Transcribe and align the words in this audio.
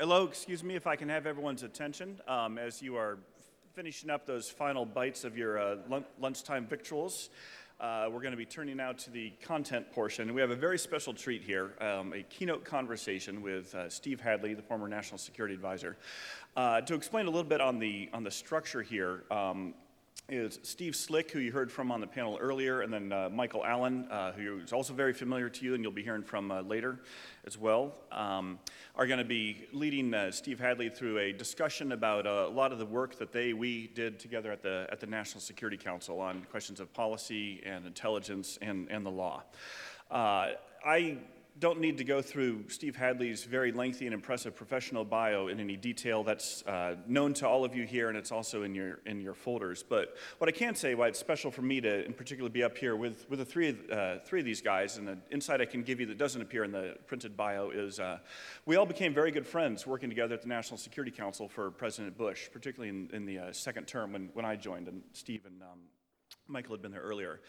Hello, 0.00 0.24
excuse 0.24 0.64
me 0.64 0.76
if 0.76 0.86
I 0.86 0.96
can 0.96 1.10
have 1.10 1.26
everyone's 1.26 1.62
attention 1.62 2.22
um, 2.26 2.56
as 2.56 2.80
you 2.80 2.96
are 2.96 3.18
finishing 3.74 4.08
up 4.08 4.24
those 4.24 4.48
final 4.48 4.86
bites 4.86 5.24
of 5.24 5.36
your 5.36 5.58
uh, 5.58 5.76
lunchtime 6.18 6.66
victuals. 6.66 7.28
Uh, 7.78 8.08
we're 8.10 8.22
going 8.22 8.30
to 8.30 8.38
be 8.38 8.46
turning 8.46 8.78
now 8.78 8.92
to 8.92 9.10
the 9.10 9.30
content 9.42 9.92
portion. 9.92 10.32
We 10.32 10.40
have 10.40 10.52
a 10.52 10.56
very 10.56 10.78
special 10.78 11.12
treat 11.12 11.42
here 11.42 11.74
um, 11.82 12.14
a 12.14 12.22
keynote 12.22 12.64
conversation 12.64 13.42
with 13.42 13.74
uh, 13.74 13.90
Steve 13.90 14.22
Hadley, 14.22 14.54
the 14.54 14.62
former 14.62 14.88
National 14.88 15.18
Security 15.18 15.54
Advisor. 15.54 15.98
Uh, 16.56 16.80
to 16.80 16.94
explain 16.94 17.26
a 17.26 17.30
little 17.30 17.44
bit 17.44 17.60
on 17.60 17.78
the, 17.78 18.08
on 18.14 18.24
the 18.24 18.30
structure 18.30 18.80
here, 18.80 19.24
um, 19.30 19.74
is 20.30 20.60
Steve 20.62 20.94
Slick, 20.94 21.30
who 21.32 21.40
you 21.40 21.50
heard 21.50 21.72
from 21.72 21.90
on 21.90 22.00
the 22.00 22.06
panel 22.06 22.38
earlier, 22.40 22.82
and 22.82 22.92
then 22.92 23.12
uh, 23.12 23.28
Michael 23.30 23.64
Allen, 23.64 24.06
uh, 24.10 24.32
who 24.32 24.58
is 24.58 24.72
also 24.72 24.92
very 24.92 25.12
familiar 25.12 25.48
to 25.48 25.64
you 25.64 25.74
and 25.74 25.82
you'll 25.82 25.92
be 25.92 26.02
hearing 26.02 26.22
from 26.22 26.50
uh, 26.50 26.62
later 26.62 27.00
as 27.46 27.58
well, 27.58 27.94
um, 28.12 28.58
are 28.94 29.06
going 29.06 29.18
to 29.18 29.24
be 29.24 29.66
leading 29.72 30.14
uh, 30.14 30.30
Steve 30.30 30.60
Hadley 30.60 30.88
through 30.88 31.18
a 31.18 31.32
discussion 31.32 31.92
about 31.92 32.26
uh, 32.26 32.46
a 32.46 32.50
lot 32.50 32.72
of 32.72 32.78
the 32.78 32.86
work 32.86 33.18
that 33.18 33.32
they, 33.32 33.52
we 33.52 33.88
did 33.88 34.20
together 34.20 34.52
at 34.52 34.62
the, 34.62 34.86
at 34.90 35.00
the 35.00 35.06
National 35.06 35.40
Security 35.40 35.76
Council 35.76 36.20
on 36.20 36.42
questions 36.50 36.78
of 36.78 36.92
policy 36.94 37.60
and 37.64 37.84
intelligence 37.84 38.58
and, 38.62 38.88
and 38.90 39.04
the 39.04 39.10
law. 39.10 39.42
Uh, 40.10 40.50
I 40.84 41.18
don't 41.60 41.78
need 41.78 41.98
to 41.98 42.04
go 42.04 42.22
through 42.22 42.64
Steve 42.68 42.96
Hadley's 42.96 43.44
very 43.44 43.70
lengthy 43.70 44.06
and 44.06 44.14
impressive 44.14 44.56
professional 44.56 45.04
bio 45.04 45.48
in 45.48 45.60
any 45.60 45.76
detail. 45.76 46.24
That's 46.24 46.62
uh, 46.62 46.96
known 47.06 47.34
to 47.34 47.46
all 47.46 47.66
of 47.66 47.76
you 47.76 47.84
here, 47.84 48.08
and 48.08 48.16
it's 48.16 48.32
also 48.32 48.62
in 48.62 48.74
your 48.74 49.00
in 49.04 49.20
your 49.20 49.34
folders. 49.34 49.84
But 49.86 50.16
what 50.38 50.48
I 50.48 50.52
can 50.52 50.74
say, 50.74 50.94
why 50.94 51.08
it's 51.08 51.18
special 51.18 51.50
for 51.50 51.60
me 51.60 51.80
to, 51.82 52.04
in 52.06 52.14
particular, 52.14 52.48
be 52.48 52.64
up 52.64 52.78
here 52.78 52.96
with 52.96 53.28
with 53.28 53.40
the 53.40 53.44
three 53.44 53.76
uh, 53.92 54.16
three 54.24 54.40
of 54.40 54.46
these 54.46 54.62
guys, 54.62 54.96
and 54.96 55.06
the 55.06 55.18
insight 55.30 55.60
I 55.60 55.66
can 55.66 55.82
give 55.82 56.00
you 56.00 56.06
that 56.06 56.18
doesn't 56.18 56.40
appear 56.40 56.64
in 56.64 56.72
the 56.72 56.96
printed 57.06 57.36
bio 57.36 57.70
is, 57.70 58.00
uh, 58.00 58.18
we 58.64 58.76
all 58.76 58.86
became 58.86 59.12
very 59.12 59.30
good 59.30 59.46
friends 59.46 59.86
working 59.86 60.08
together 60.08 60.34
at 60.34 60.42
the 60.42 60.48
National 60.48 60.78
Security 60.78 61.10
Council 61.10 61.46
for 61.46 61.70
President 61.70 62.16
Bush, 62.16 62.48
particularly 62.50 62.88
in, 62.88 63.10
in 63.12 63.26
the 63.26 63.38
uh, 63.38 63.52
second 63.52 63.86
term 63.86 64.14
when 64.14 64.30
when 64.32 64.46
I 64.46 64.56
joined, 64.56 64.88
and 64.88 65.02
Steve 65.12 65.44
and 65.44 65.60
um, 65.62 65.80
Michael 66.48 66.74
had 66.74 66.82
been 66.82 66.92
there 66.92 67.02
earlier. 67.02 67.40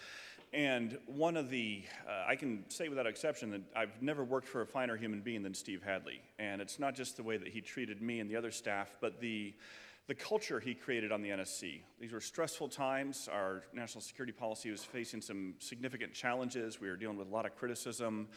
And 0.53 0.97
one 1.05 1.37
of 1.37 1.49
the, 1.49 1.83
uh, 2.05 2.25
I 2.27 2.35
can 2.35 2.65
say 2.69 2.89
without 2.89 3.07
exception 3.07 3.51
that 3.51 3.61
I've 3.73 4.01
never 4.01 4.23
worked 4.23 4.47
for 4.47 4.61
a 4.61 4.67
finer 4.67 4.97
human 4.97 5.21
being 5.21 5.43
than 5.43 5.53
Steve 5.53 5.81
Hadley. 5.81 6.21
And 6.39 6.61
it's 6.61 6.77
not 6.77 6.93
just 6.93 7.15
the 7.15 7.23
way 7.23 7.37
that 7.37 7.47
he 7.47 7.61
treated 7.61 8.01
me 8.01 8.19
and 8.19 8.29
the 8.29 8.35
other 8.35 8.51
staff, 8.51 8.97
but 8.99 9.21
the, 9.21 9.53
the 10.07 10.15
culture 10.15 10.59
he 10.59 10.73
created 10.73 11.09
on 11.13 11.21
the 11.21 11.29
NSC. 11.29 11.83
These 12.01 12.11
were 12.11 12.19
stressful 12.19 12.67
times. 12.67 13.29
Our 13.31 13.63
national 13.71 14.01
security 14.01 14.33
policy 14.33 14.69
was 14.69 14.83
facing 14.83 15.21
some 15.21 15.53
significant 15.59 16.13
challenges. 16.13 16.81
We 16.81 16.89
were 16.89 16.97
dealing 16.97 17.17
with 17.17 17.29
a 17.29 17.31
lot 17.31 17.45
of 17.45 17.55
criticism. 17.55 18.27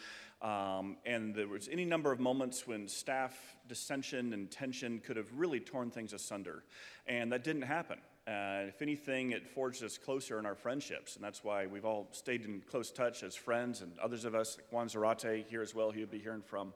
Um, 0.41 0.95
and 1.05 1.35
there 1.35 1.49
was 1.49 1.67
any 1.67 1.83
number 1.83 2.13
of 2.13 2.21
moments 2.21 2.65
when 2.65 2.87
staff 2.87 3.37
dissension 3.67 4.31
and 4.31 4.49
tension 4.49 5.01
could 5.01 5.17
have 5.17 5.27
really 5.35 5.59
torn 5.59 5.91
things 5.91 6.13
asunder. 6.13 6.63
And 7.07 7.29
that 7.33 7.43
didn't 7.43 7.63
happen. 7.63 7.97
If 8.27 8.81
anything, 8.81 9.31
it 9.31 9.47
forged 9.47 9.83
us 9.83 9.97
closer 9.97 10.39
in 10.39 10.45
our 10.45 10.55
friendships, 10.55 11.15
and 11.15 11.23
that's 11.23 11.43
why 11.43 11.67
we've 11.67 11.85
all 11.85 12.07
stayed 12.11 12.43
in 12.43 12.61
close 12.61 12.91
touch 12.91 13.23
as 13.23 13.35
friends, 13.35 13.81
and 13.81 13.97
others 13.99 14.25
of 14.25 14.35
us, 14.35 14.57
like 14.57 14.71
Juan 14.71 14.87
Zarate 14.87 15.45
here 15.47 15.61
as 15.61 15.75
well, 15.75 15.91
who 15.91 15.99
you'll 15.99 16.09
be 16.09 16.19
hearing 16.19 16.41
from. 16.41 16.73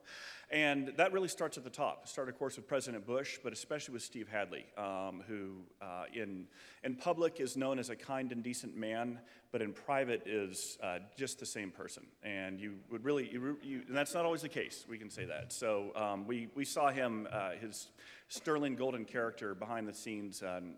And 0.50 0.92
that 0.96 1.12
really 1.12 1.28
starts 1.28 1.58
at 1.58 1.64
the 1.64 1.70
top. 1.70 2.02
It 2.04 2.08
started, 2.08 2.32
of 2.32 2.38
course, 2.38 2.56
with 2.56 2.66
President 2.66 3.06
Bush, 3.06 3.38
but 3.42 3.52
especially 3.52 3.92
with 3.92 4.02
Steve 4.02 4.28
Hadley, 4.28 4.64
um, 4.78 5.22
who 5.28 5.56
uh, 5.82 6.04
in, 6.12 6.46
in 6.82 6.96
public 6.96 7.40
is 7.40 7.56
known 7.56 7.78
as 7.78 7.90
a 7.90 7.96
kind 7.96 8.32
and 8.32 8.42
decent 8.42 8.76
man, 8.76 9.18
but 9.52 9.60
in 9.60 9.72
private 9.72 10.22
is 10.26 10.78
uh, 10.82 10.98
just 11.16 11.38
the 11.38 11.46
same 11.46 11.70
person. 11.70 12.06
And 12.22 12.60
you 12.60 12.74
would 12.90 13.04
really, 13.04 13.28
you, 13.30 13.58
you, 13.62 13.82
and 13.86 13.96
that's 13.96 14.14
not 14.14 14.24
always 14.24 14.42
the 14.42 14.48
case, 14.48 14.86
we 14.88 14.98
can 14.98 15.10
say 15.10 15.24
that. 15.24 15.52
So 15.52 15.92
um, 15.94 16.26
we, 16.26 16.48
we 16.54 16.64
saw 16.64 16.90
him, 16.90 17.28
uh, 17.30 17.50
his 17.60 17.88
sterling 18.28 18.76
golden 18.76 19.04
character 19.04 19.54
behind 19.54 19.86
the 19.86 19.94
scenes. 19.94 20.42
Um, 20.42 20.74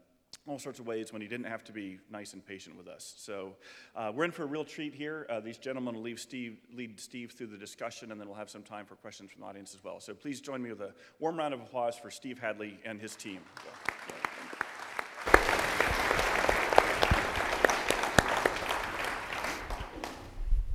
all 0.47 0.59
sorts 0.59 0.81
of 0.81 0.87
ways 0.87 1.12
when 1.12 1.23
he 1.23 1.29
didn't 1.29 1.47
have 1.47 1.62
to 1.62 1.73
be 1.73 2.01
nice 2.11 2.33
and 2.33 2.45
patient 2.45 2.77
with 2.77 2.89
us. 2.89 3.15
So 3.17 3.55
uh, 3.94 4.11
we're 4.15 4.25
in 4.25 4.33
for 4.33 4.43
a 4.43 4.47
real 4.47 4.65
treat 4.65 4.93
here. 4.93 5.27
Uh, 5.31 5.39
these 5.39 5.56
gentlemen 5.56 5.94
will 5.94 6.03
lead 6.03 6.19
Steve, 6.19 6.59
lead 6.75 6.99
Steve 6.99 7.33
through 7.33 7.47
the 7.47 7.56
discussion, 7.56 8.11
and 8.11 8.21
then 8.21 8.27
we'll 8.27 8.37
have 8.37 8.50
some 8.50 8.62
time 8.62 8.84
for 8.84 8.97
questions 8.97 9.31
from 9.31 9.43
the 9.43 9.47
audience 9.47 9.72
as 9.75 9.84
well. 9.84 10.00
So 10.00 10.15
please 10.15 10.41
join 10.41 10.61
me 10.61 10.71
with 10.71 10.81
a 10.81 10.93
warm 11.21 11.39
round 11.39 11.55
of 11.55 11.61
applause 11.61 11.97
for 11.97 12.11
Steve 12.11 12.41
Hadley 12.41 12.78
and 12.84 13.00
his 13.00 13.15
team. 13.15 13.39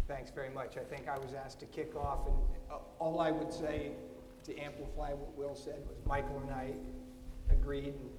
Thanks 0.07 0.31
very 0.31 0.49
much. 0.49 0.77
I 0.77 0.83
think 0.83 1.09
I 1.09 1.17
was 1.17 1.33
asked 1.33 1.59
to 1.59 1.65
kick 1.65 1.93
off, 1.95 2.25
and 2.25 2.35
uh, 2.71 2.77
all 2.99 3.19
I 3.19 3.31
would 3.31 3.51
say 3.51 3.91
to 4.45 4.57
amplify 4.57 5.11
what 5.11 5.37
Will 5.37 5.55
said 5.55 5.81
was 5.89 5.97
Michael 6.05 6.41
and 6.45 6.51
I 6.51 6.71
agreed 7.51 7.93
and 7.95 8.09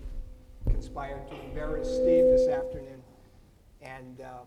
conspired 0.71 1.27
to 1.29 1.35
embarrass 1.45 1.89
Steve 1.89 2.25
this 2.25 2.49
afternoon 2.49 3.03
and 3.83 4.21
uh, 4.21 4.45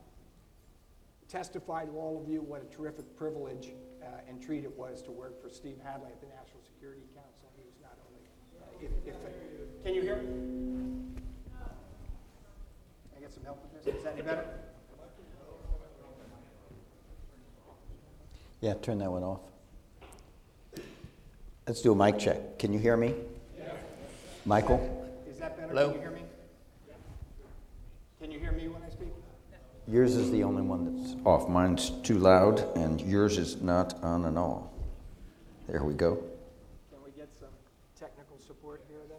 testify 1.28 1.86
to 1.86 1.92
all 1.92 2.22
of 2.22 2.30
you 2.30 2.42
what 2.42 2.62
a 2.62 2.76
terrific 2.76 3.16
privilege 3.16 3.70
uh, 4.04 4.08
and 4.28 4.42
treat 4.42 4.64
it 4.64 4.78
was 4.78 5.02
to 5.02 5.12
work 5.12 5.42
for 5.42 5.50
Steve 5.50 5.78
Hadley 5.84 6.10
at 6.12 6.20
the 6.20 6.28
National 6.28 6.62
Security 6.64 7.04
Council. 7.16 7.50
He 7.56 7.64
was 7.64 7.76
not 7.82 7.98
only, 8.08 8.22
uh, 8.60 9.06
if, 9.06 9.14
if, 9.14 9.84
can 9.84 9.94
you 9.94 10.02
hear 10.02 10.18
me? 10.18 11.12
I 13.16 13.20
get 13.20 13.34
some 13.34 13.44
help 13.44 13.62
with 13.64 13.84
this? 13.84 13.96
Is 13.96 14.04
that 14.04 14.14
any 14.14 14.22
better? 14.24 14.46
Yeah, 18.62 18.76
turn 18.76 19.00
that 19.00 19.12
one 19.12 19.24
off. 19.24 19.40
Let's 21.68 21.82
do 21.82 21.94
a 21.94 21.96
mic 21.96 22.20
check. 22.20 22.60
Can 22.60 22.74
you 22.74 22.80
hear 22.80 22.96
me? 22.96 23.16
Yeah. 23.58 23.72
Michael? 24.46 25.02
That 25.42 25.58
better? 25.58 25.70
Hello? 25.70 25.90
Can 25.90 25.96
you 25.96 26.02
hear 26.02 26.12
me? 26.12 26.22
Can 28.22 28.32
you 28.32 28.40
hear 28.40 28.52
me 28.52 28.68
when 28.68 28.84
I 28.84 28.90
speak? 28.92 29.10
Yours 29.88 30.16
is 30.16 30.30
the 30.30 30.44
only 30.44 30.62
one 30.62 30.86
that's 31.02 31.16
off. 31.26 31.50
Mine's 31.50 31.90
too 32.04 32.20
loud, 32.20 32.60
and 32.78 33.02
yours 33.02 33.40
is 33.40 33.60
not 33.60 33.96
on 34.04 34.26
and 34.26 34.38
all. 34.38 34.72
There 35.68 35.84
we 35.84 35.96
go. 35.96 36.18
Can 36.92 37.00
we 37.04 37.10
get 37.18 37.30
some 37.40 37.50
technical 38.00 38.38
support 38.38 38.84
here 38.88 39.00
then? 39.10 39.18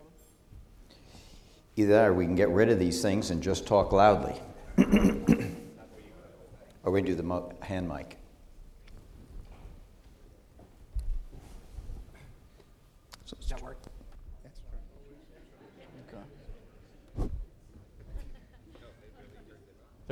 Either 1.75 1.93
that 1.93 2.07
or 2.07 2.15
we 2.15 2.25
can 2.25 2.37
get 2.37 2.51
rid 2.51 2.69
of 2.69 2.79
these 2.79 3.03
things 3.03 3.31
and 3.31 3.43
just 3.43 3.67
talk 3.67 3.91
loudly. 3.91 4.41
or 6.85 6.93
we 6.93 7.01
can 7.01 7.07
do 7.07 7.17
the 7.17 7.25
mo- 7.25 7.53
hand 7.63 7.89
mic. 7.89 8.17
Does 13.27 13.49
that 13.49 13.61
work? 13.61 13.77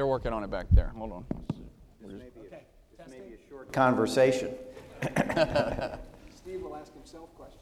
They're 0.01 0.07
working 0.07 0.33
on 0.33 0.43
it 0.43 0.51
back 0.51 0.65
there. 0.71 0.95
Hold 0.97 1.13
on. 1.13 1.25
Okay. 2.03 2.63
Testing. 2.97 3.21
A 3.21 3.51
short 3.51 3.71
conversation. 3.71 4.55
Steve 6.35 6.63
will 6.63 6.75
ask 6.75 6.95
himself 6.95 7.29
questions. 7.37 7.61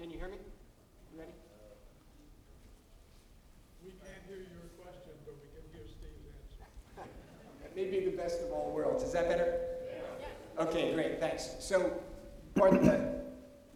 Can 0.00 0.10
you 0.10 0.16
hear 0.16 0.28
me? 0.28 0.38
You 1.12 1.20
ready? 1.20 1.32
We 3.84 3.90
can't 3.90 4.22
hear 4.26 4.38
your 4.38 4.72
question, 4.82 5.12
but 5.26 5.34
we 5.34 5.48
can 5.52 5.68
hear 5.70 5.86
Steve's 5.86 6.32
answer. 6.96 7.10
That 7.62 7.76
may 7.76 7.90
be 7.90 8.06
the 8.06 8.16
best 8.16 8.40
of 8.40 8.52
all 8.52 8.72
worlds. 8.74 9.02
Is 9.02 9.12
that 9.12 9.28
better? 9.28 9.60
Okay, 10.60 10.94
great, 10.94 11.20
thanks. 11.20 11.56
So, 11.60 11.92
pardon 12.54 12.86
the, 12.86 13.20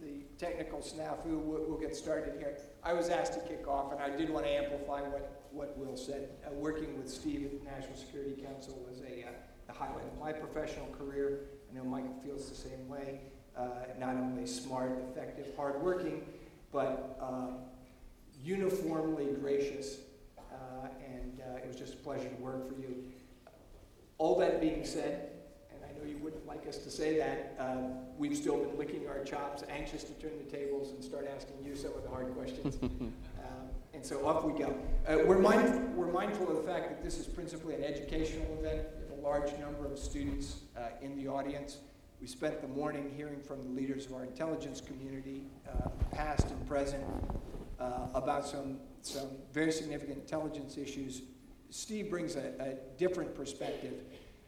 the 0.01 0.23
technical 0.39 0.79
snafu, 0.79 1.27
we'll, 1.27 1.67
we'll 1.69 1.79
get 1.79 1.95
started 1.95 2.37
here. 2.39 2.57
I 2.87 2.93
was 2.93 3.09
asked 3.09 3.33
to 3.33 3.41
kick 3.41 3.67
off, 3.67 3.91
and 3.91 4.01
I 4.01 4.17
did 4.17 4.31
want 4.31 4.47
to 4.47 4.53
amplify 4.53 5.01
what, 5.01 5.43
what 5.51 5.77
Will 5.77 5.97
said. 5.97 6.29
Uh, 6.47 6.53
working 6.53 6.97
with 6.97 7.11
Steve 7.11 7.45
at 7.45 7.65
the 7.65 7.69
National 7.69 7.97
Security 7.97 8.41
Council 8.41 8.81
was 8.89 9.01
a, 9.01 9.25
uh, 9.25 9.33
a 9.69 9.73
highlight 9.73 10.07
of 10.07 10.17
my 10.21 10.33
professional 10.33 10.87
career. 10.97 11.41
I 11.69 11.77
know 11.77 11.83
Michael 11.83 12.15
feels 12.25 12.49
the 12.49 12.55
same 12.55 12.89
way. 12.89 13.23
Uh, 13.57 13.71
not 13.99 14.15
only 14.15 14.47
smart, 14.47 15.03
effective, 15.11 15.49
hardworking, 15.57 16.23
but 16.71 17.19
um, 17.21 17.57
uniformly 18.45 19.33
gracious. 19.41 19.99
Uh, 20.39 20.87
and 21.13 21.41
uh, 21.41 21.57
it 21.57 21.67
was 21.67 21.75
just 21.75 21.95
a 21.95 21.97
pleasure 21.97 22.29
to 22.29 22.37
work 22.37 22.69
for 22.69 22.81
you. 22.81 23.03
All 24.19 24.39
that 24.39 24.61
being 24.61 24.85
said, 24.85 25.31
I 25.97 26.05
know 26.05 26.11
you 26.11 26.19
wouldn't 26.19 26.47
like 26.47 26.67
us 26.67 26.79
to 26.79 26.91
say 26.91 27.19
that, 27.19 27.55
um, 27.59 27.93
we've 28.19 28.37
still 28.37 28.59
been 28.59 28.77
licking 28.79 29.09
our 29.09 29.23
chops, 29.25 29.63
anxious 29.69 30.05
to 30.05 30.13
turn 30.15 30.33
the 30.45 30.51
tables 30.51 30.93
and 30.93 31.03
start 31.03 31.29
asking 31.35 31.57
you 31.65 31.75
some 31.75 31.93
of 31.95 32.03
the 32.03 32.09
hard 32.09 32.35
questions. 32.35 32.77
um, 32.83 33.13
and 33.95 34.05
so 34.05 34.27
off 34.27 34.45
we 34.45 34.59
go. 34.59 34.77
Uh, 35.09 35.19
we're, 35.25 35.39
mindful, 35.39 35.81
we're 35.95 36.13
mindful 36.13 36.51
of 36.51 36.57
the 36.57 36.71
fact 36.71 36.89
that 36.89 37.03
this 37.03 37.19
is 37.19 37.27
principally 37.27 37.75
an 37.75 37.85
educational 37.85 38.47
event. 38.59 38.83
We 38.97 39.09
have 39.09 39.19
a 39.19 39.23
large 39.23 39.59
number 39.59 39.87
of 39.87 39.99
students 39.99 40.61
uh, 40.77 40.81
in 41.01 41.17
the 41.17 41.29
audience. 41.29 41.79
We 42.21 42.27
spent 42.27 42.61
the 42.61 42.69
morning 42.69 43.13
hearing 43.17 43.41
from 43.41 43.63
the 43.63 43.81
leaders 43.81 44.07
of 44.07 44.15
our 44.15 44.25
intelligence 44.25 44.81
community, 44.81 45.43
uh, 45.69 45.89
past 46.13 46.51
and 46.51 46.67
present, 46.67 47.05
uh, 47.79 48.09
about 48.15 48.47
some, 48.47 48.79
some 49.03 49.29
very 49.53 49.73
significant 49.73 50.19
intelligence 50.19 50.79
issues. 50.79 51.23
Steve 51.71 52.11
brings 52.11 52.37
a, 52.37 52.53
a 52.59 52.99
different 52.99 53.35
perspective 53.35 53.95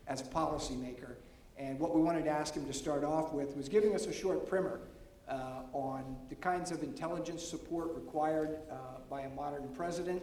as 0.07 0.23
a 0.23 0.25
policymaker. 0.25 1.17
And 1.59 1.81
what 1.81 1.93
we 1.95 2.01
wanted 2.01 2.25
to 2.25 2.31
ask 2.31 2.55
him 2.55 2.67
to 2.67 2.73
start 2.73 3.03
off 3.03 3.33
with 3.33 3.57
was 3.57 3.69
giving 3.69 3.95
us 3.95 4.07
a 4.07 4.13
short 4.13 4.49
primer 4.49 4.81
uh, 5.29 5.63
on 5.73 6.17
the 6.29 6.37
kinds 6.37 6.71
of 6.71 6.85
intelligence 6.85 7.43
support 7.45 7.95
required 7.95 8.61
uh, 8.71 8.75
by 9.11 9.23
a 9.23 9.31
modern 9.31 9.69
president 9.75 10.23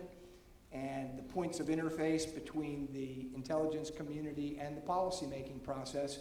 and 0.72 1.18
the 1.18 1.24
points 1.24 1.60
of 1.60 1.68
interface 1.68 2.34
between 2.34 2.88
the 2.94 3.28
intelligence 3.36 3.90
community 3.90 4.58
and 4.60 4.78
the 4.78 4.82
policymaking 4.82 5.62
process. 5.62 6.20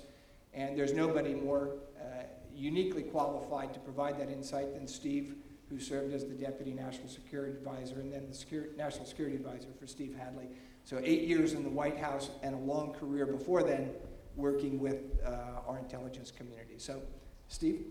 And 0.53 0.77
there's 0.77 0.93
nobody 0.93 1.35
more 1.35 1.77
uh, 2.01 2.25
uniquely 2.53 3.03
qualified 3.03 3.73
to 3.75 3.81
provide 3.81 4.19
that 4.19 4.31
insight 4.31 4.75
than 4.75 4.87
Steve, 4.87 5.37
who 5.69 5.79
served 5.79 6.13
as 6.13 6.25
the 6.27 6.35
Deputy 6.35 6.73
National 6.73 7.09
Security 7.09 7.53
Advisor 7.53 8.01
and 8.01 8.13
then 8.13 8.27
the 8.29 8.35
Secur- 8.35 8.77
National 8.77 9.07
Security 9.07 9.37
Advisor 9.37 9.69
for 9.79 9.87
Steve 9.87 10.17
Hadley. 10.17 10.49
So 10.85 11.01
eight 11.03 11.23
years 11.23 11.53
in 11.53 11.63
the 11.63 11.71
White 11.71 11.99
House 11.99 12.31
and 12.43 12.55
a 12.55 12.59
long 12.59 12.93
career 12.93 13.27
before 13.27 13.63
then 13.63 13.91
working 14.37 14.79
with 14.79 15.19
uh, 15.25 15.69
our 15.69 15.79
intelligence 15.79 16.31
community. 16.31 16.75
So, 16.79 17.01
Steve? 17.49 17.85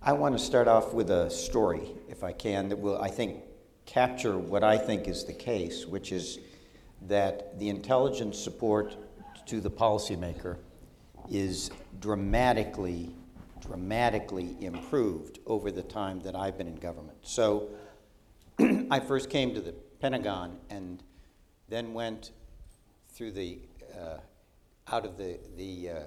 I 0.00 0.12
want 0.12 0.38
to 0.38 0.42
start 0.42 0.68
off 0.68 0.92
with 0.92 1.10
a 1.10 1.28
story, 1.30 1.82
if 2.08 2.22
I 2.22 2.32
can, 2.32 2.68
that 2.68 2.78
will, 2.78 3.00
I 3.00 3.08
think, 3.08 3.42
capture 3.84 4.38
what 4.38 4.62
I 4.62 4.76
think 4.76 5.08
is 5.08 5.24
the 5.24 5.32
case, 5.32 5.86
which 5.86 6.12
is 6.12 6.38
that 7.02 7.58
the 7.58 7.68
intelligence 7.68 8.38
support 8.38 8.96
to 9.46 9.60
the 9.60 9.70
policymaker 9.70 10.58
is 11.30 11.70
dramatically, 12.00 13.10
dramatically 13.60 14.56
improved 14.60 15.38
over 15.46 15.70
the 15.70 15.82
time 15.82 16.20
that 16.20 16.36
I've 16.36 16.56
been 16.56 16.68
in 16.68 16.76
government. 16.76 17.18
So 17.22 17.68
I 18.90 19.00
first 19.00 19.30
came 19.30 19.54
to 19.54 19.60
the 19.60 19.72
Pentagon 20.00 20.58
and 20.70 21.02
then 21.68 21.92
went 21.92 22.32
through 23.08 23.32
the, 23.32 23.58
uh, 23.98 24.18
out 24.90 25.04
of 25.04 25.16
the, 25.16 25.38
the 25.56 25.90
uh, 25.90 26.00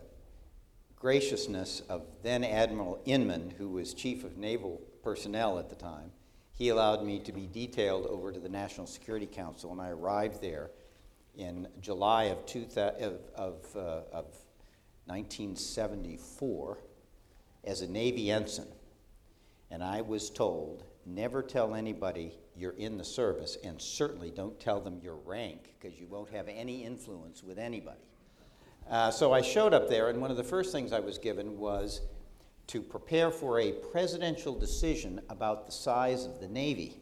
graciousness 0.96 1.82
of 1.90 2.04
then 2.24 2.44
Admiral 2.44 3.02
Inman, 3.06 3.54
who 3.58 3.70
was 3.70 3.94
Chief 3.94 4.24
of 4.24 4.38
Naval 4.38 4.82
Personnel 5.04 5.60
at 5.60 5.70
the 5.70 5.76
time. 5.76 6.12
He 6.54 6.70
allowed 6.70 7.04
me 7.04 7.20
to 7.20 7.32
be 7.32 7.48
detailed 7.52 8.06
over 8.08 8.32
to 8.32 8.40
the 8.40 8.50
National 8.50 8.88
Security 8.88 9.26
Council, 9.26 9.72
and 9.72 9.82
I 9.82 9.90
arrived 9.90 10.42
there 10.42 10.72
in 11.36 11.68
July 11.80 12.26
of, 12.26 12.46
two 12.46 12.66
thou- 12.66 12.96
of, 13.00 13.20
of, 13.36 13.66
uh, 13.76 14.02
of 14.12 14.26
1974 15.06 16.78
as 17.64 17.82
a 17.82 17.88
Navy 17.88 18.32
ensign. 18.32 18.68
And 19.70 19.84
I 19.84 20.02
was 20.02 20.30
told, 20.30 20.84
never 21.06 21.42
tell 21.42 21.74
anybody 21.74 22.34
you're 22.56 22.74
in 22.74 22.98
the 22.98 23.04
service, 23.04 23.58
and 23.64 23.82
certainly 23.82 24.30
don't 24.30 24.60
tell 24.60 24.82
them 24.82 25.00
your 25.02 25.16
rank, 25.16 25.74
because 25.80 26.00
you 26.00 26.08
won't 26.08 26.30
have 26.32 26.48
any 26.48 26.84
influence 26.84 27.42
with 27.42 27.58
anybody. 27.58 28.02
Uh, 28.92 29.10
so 29.10 29.32
I 29.32 29.42
showed 29.42 29.74
up 29.74 29.88
there, 29.88 30.10
and 30.10 30.20
one 30.20 30.32
of 30.32 30.38
the 30.38 30.44
first 30.44 30.74
things 30.74 30.92
I 30.92 31.00
was 31.00 31.18
given 31.18 31.58
was 31.58 32.02
to 32.68 32.82
prepare 32.82 33.32
for 33.32 33.58
a 33.58 33.72
presidential 33.72 34.54
decision 34.54 35.22
about 35.30 35.66
the 35.66 35.72
size 35.72 36.26
of 36.26 36.42
the 36.42 36.50
Navy 36.50 36.98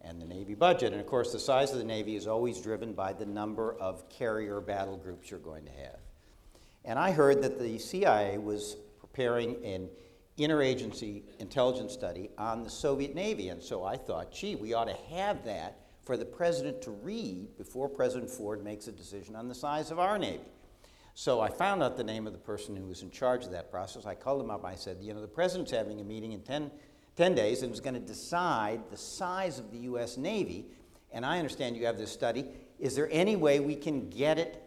and 0.00 0.18
the 0.18 0.24
Navy 0.24 0.54
budget. 0.54 0.92
And 0.92 1.00
of 1.00 1.06
course, 1.06 1.30
the 1.30 1.38
size 1.38 1.72
of 1.72 1.78
the 1.78 1.84
Navy 1.84 2.16
is 2.16 2.26
always 2.26 2.58
driven 2.62 2.94
by 2.94 3.12
the 3.12 3.26
number 3.26 3.74
of 3.74 4.08
carrier 4.08 4.62
battle 4.62 4.96
groups 4.96 5.30
you're 5.30 5.40
going 5.40 5.66
to 5.66 5.72
have. 5.72 5.98
And 6.86 6.98
I 6.98 7.10
heard 7.10 7.42
that 7.42 7.58
the 7.58 7.78
CIA 7.78 8.38
was 8.38 8.78
preparing 8.98 9.62
an 9.62 9.90
interagency 10.38 11.24
intelligence 11.38 11.92
study 11.92 12.30
on 12.38 12.62
the 12.62 12.70
Soviet 12.70 13.14
Navy. 13.14 13.50
And 13.50 13.62
so 13.62 13.84
I 13.84 13.98
thought, 13.98 14.32
gee, 14.32 14.56
we 14.56 14.72
ought 14.72 14.88
to 14.88 14.96
have 15.14 15.44
that 15.44 15.80
for 16.02 16.16
the 16.16 16.24
president 16.24 16.80
to 16.80 16.90
read 16.90 17.58
before 17.58 17.90
President 17.90 18.30
Ford 18.30 18.64
makes 18.64 18.88
a 18.88 18.92
decision 18.92 19.36
on 19.36 19.48
the 19.48 19.54
size 19.54 19.90
of 19.90 19.98
our 19.98 20.18
Navy. 20.18 20.40
So 21.20 21.42
I 21.42 21.50
found 21.50 21.82
out 21.82 21.98
the 21.98 22.02
name 22.02 22.26
of 22.26 22.32
the 22.32 22.38
person 22.38 22.74
who 22.74 22.86
was 22.86 23.02
in 23.02 23.10
charge 23.10 23.44
of 23.44 23.50
that 23.50 23.70
process. 23.70 24.06
I 24.06 24.14
called 24.14 24.40
him 24.40 24.48
up. 24.48 24.64
I 24.64 24.74
said, 24.74 24.96
you 25.02 25.12
know, 25.12 25.20
the 25.20 25.28
president's 25.28 25.70
having 25.70 26.00
a 26.00 26.02
meeting 26.02 26.32
in 26.32 26.40
10, 26.40 26.70
10 27.14 27.34
days 27.34 27.62
and 27.62 27.70
is 27.70 27.78
going 27.78 27.92
to 27.92 28.00
decide 28.00 28.80
the 28.90 28.96
size 28.96 29.58
of 29.58 29.70
the 29.70 29.80
U.S. 29.80 30.16
Navy. 30.16 30.64
And 31.12 31.26
I 31.26 31.36
understand 31.36 31.76
you 31.76 31.84
have 31.84 31.98
this 31.98 32.10
study. 32.10 32.46
Is 32.78 32.96
there 32.96 33.06
any 33.12 33.36
way 33.36 33.60
we 33.60 33.76
can 33.76 34.08
get 34.08 34.38
it 34.38 34.62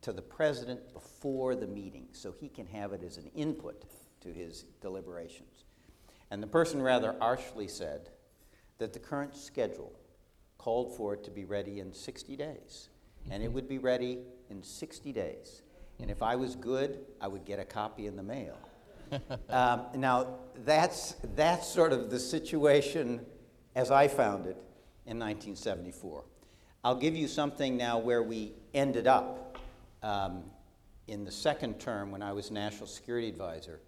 to 0.00 0.14
the 0.14 0.22
president 0.22 0.90
before 0.94 1.54
the 1.54 1.66
meeting 1.66 2.06
so 2.12 2.32
he 2.32 2.48
can 2.48 2.66
have 2.68 2.94
it 2.94 3.02
as 3.02 3.18
an 3.18 3.30
input 3.34 3.84
to 4.22 4.32
his 4.32 4.64
deliberations? 4.80 5.64
And 6.30 6.42
the 6.42 6.46
person 6.46 6.80
rather 6.80 7.14
archly 7.20 7.68
said 7.68 8.08
that 8.78 8.94
the 8.94 9.00
current 9.00 9.36
schedule 9.36 9.92
called 10.56 10.96
for 10.96 11.12
it 11.12 11.24
to 11.24 11.30
be 11.30 11.44
ready 11.44 11.80
in 11.80 11.92
60 11.92 12.36
days. 12.36 12.88
And 13.30 13.42
it 13.42 13.52
would 13.52 13.68
be 13.68 13.76
ready 13.76 14.20
in 14.48 14.62
60 14.62 15.12
days. 15.12 15.60
And 16.00 16.10
if 16.10 16.22
I 16.22 16.36
was 16.36 16.56
good, 16.56 16.98
I 17.20 17.28
would 17.28 17.44
get 17.44 17.58
a 17.58 17.64
copy 17.64 18.06
in 18.06 18.16
the 18.16 18.22
mail. 18.22 18.58
um, 19.48 19.82
now, 19.94 20.38
that's, 20.64 21.16
that's 21.34 21.68
sort 21.68 21.92
of 21.92 22.10
the 22.10 22.18
situation 22.18 23.24
as 23.74 23.90
I 23.90 24.08
found 24.08 24.46
it 24.46 24.56
in 25.06 25.18
1974. 25.18 26.24
I'll 26.82 26.94
give 26.94 27.16
you 27.16 27.28
something 27.28 27.76
now 27.76 27.98
where 27.98 28.22
we 28.22 28.52
ended 28.74 29.06
up 29.06 29.58
um, 30.02 30.44
in 31.08 31.24
the 31.24 31.30
second 31.30 31.80
term 31.80 32.10
when 32.10 32.22
I 32.22 32.32
was 32.32 32.50
National 32.50 32.86
Security 32.86 33.28
Advisor. 33.28 33.80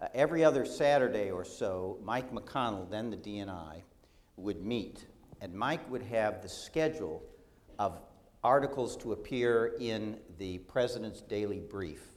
Uh, 0.00 0.08
every 0.14 0.44
other 0.44 0.66
Saturday 0.66 1.30
or 1.30 1.44
so, 1.44 1.98
Mike 2.02 2.32
McConnell, 2.32 2.90
then 2.90 3.10
the 3.10 3.16
DNI, 3.16 3.82
would 4.36 4.62
meet, 4.62 5.06
and 5.40 5.54
Mike 5.54 5.90
would 5.90 6.02
have 6.02 6.42
the 6.42 6.48
schedule 6.48 7.22
of 7.78 7.98
articles 8.46 8.96
to 8.96 9.10
appear 9.10 9.74
in 9.80 10.16
the 10.38 10.58
President's 10.58 11.20
Daily 11.20 11.58
Brief 11.58 12.12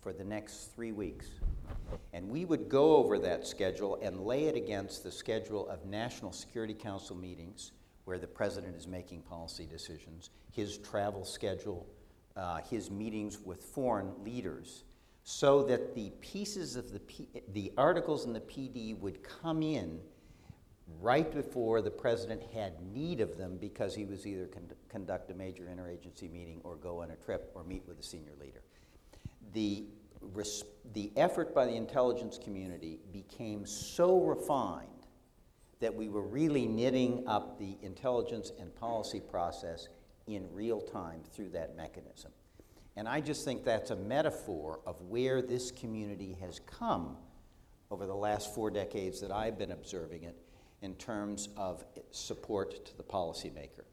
for 0.00 0.12
the 0.12 0.24
next 0.24 0.74
three 0.74 0.90
weeks. 0.90 1.28
And 2.12 2.28
we 2.28 2.44
would 2.44 2.68
go 2.68 2.96
over 2.96 3.16
that 3.20 3.46
schedule 3.46 3.96
and 4.02 4.18
lay 4.26 4.46
it 4.46 4.56
against 4.56 5.04
the 5.04 5.12
schedule 5.12 5.68
of 5.68 5.86
National 5.86 6.32
Security 6.32 6.74
Council 6.74 7.14
meetings 7.14 7.70
where 8.06 8.18
the 8.18 8.26
President 8.26 8.74
is 8.74 8.88
making 8.88 9.22
policy 9.22 9.68
decisions, 9.70 10.30
his 10.50 10.78
travel 10.78 11.24
schedule, 11.24 11.86
uh, 12.34 12.58
his 12.68 12.90
meetings 12.90 13.38
with 13.38 13.62
foreign 13.62 14.12
leaders, 14.24 14.82
so 15.22 15.62
that 15.62 15.94
the 15.94 16.10
pieces 16.20 16.74
of 16.74 16.90
the, 16.92 16.98
P- 17.00 17.28
the 17.52 17.70
articles 17.78 18.24
in 18.24 18.32
the 18.32 18.40
PD 18.40 18.98
would 18.98 19.22
come 19.22 19.62
in 19.62 20.00
right 21.00 21.30
before 21.32 21.82
the 21.82 21.90
president 21.90 22.42
had 22.54 22.72
need 22.92 23.20
of 23.20 23.36
them 23.36 23.56
because 23.60 23.94
he 23.94 24.04
was 24.04 24.26
either 24.26 24.46
con- 24.46 24.72
conduct 24.88 25.30
a 25.30 25.34
major 25.34 25.64
interagency 25.64 26.30
meeting 26.30 26.60
or 26.64 26.76
go 26.76 27.02
on 27.02 27.10
a 27.10 27.16
trip 27.16 27.50
or 27.54 27.62
meet 27.64 27.82
with 27.86 27.98
a 27.98 28.02
senior 28.02 28.32
leader. 28.40 28.62
The, 29.52 29.84
res- 30.20 30.64
the 30.94 31.12
effort 31.16 31.54
by 31.54 31.66
the 31.66 31.74
intelligence 31.74 32.38
community 32.42 32.98
became 33.12 33.66
so 33.66 34.20
refined 34.20 34.88
that 35.80 35.94
we 35.94 36.08
were 36.08 36.22
really 36.22 36.66
knitting 36.66 37.22
up 37.26 37.58
the 37.58 37.76
intelligence 37.82 38.52
and 38.58 38.74
policy 38.74 39.20
process 39.20 39.88
in 40.26 40.46
real 40.52 40.80
time 40.80 41.20
through 41.32 41.50
that 41.50 41.76
mechanism. 41.76 42.32
And 42.96 43.08
I 43.08 43.20
just 43.20 43.44
think 43.44 43.64
that's 43.64 43.90
a 43.90 43.96
metaphor 43.96 44.80
of 44.84 45.00
where 45.02 45.40
this 45.40 45.70
community 45.70 46.36
has 46.40 46.60
come 46.66 47.16
over 47.90 48.06
the 48.06 48.14
last 48.14 48.54
four 48.54 48.70
decades 48.70 49.20
that 49.20 49.30
I've 49.30 49.56
been 49.56 49.70
observing 49.70 50.24
it 50.24 50.36
in 50.82 50.94
terms 50.94 51.48
of 51.56 51.84
support 52.10 52.84
to 52.86 52.96
the 52.96 53.02
policymaker. 53.02 53.84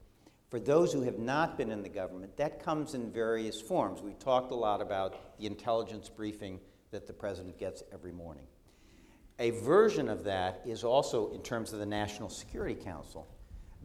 For 0.50 0.60
those 0.60 0.94
who 0.94 1.02
have 1.02 1.20
not 1.20 1.58
been 1.58 1.72
in 1.72 1.82
the 1.82 1.90
government, 1.90 2.38
that 2.38 2.64
comes 2.64 2.94
in 2.94 3.12
various 3.12 3.60
forms. 3.60 4.02
We 4.02 4.14
talked 4.14 4.52
a 4.52 4.56
lot 4.56 4.82
about 4.82 5.38
the 5.40 5.48
intelligence 5.48 6.08
briefing 6.08 6.60
that 6.92 7.08
the 7.08 7.14
president 7.14 7.58
gets 7.58 7.84
every 7.92 8.12
morning. 8.12 8.46
A 9.40 9.50
version 9.50 10.08
of 10.08 10.24
that 10.24 10.62
is 10.66 10.84
also, 10.84 11.34
in 11.34 11.42
terms 11.42 11.74
of 11.74 11.80
the 11.80 11.86
National 11.86 12.30
Security 12.30 12.76
Council, 12.76 13.28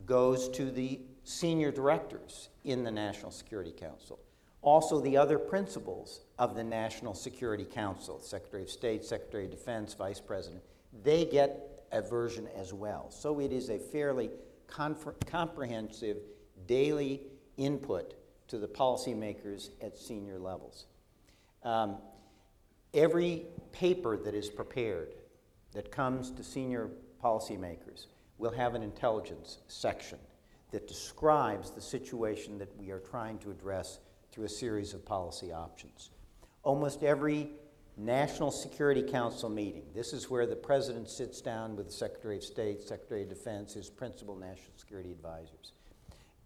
goes 0.06 0.48
to 0.50 0.70
the 0.70 1.00
senior 1.24 1.72
directors 1.72 2.50
in 2.64 2.84
the 2.84 2.90
National 2.90 3.30
Security 3.30 3.72
Council. 3.72 4.20
Also, 4.62 5.00
the 5.00 5.16
other 5.16 5.38
principals 5.38 6.20
of 6.38 6.54
the 6.54 6.62
National 6.62 7.14
Security 7.14 7.64
Council, 7.64 8.20
Secretary 8.20 8.62
of 8.62 8.70
State, 8.70 9.04
Secretary 9.04 9.46
of 9.46 9.50
Defense, 9.50 9.94
Vice 9.94 10.20
President, 10.20 10.62
they 11.02 11.24
get 11.24 11.79
a 11.92 12.02
version 12.02 12.48
as 12.56 12.72
well. 12.72 13.10
So 13.10 13.40
it 13.40 13.52
is 13.52 13.70
a 13.70 13.78
fairly 13.78 14.30
comprehensive 14.66 16.18
daily 16.66 17.22
input 17.56 18.14
to 18.48 18.58
the 18.58 18.68
policymakers 18.68 19.70
at 19.80 19.96
senior 19.96 20.38
levels. 20.38 20.86
Um, 21.62 21.96
every 22.94 23.46
paper 23.72 24.16
that 24.16 24.34
is 24.34 24.48
prepared 24.48 25.14
that 25.72 25.90
comes 25.90 26.30
to 26.32 26.42
senior 26.42 26.90
policymakers 27.22 28.06
will 28.38 28.50
have 28.50 28.74
an 28.74 28.82
intelligence 28.82 29.58
section 29.68 30.18
that 30.70 30.88
describes 30.88 31.70
the 31.70 31.80
situation 31.80 32.58
that 32.58 32.76
we 32.78 32.90
are 32.90 33.00
trying 33.00 33.38
to 33.38 33.50
address 33.50 34.00
through 34.32 34.44
a 34.44 34.48
series 34.48 34.94
of 34.94 35.04
policy 35.04 35.52
options. 35.52 36.10
Almost 36.62 37.02
every 37.02 37.50
National 38.00 38.50
Security 38.50 39.02
Council 39.02 39.50
meeting, 39.50 39.82
this 39.94 40.14
is 40.14 40.30
where 40.30 40.46
the 40.46 40.56
President 40.56 41.06
sits 41.06 41.42
down 41.42 41.76
with 41.76 41.86
the 41.86 41.92
Secretary 41.92 42.38
of 42.38 42.42
State, 42.42 42.80
Secretary 42.80 43.24
of 43.24 43.28
Defense, 43.28 43.74
his 43.74 43.90
principal 43.90 44.34
national 44.34 44.72
security 44.78 45.12
advisors. 45.12 45.72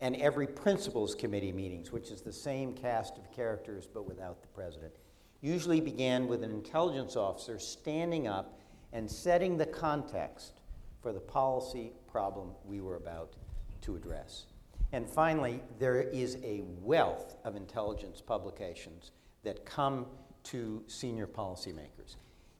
And 0.01 0.17
every 0.17 0.49
Principals 0.49 1.15
Committee 1.15 1.53
meetings, 1.53 1.93
which 1.93 2.11
is 2.11 2.23
the 2.23 2.33
same 2.33 2.73
cast 2.73 3.19
of 3.19 3.31
characters 3.31 3.87
but 3.87 4.05
without 4.05 4.43
the 4.43 4.49
President, 4.49 4.95
usually 5.43 5.81
began 5.81 6.27
with 6.27 6.43
an 6.43 6.51
intelligence 6.51 7.15
officer 7.15 7.61
standing 7.61 8.27
up 8.27 8.59
and 8.93 9.09
setting 9.09 9.57
the 9.57 9.67
context 9.67 10.61
for 11.03 11.13
the 11.13 11.21
policy 11.21 11.93
problem 12.11 12.51
we 12.65 12.81
were 12.81 12.97
about 12.97 13.35
to 13.83 13.95
address. 13.95 14.47
And 14.91 15.09
finally, 15.09 15.63
there 15.79 16.03
is 16.03 16.37
a 16.43 16.63
wealth 16.81 17.37
of 17.45 17.55
intelligence 17.55 18.21
publications 18.21 19.13
that 19.45 19.65
come 19.65 20.07
to 20.45 20.83
senior 20.87 21.27
policymakers. 21.27 22.17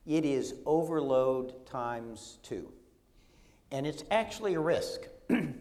It 0.07 0.25
is 0.25 0.55
overload 0.67 1.67
times 1.67 2.39
two. 2.43 2.71
And 3.71 3.87
it's 3.87 4.05
actually 4.11 4.55
a 4.55 4.61
risk. 4.61 5.09
and 5.29 5.55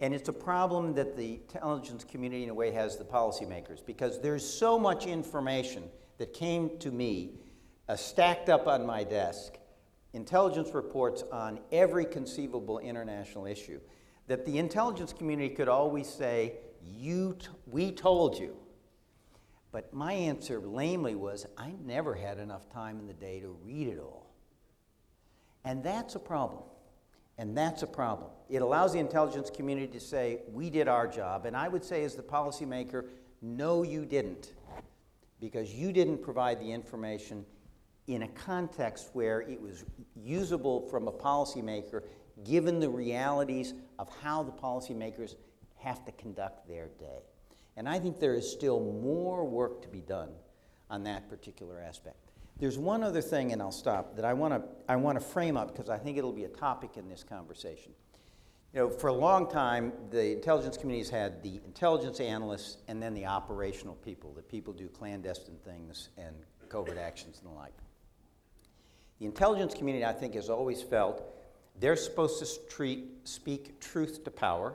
it's 0.00 0.28
a 0.28 0.32
problem 0.32 0.94
that 0.94 1.16
the 1.16 1.34
intelligence 1.34 2.04
community, 2.04 2.42
in 2.44 2.50
a 2.50 2.54
way, 2.54 2.70
has 2.72 2.96
the 2.96 3.04
policymakers 3.04 3.84
because 3.84 4.20
there's 4.20 4.46
so 4.46 4.78
much 4.78 5.06
information 5.06 5.84
that 6.18 6.32
came 6.32 6.78
to 6.78 6.90
me 6.90 7.38
uh, 7.88 7.96
stacked 7.96 8.48
up 8.48 8.66
on 8.66 8.84
my 8.84 9.04
desk, 9.04 9.58
intelligence 10.12 10.74
reports 10.74 11.22
on 11.32 11.60
every 11.70 12.04
conceivable 12.04 12.78
international 12.78 13.46
issue, 13.46 13.80
that 14.26 14.44
the 14.46 14.58
intelligence 14.58 15.12
community 15.12 15.54
could 15.54 15.68
always 15.68 16.08
say, 16.08 16.54
you 16.82 17.36
t- 17.38 17.48
We 17.66 17.92
told 17.92 18.38
you. 18.38 18.56
But 19.74 19.92
my 19.92 20.12
answer 20.12 20.60
lamely 20.60 21.16
was, 21.16 21.46
I 21.58 21.74
never 21.84 22.14
had 22.14 22.38
enough 22.38 22.70
time 22.70 23.00
in 23.00 23.08
the 23.08 23.12
day 23.12 23.40
to 23.40 23.48
read 23.64 23.88
it 23.88 23.98
all. 23.98 24.32
And 25.64 25.82
that's 25.82 26.14
a 26.14 26.20
problem. 26.20 26.62
And 27.38 27.58
that's 27.58 27.82
a 27.82 27.88
problem. 27.88 28.30
It 28.48 28.62
allows 28.62 28.92
the 28.92 29.00
intelligence 29.00 29.50
community 29.50 29.88
to 29.88 29.98
say, 29.98 30.42
we 30.52 30.70
did 30.70 30.86
our 30.86 31.08
job. 31.08 31.44
And 31.44 31.56
I 31.56 31.66
would 31.66 31.84
say, 31.84 32.04
as 32.04 32.14
the 32.14 32.22
policymaker, 32.22 33.06
no, 33.42 33.82
you 33.82 34.06
didn't. 34.06 34.52
Because 35.40 35.74
you 35.74 35.90
didn't 35.90 36.18
provide 36.18 36.60
the 36.60 36.70
information 36.70 37.44
in 38.06 38.22
a 38.22 38.28
context 38.28 39.10
where 39.12 39.40
it 39.40 39.60
was 39.60 39.84
usable 40.14 40.82
from 40.88 41.08
a 41.08 41.12
policymaker, 41.12 42.04
given 42.44 42.78
the 42.78 42.88
realities 42.88 43.74
of 43.98 44.08
how 44.22 44.44
the 44.44 44.52
policymakers 44.52 45.34
have 45.78 46.04
to 46.04 46.12
conduct 46.12 46.68
their 46.68 46.90
day. 47.00 47.24
And 47.76 47.88
I 47.88 47.98
think 47.98 48.20
there 48.20 48.34
is 48.34 48.50
still 48.50 48.80
more 48.80 49.44
work 49.44 49.82
to 49.82 49.88
be 49.88 50.00
done 50.00 50.30
on 50.90 51.04
that 51.04 51.28
particular 51.28 51.80
aspect. 51.80 52.16
There's 52.58 52.78
one 52.78 53.02
other 53.02 53.20
thing, 53.20 53.52
and 53.52 53.60
I'll 53.60 53.72
stop, 53.72 54.14
that 54.16 54.24
I 54.24 54.32
want 54.32 54.54
to 54.54 54.62
I 54.88 54.96
want 54.96 55.18
to 55.18 55.24
frame 55.24 55.56
up 55.56 55.72
because 55.72 55.90
I 55.90 55.98
think 55.98 56.18
it'll 56.18 56.32
be 56.32 56.44
a 56.44 56.48
topic 56.48 56.96
in 56.96 57.08
this 57.08 57.24
conversation. 57.24 57.92
You 58.72 58.80
know, 58.80 58.90
for 58.90 59.08
a 59.08 59.12
long 59.12 59.50
time, 59.50 59.92
the 60.10 60.32
intelligence 60.32 60.76
communities 60.76 61.10
had 61.10 61.42
the 61.42 61.60
intelligence 61.64 62.20
analysts 62.20 62.78
and 62.88 63.02
then 63.02 63.14
the 63.14 63.26
operational 63.26 63.94
people, 63.96 64.32
the 64.32 64.42
people 64.42 64.72
do 64.72 64.88
clandestine 64.88 65.58
things 65.64 66.08
and 66.16 66.34
covert 66.68 66.98
actions 66.98 67.40
and 67.40 67.52
the 67.52 67.56
like. 67.56 67.72
The 69.20 69.26
intelligence 69.26 69.74
community, 69.74 70.04
I 70.04 70.12
think, 70.12 70.34
has 70.34 70.50
always 70.50 70.82
felt 70.82 71.22
they're 71.78 71.96
supposed 71.96 72.44
to 72.44 72.68
treat, 72.68 73.06
speak 73.24 73.80
truth 73.80 74.24
to 74.24 74.30
power. 74.30 74.74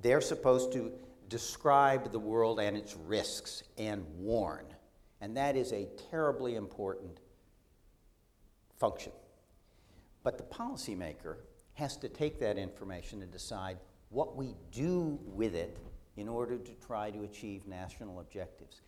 They're 0.00 0.22
supposed 0.22 0.72
to 0.72 0.92
describe 1.32 2.12
the 2.12 2.18
world 2.18 2.60
and 2.60 2.76
its 2.76 2.94
risks 3.06 3.62
and 3.78 4.04
warn. 4.18 4.66
And 5.22 5.34
that 5.38 5.56
is 5.56 5.72
a 5.72 5.88
terribly 6.10 6.56
important 6.56 7.20
function. 8.78 9.12
But 10.22 10.36
the 10.36 10.44
policymaker 10.44 11.36
has 11.72 11.96
to 11.96 12.10
take 12.10 12.38
that 12.40 12.58
information 12.58 13.22
and 13.22 13.32
decide 13.32 13.78
what 14.10 14.36
we 14.36 14.54
do 14.70 15.18
with 15.24 15.54
it 15.54 15.78
in 16.18 16.28
order 16.28 16.58
to 16.58 16.72
try 16.86 17.10
to 17.10 17.22
achieve 17.22 17.66
national 17.66 18.20
objectives. 18.20 18.82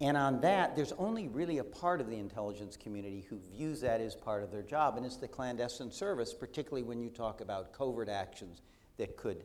And 0.00 0.16
on 0.16 0.40
that, 0.40 0.74
there's 0.74 0.92
only 0.98 1.28
really 1.28 1.58
a 1.58 1.64
part 1.64 2.00
of 2.00 2.10
the 2.10 2.18
intelligence 2.18 2.76
community 2.76 3.24
who 3.30 3.38
views 3.52 3.80
that 3.82 4.00
as 4.00 4.16
part 4.16 4.42
of 4.42 4.50
their 4.50 4.62
job, 4.62 4.96
and 4.96 5.06
it's 5.06 5.16
the 5.16 5.28
clandestine 5.28 5.92
service, 5.92 6.34
particularly 6.34 6.82
when 6.82 7.00
you 7.00 7.10
talk 7.10 7.40
about 7.40 7.72
covert 7.72 8.08
actions 8.08 8.60
that 8.96 9.16
could 9.16 9.44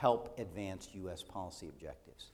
help 0.00 0.38
advance 0.38 0.88
U.S. 0.94 1.22
policy 1.22 1.68
objectives. 1.68 2.30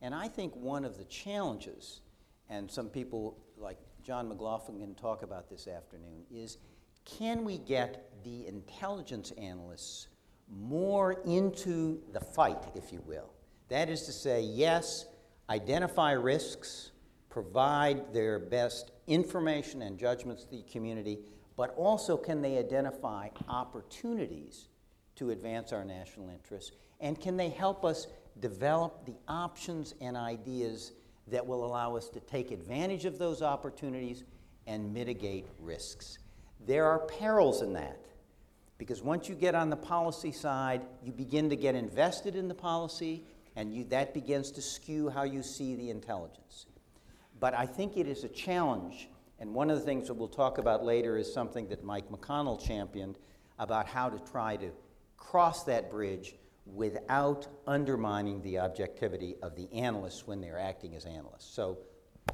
And 0.00 0.14
I 0.14 0.28
think 0.28 0.54
one 0.54 0.84
of 0.84 0.96
the 0.96 1.02
challenges, 1.04 2.02
and 2.48 2.70
some 2.70 2.88
people 2.88 3.36
like 3.56 3.78
John 4.04 4.28
McLaughlin 4.28 4.78
can 4.78 4.94
talk 4.94 5.24
about 5.24 5.50
this 5.50 5.66
afternoon, 5.66 6.22
is 6.32 6.58
can 7.04 7.44
we 7.44 7.58
get 7.58 8.12
the 8.22 8.46
intelligence 8.46 9.32
analysts 9.32 10.06
more 10.48 11.20
into 11.26 12.00
the 12.12 12.20
fight, 12.20 12.62
if 12.76 12.92
you 12.92 13.02
will? 13.04 13.32
That 13.70 13.88
is 13.88 14.02
to 14.02 14.12
say, 14.12 14.42
yes, 14.42 15.06
identify 15.48 16.12
risks, 16.12 16.92
provide 17.28 18.14
their 18.14 18.38
best 18.38 18.92
information 19.08 19.82
and 19.82 19.98
judgments 19.98 20.44
to 20.44 20.50
the 20.50 20.62
community, 20.62 21.18
but 21.56 21.74
also 21.76 22.16
can 22.16 22.40
they 22.40 22.56
identify 22.56 23.30
opportunities 23.48 24.68
to 25.16 25.30
advance 25.30 25.72
our 25.72 25.84
national 25.84 26.30
interests? 26.30 26.70
And 27.00 27.20
can 27.20 27.36
they 27.36 27.48
help 27.48 27.84
us 27.84 28.06
develop 28.40 29.06
the 29.06 29.14
options 29.28 29.94
and 30.00 30.16
ideas 30.16 30.92
that 31.28 31.46
will 31.46 31.64
allow 31.64 31.96
us 31.96 32.08
to 32.10 32.20
take 32.20 32.50
advantage 32.50 33.04
of 33.04 33.18
those 33.18 33.42
opportunities 33.42 34.24
and 34.66 34.92
mitigate 34.92 35.46
risks? 35.58 36.18
There 36.66 36.86
are 36.86 36.98
perils 36.98 37.62
in 37.62 37.72
that. 37.74 37.98
Because 38.78 39.02
once 39.02 39.28
you 39.28 39.34
get 39.34 39.54
on 39.54 39.68
the 39.68 39.76
policy 39.76 40.32
side, 40.32 40.80
you 41.04 41.12
begin 41.12 41.50
to 41.50 41.56
get 41.56 41.74
invested 41.74 42.34
in 42.34 42.48
the 42.48 42.54
policy, 42.54 43.22
and 43.54 43.74
you, 43.74 43.84
that 43.84 44.14
begins 44.14 44.50
to 44.52 44.62
skew 44.62 45.10
how 45.10 45.22
you 45.22 45.42
see 45.42 45.74
the 45.74 45.90
intelligence. 45.90 46.64
But 47.38 47.52
I 47.52 47.66
think 47.66 47.98
it 47.98 48.06
is 48.06 48.24
a 48.24 48.28
challenge, 48.28 49.10
and 49.38 49.52
one 49.52 49.68
of 49.68 49.78
the 49.78 49.84
things 49.84 50.06
that 50.06 50.14
we'll 50.14 50.28
talk 50.28 50.56
about 50.56 50.82
later 50.82 51.18
is 51.18 51.30
something 51.30 51.68
that 51.68 51.84
Mike 51.84 52.10
McConnell 52.10 52.58
championed 52.58 53.18
about 53.58 53.86
how 53.86 54.08
to 54.08 54.18
try 54.30 54.56
to 54.56 54.70
cross 55.18 55.64
that 55.64 55.90
bridge 55.90 56.34
without 56.74 57.48
undermining 57.66 58.42
the 58.42 58.58
objectivity 58.58 59.36
of 59.42 59.56
the 59.56 59.72
analysts 59.72 60.26
when 60.26 60.40
they're 60.40 60.58
acting 60.58 60.94
as 60.94 61.04
analysts. 61.04 61.52
So, 61.52 61.78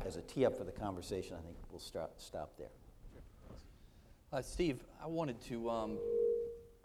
as 0.04 0.16
a 0.16 0.22
tee 0.22 0.44
up 0.44 0.56
for 0.56 0.64
the 0.64 0.72
conversation, 0.72 1.36
I 1.38 1.42
think 1.42 1.56
we'll 1.70 1.80
start, 1.80 2.10
stop 2.20 2.52
there. 2.58 2.68
Uh, 4.32 4.42
Steve, 4.42 4.84
I 5.02 5.06
wanted 5.06 5.40
to, 5.42 5.70
um, 5.70 5.98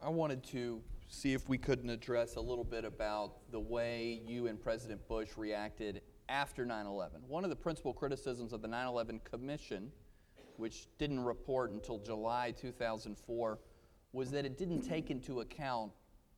I 0.02 0.10
wanted 0.10 0.44
to 0.46 0.82
see 1.10 1.34
if 1.34 1.50
we 1.50 1.58
couldn't 1.58 1.90
address 1.90 2.36
a 2.36 2.42
little 2.42 2.64
bit 2.64 2.86
about 2.86 3.52
the 3.52 3.60
way 3.60 4.22
you 4.26 4.48
and 4.48 4.62
President 4.62 5.06
Bush 5.08 5.30
reacted 5.36 6.02
after 6.30 6.66
9/11. 6.66 7.28
One 7.28 7.44
of 7.44 7.50
the 7.50 7.56
principal 7.56 7.94
criticisms 7.94 8.54
of 8.54 8.62
the 8.62 8.68
9/11 8.68 9.20
Commission, 9.26 9.92
which 10.56 10.88
didn't 10.98 11.20
report 11.20 11.72
until 11.72 11.98
July 11.98 12.52
2004, 12.52 13.60
was 14.14 14.32
that 14.32 14.46
it 14.46 14.58
didn't 14.58 14.82
take 14.82 15.12
into 15.12 15.42
account 15.42 15.92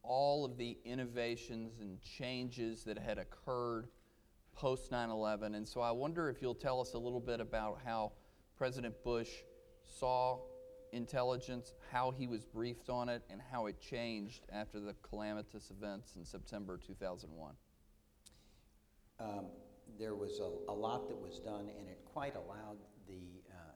all 0.03 0.45
of 0.45 0.57
the 0.57 0.77
innovations 0.85 1.79
and 1.79 2.01
changes 2.01 2.83
that 2.83 2.97
had 2.97 3.17
occurred 3.17 3.87
post 4.53 4.91
9 4.91 5.09
11. 5.09 5.55
And 5.55 5.67
so 5.67 5.81
I 5.81 5.91
wonder 5.91 6.29
if 6.29 6.41
you'll 6.41 6.53
tell 6.53 6.79
us 6.79 6.93
a 6.93 6.99
little 6.99 7.19
bit 7.19 7.39
about 7.39 7.79
how 7.83 8.11
President 8.57 8.95
Bush 9.03 9.29
saw 9.83 10.39
intelligence, 10.91 11.73
how 11.91 12.11
he 12.11 12.27
was 12.27 12.45
briefed 12.45 12.89
on 12.89 13.09
it, 13.09 13.23
and 13.29 13.41
how 13.51 13.65
it 13.65 13.79
changed 13.79 14.45
after 14.51 14.79
the 14.79 14.93
calamitous 15.01 15.71
events 15.71 16.15
in 16.15 16.23
September 16.23 16.77
2001. 16.77 17.53
Um, 19.19 19.45
there 19.97 20.15
was 20.15 20.39
a, 20.39 20.71
a, 20.71 20.73
lot 20.73 21.07
that 21.07 21.19
was 21.19 21.39
done, 21.39 21.69
and 21.79 21.87
it 21.87 21.99
quite 22.13 22.35
allowed 22.35 22.77
the, 23.07 23.41
uh, 23.51 23.73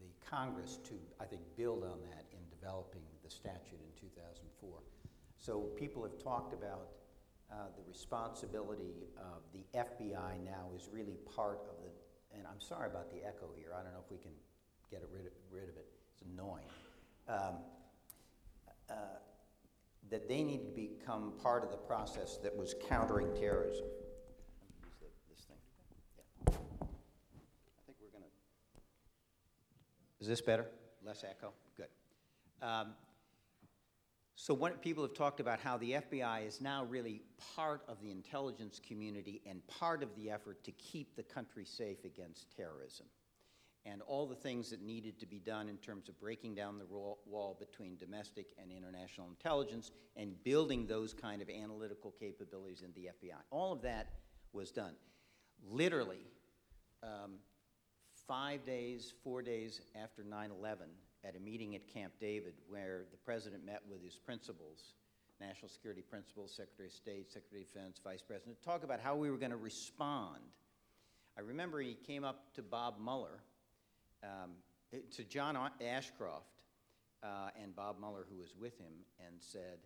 the 0.00 0.08
Congress 0.28 0.78
to, 0.84 0.94
I 1.20 1.24
think, 1.24 1.42
build 1.56 1.84
on 1.84 2.00
that 2.10 2.24
in 2.32 2.38
developing 2.50 3.02
the 3.24 3.30
statute 3.30 3.80
in 3.80 3.85
2004. 3.85 3.85
So 5.46 5.60
people 5.78 6.02
have 6.02 6.18
talked 6.18 6.52
about 6.52 6.88
uh, 7.52 7.68
the 7.76 7.82
responsibility 7.88 9.06
of 9.16 9.42
the 9.52 9.62
FBI 9.78 10.44
now 10.44 10.72
is 10.74 10.88
really 10.92 11.18
part 11.36 11.60
of 11.70 11.76
the, 11.84 12.36
and 12.36 12.44
I'm 12.48 12.60
sorry 12.60 12.90
about 12.90 13.12
the 13.12 13.18
echo 13.24 13.50
here. 13.56 13.68
I 13.72 13.84
don't 13.84 13.92
know 13.92 14.02
if 14.04 14.10
we 14.10 14.18
can 14.18 14.32
get 14.90 15.04
rid 15.12 15.24
of, 15.24 15.32
rid 15.52 15.68
of 15.68 15.76
it. 15.76 15.86
It's 16.12 16.22
annoying. 16.22 16.66
Um, 17.28 17.58
uh, 18.90 18.94
that 20.10 20.28
they 20.28 20.42
need 20.42 20.64
to 20.64 20.70
become 20.70 21.34
part 21.40 21.62
of 21.62 21.70
the 21.70 21.76
process 21.76 22.38
that 22.42 22.56
was 22.56 22.74
countering 22.88 23.32
terrorism. 23.32 23.86
This 25.30 25.44
thing. 25.44 25.56
Yeah. 26.48 26.54
I 26.54 26.56
think 27.86 27.98
we're 28.00 28.10
going 28.10 28.24
to. 28.24 28.30
Is 30.20 30.26
this 30.26 30.40
better? 30.40 30.66
Less 31.04 31.22
echo? 31.22 31.52
Good. 31.76 31.86
Um, 32.60 32.94
so, 34.38 34.52
what 34.52 34.82
people 34.82 35.02
have 35.02 35.14
talked 35.14 35.40
about 35.40 35.60
how 35.60 35.78
the 35.78 35.92
FBI 35.92 36.46
is 36.46 36.60
now 36.60 36.84
really 36.84 37.22
part 37.56 37.80
of 37.88 38.02
the 38.02 38.10
intelligence 38.10 38.78
community 38.86 39.40
and 39.46 39.66
part 39.66 40.02
of 40.02 40.14
the 40.14 40.30
effort 40.30 40.62
to 40.64 40.72
keep 40.72 41.16
the 41.16 41.22
country 41.22 41.64
safe 41.64 42.04
against 42.04 42.54
terrorism. 42.54 43.06
And 43.86 44.02
all 44.02 44.26
the 44.26 44.34
things 44.34 44.68
that 44.70 44.82
needed 44.82 45.18
to 45.20 45.26
be 45.26 45.38
done 45.38 45.70
in 45.70 45.78
terms 45.78 46.10
of 46.10 46.20
breaking 46.20 46.54
down 46.54 46.78
the 46.78 46.84
wall 46.84 47.56
between 47.58 47.96
domestic 47.96 48.48
and 48.60 48.70
international 48.70 49.28
intelligence 49.28 49.90
and 50.16 50.32
building 50.44 50.86
those 50.86 51.14
kind 51.14 51.40
of 51.40 51.48
analytical 51.48 52.12
capabilities 52.20 52.82
in 52.82 52.92
the 52.92 53.08
FBI. 53.08 53.38
All 53.50 53.72
of 53.72 53.80
that 53.82 54.08
was 54.52 54.70
done. 54.70 54.96
Literally, 55.66 56.26
um, 57.02 57.36
five 58.26 58.66
days, 58.66 59.14
four 59.24 59.40
days 59.40 59.80
after 59.94 60.22
9 60.24 60.50
11, 60.50 60.88
at 61.26 61.34
a 61.34 61.40
meeting 61.40 61.74
at 61.74 61.86
Camp 61.92 62.12
David 62.20 62.54
where 62.68 63.04
the 63.10 63.16
president 63.18 63.64
met 63.64 63.82
with 63.90 64.02
his 64.02 64.16
principals, 64.16 64.94
national 65.40 65.68
security 65.68 66.02
principals, 66.02 66.52
Secretary 66.54 66.88
of 66.88 66.92
State, 66.92 67.32
Secretary 67.32 67.62
of 67.62 67.72
Defense, 67.72 68.00
Vice 68.02 68.22
President, 68.22 68.58
to 68.58 68.64
talk 68.64 68.84
about 68.84 69.00
how 69.00 69.16
we 69.16 69.30
were 69.30 69.36
going 69.36 69.50
to 69.50 69.56
respond. 69.56 70.40
I 71.36 71.40
remember 71.40 71.80
he 71.80 71.94
came 71.94 72.24
up 72.24 72.54
to 72.54 72.62
Bob 72.62 72.94
Mueller, 73.02 73.40
um, 74.22 74.52
to 75.10 75.24
John 75.24 75.58
Ashcroft, 75.84 76.46
uh, 77.22 77.50
and 77.60 77.74
Bob 77.74 77.98
Mueller, 77.98 78.24
who 78.30 78.38
was 78.38 78.54
with 78.58 78.78
him, 78.78 78.92
and 79.18 79.36
said, 79.40 79.78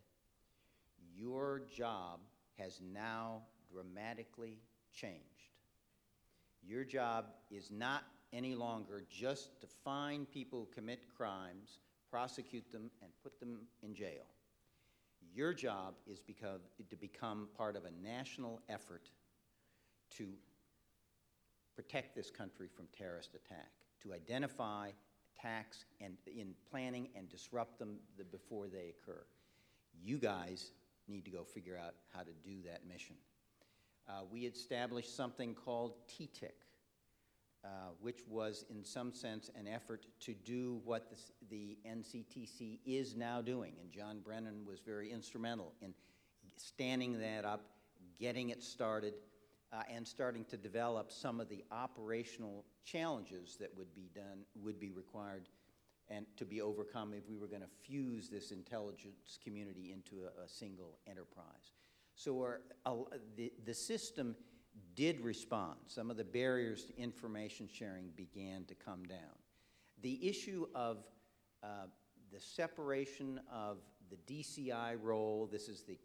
Your 1.17 1.63
job 1.75 2.21
has 2.59 2.81
now 2.93 3.43
dramatically 3.73 4.59
changed. 4.93 5.25
Your 6.63 6.85
job 6.85 7.27
is 7.51 7.71
not 7.71 8.05
any 8.33 8.55
longer 8.55 9.03
just 9.11 9.61
to 9.61 9.67
find 9.85 10.31
people 10.31 10.61
who 10.61 10.75
commit 10.75 11.01
crimes, 11.17 11.79
prosecute 12.11 12.71
them, 12.73 12.91
and 13.03 13.11
put 13.23 13.39
them 13.41 13.61
in 13.83 13.95
jail. 13.95 14.27
Your 15.35 15.53
job 15.53 15.95
is 16.07 16.21
become, 16.21 16.61
to 16.89 16.97
become 16.97 17.49
part 17.57 17.77
of 17.77 17.85
a 17.85 18.07
national 18.07 18.61
effort 18.69 19.11
to 20.17 20.29
protect 21.77 22.15
this 22.15 22.31
country 22.31 22.69
from 22.75 22.87
terrorist 22.97 23.35
attack, 23.35 23.71
to 24.03 24.13
identify 24.13 24.91
attacks 25.37 25.85
and 26.01 26.15
in 26.27 26.55
planning 26.71 27.09
and 27.17 27.29
disrupt 27.29 27.79
them 27.79 27.97
the, 28.19 28.25
before 28.25 28.67
they 28.67 28.91
occur. 28.91 29.23
You 30.03 30.19
guys 30.19 30.73
need 31.09 31.25
to 31.25 31.31
go 31.31 31.45
figure 31.45 31.77
out 31.77 31.95
how 32.15 32.21
to 32.21 32.33
do 32.45 32.63
that 32.67 32.87
mission. 32.87 33.17
Uh, 34.09 34.23
we 34.31 34.41
established 34.41 35.15
something 35.17 35.55
called 35.55 35.95
TTIC, 36.09 36.53
uh, 37.65 37.69
which 38.01 38.21
was, 38.27 38.65
in 38.71 38.85
some 38.85 39.13
sense, 39.13 39.51
an 39.59 39.69
effort 39.69 40.07
to 40.21 40.33
do 40.33 40.81
what 40.85 41.11
the, 41.11 41.17
the 41.51 41.79
NCTC 41.87 42.79
is 42.87 43.15
now 43.15 43.43
doing. 43.43 43.75
And 43.81 43.91
John 43.91 44.21
Brennan 44.21 44.65
was 44.67 44.81
very 44.81 45.11
instrumental 45.11 45.75
in 45.83 45.93
standing 46.57 47.19
that 47.21 47.45
up, 47.45 47.63
getting 48.19 48.51
it 48.51 48.63
started, 48.63 49.15
uh, 49.73 49.83
and 49.95 50.07
starting 50.07 50.45
to 50.47 50.57
develop 50.57 51.13
some 51.13 51.41
of 51.41 51.49
the 51.49 51.65
operational 51.71 52.65
challenges 52.85 53.57
that 53.61 53.77
would 53.77 53.95
be 53.95 54.11
done, 54.15 54.45
would 54.57 54.81
be 54.81 54.91
required 54.91 55.49
and 56.09 56.27
to 56.37 56.45
be 56.45 56.61
overcome 56.61 57.13
if 57.13 57.29
we 57.29 57.37
were 57.37 57.47
going 57.47 57.63
to 57.63 57.69
fuse 57.87 58.29
this 58.29 58.51
intelligence 58.51 59.39
community 59.43 59.93
into 59.93 60.25
a, 60.25 60.45
a 60.45 60.49
single 60.49 60.99
enterprise. 61.07 61.75
So 62.17 62.41
our, 62.41 62.61
uh, 62.85 62.95
the, 63.37 63.53
the 63.65 63.75
system 63.75 64.35
did 64.95 65.21
respond. 65.21 65.77
Some 65.87 66.11
of 66.11 66.17
the 66.17 66.25
barriers 66.25 66.85
to 66.85 66.99
information 66.99 67.69
sharing 67.73 68.11
began 68.17 68.65
to 68.67 68.75
come 68.75 69.05
down. 69.05 69.39
The 70.03 70.29
issue 70.29 70.67
of 70.75 70.99
uh, 71.63 71.87
the 72.33 72.41
separation 72.41 73.41
of 73.53 73.79
the 74.11 74.17
DCI 74.33 74.97
role, 75.01 75.49
this 75.51 75.69
is 75.69 75.83
the, 75.83 75.99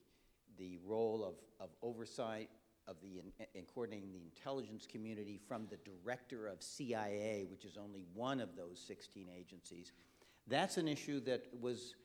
the 0.57 0.77
role 0.85 1.23
of, 1.23 1.35
of 1.59 1.71
oversight 1.81 2.49
of 2.87 2.97
the 3.01 3.19
in, 3.19 3.31
in 3.53 3.65
coordinating 3.65 4.11
the 4.11 4.21
intelligence 4.21 4.85
community 4.89 5.39
from 5.47 5.67
the 5.69 5.77
director 5.77 6.47
of 6.47 6.61
CIA, 6.61 7.45
which 7.49 7.65
is 7.65 7.77
only 7.77 8.03
one 8.13 8.39
of 8.39 8.55
those 8.55 8.83
16 8.85 9.27
agencies. 9.35 9.91
That's 10.47 10.77
an 10.77 10.87
issue 10.87 11.19
that 11.21 11.45
was 11.59 11.95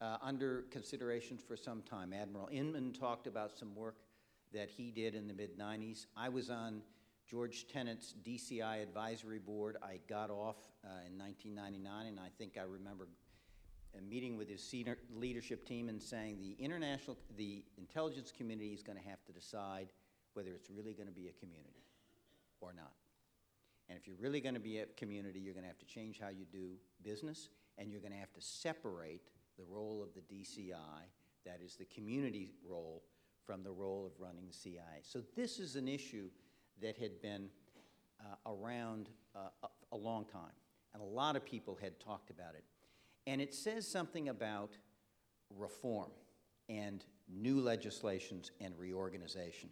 uh, 0.00 0.18
under 0.22 0.62
consideration 0.70 1.36
for 1.36 1.56
some 1.56 1.82
time. 1.82 2.12
Admiral 2.12 2.48
Inman 2.52 2.92
talked 2.92 3.26
about 3.26 3.56
some 3.56 3.74
work 3.74 3.96
that 4.52 4.70
he 4.70 4.90
did 4.90 5.14
in 5.14 5.28
the 5.28 5.34
mid 5.34 5.58
90s. 5.58 6.06
I 6.16 6.28
was 6.28 6.50
on 6.50 6.82
George 7.28 7.66
Tenet's 7.68 8.14
DCI 8.26 8.82
advisory 8.82 9.38
board. 9.38 9.76
I 9.82 10.00
got 10.08 10.30
off 10.30 10.56
uh, 10.84 11.06
in 11.06 11.18
1999, 11.18 12.06
and 12.06 12.18
I 12.18 12.28
think 12.38 12.56
I 12.58 12.62
remember 12.62 13.08
a 13.96 14.00
meeting 14.02 14.36
with 14.36 14.48
his 14.48 14.62
senior 14.62 14.98
leadership 15.14 15.66
team 15.66 15.88
and 15.88 16.00
saying 16.00 16.38
the 16.40 16.56
international, 16.62 17.16
the 17.36 17.64
intelligence 17.76 18.32
community 18.36 18.72
is 18.72 18.82
going 18.82 18.98
to 18.98 19.08
have 19.08 19.24
to 19.26 19.32
decide 19.32 19.88
whether 20.34 20.50
it's 20.50 20.70
really 20.70 20.94
going 20.94 21.08
to 21.08 21.14
be 21.14 21.28
a 21.28 21.32
community 21.32 21.84
or 22.60 22.72
not. 22.72 22.92
And 23.88 23.98
if 23.98 24.06
you're 24.06 24.16
really 24.16 24.40
going 24.40 24.54
to 24.54 24.60
be 24.60 24.78
a 24.78 24.86
community, 24.96 25.40
you're 25.40 25.54
going 25.54 25.64
to 25.64 25.68
have 25.68 25.78
to 25.78 25.86
change 25.86 26.20
how 26.20 26.28
you 26.28 26.44
do 26.50 26.72
business, 27.02 27.48
and 27.78 27.90
you're 27.90 28.00
going 28.00 28.12
to 28.12 28.18
have 28.18 28.32
to 28.34 28.40
separate 28.40 29.22
the 29.58 29.64
role 29.64 30.02
of 30.02 30.14
the 30.14 30.20
DCI, 30.34 31.02
that 31.44 31.60
is 31.64 31.76
the 31.76 31.86
community 31.86 32.52
role, 32.68 33.02
from 33.48 33.62
the 33.62 33.72
role 33.72 34.04
of 34.04 34.12
running 34.20 34.46
the 34.46 34.52
CIA. 34.52 35.00
So 35.00 35.22
this 35.34 35.58
is 35.58 35.74
an 35.74 35.88
issue 35.88 36.28
that 36.82 36.98
had 36.98 37.22
been 37.22 37.48
uh, 38.20 38.52
around 38.52 39.08
uh, 39.34 39.48
a 39.90 39.96
long 39.96 40.26
time, 40.26 40.52
and 40.92 41.02
a 41.02 41.06
lot 41.06 41.34
of 41.34 41.46
people 41.46 41.78
had 41.80 41.98
talked 41.98 42.28
about 42.28 42.54
it. 42.54 42.64
And 43.26 43.40
it 43.40 43.54
says 43.54 43.88
something 43.88 44.28
about 44.28 44.76
reform 45.56 46.10
and 46.68 47.02
new 47.26 47.58
legislations 47.58 48.50
and 48.60 48.78
reorganization. 48.78 49.70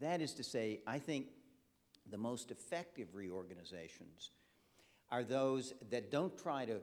That 0.00 0.20
is 0.20 0.32
to 0.34 0.44
say, 0.44 0.78
I 0.86 1.00
think 1.00 1.26
the 2.08 2.18
most 2.18 2.52
effective 2.52 3.08
reorganizations 3.12 4.30
are 5.10 5.24
those 5.24 5.74
that 5.90 6.12
don't 6.12 6.38
try 6.38 6.64
to 6.64 6.80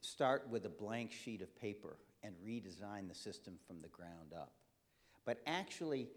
start 0.00 0.48
with 0.50 0.66
a 0.66 0.70
blank 0.70 1.12
sheet 1.12 1.40
of 1.40 1.54
paper 1.56 1.98
and 2.24 2.34
redesign 2.44 3.08
the 3.08 3.14
system 3.14 3.54
from 3.64 3.80
the 3.80 3.88
ground 3.88 4.32
up, 4.36 4.54
but 5.24 5.38
actually 5.46 6.08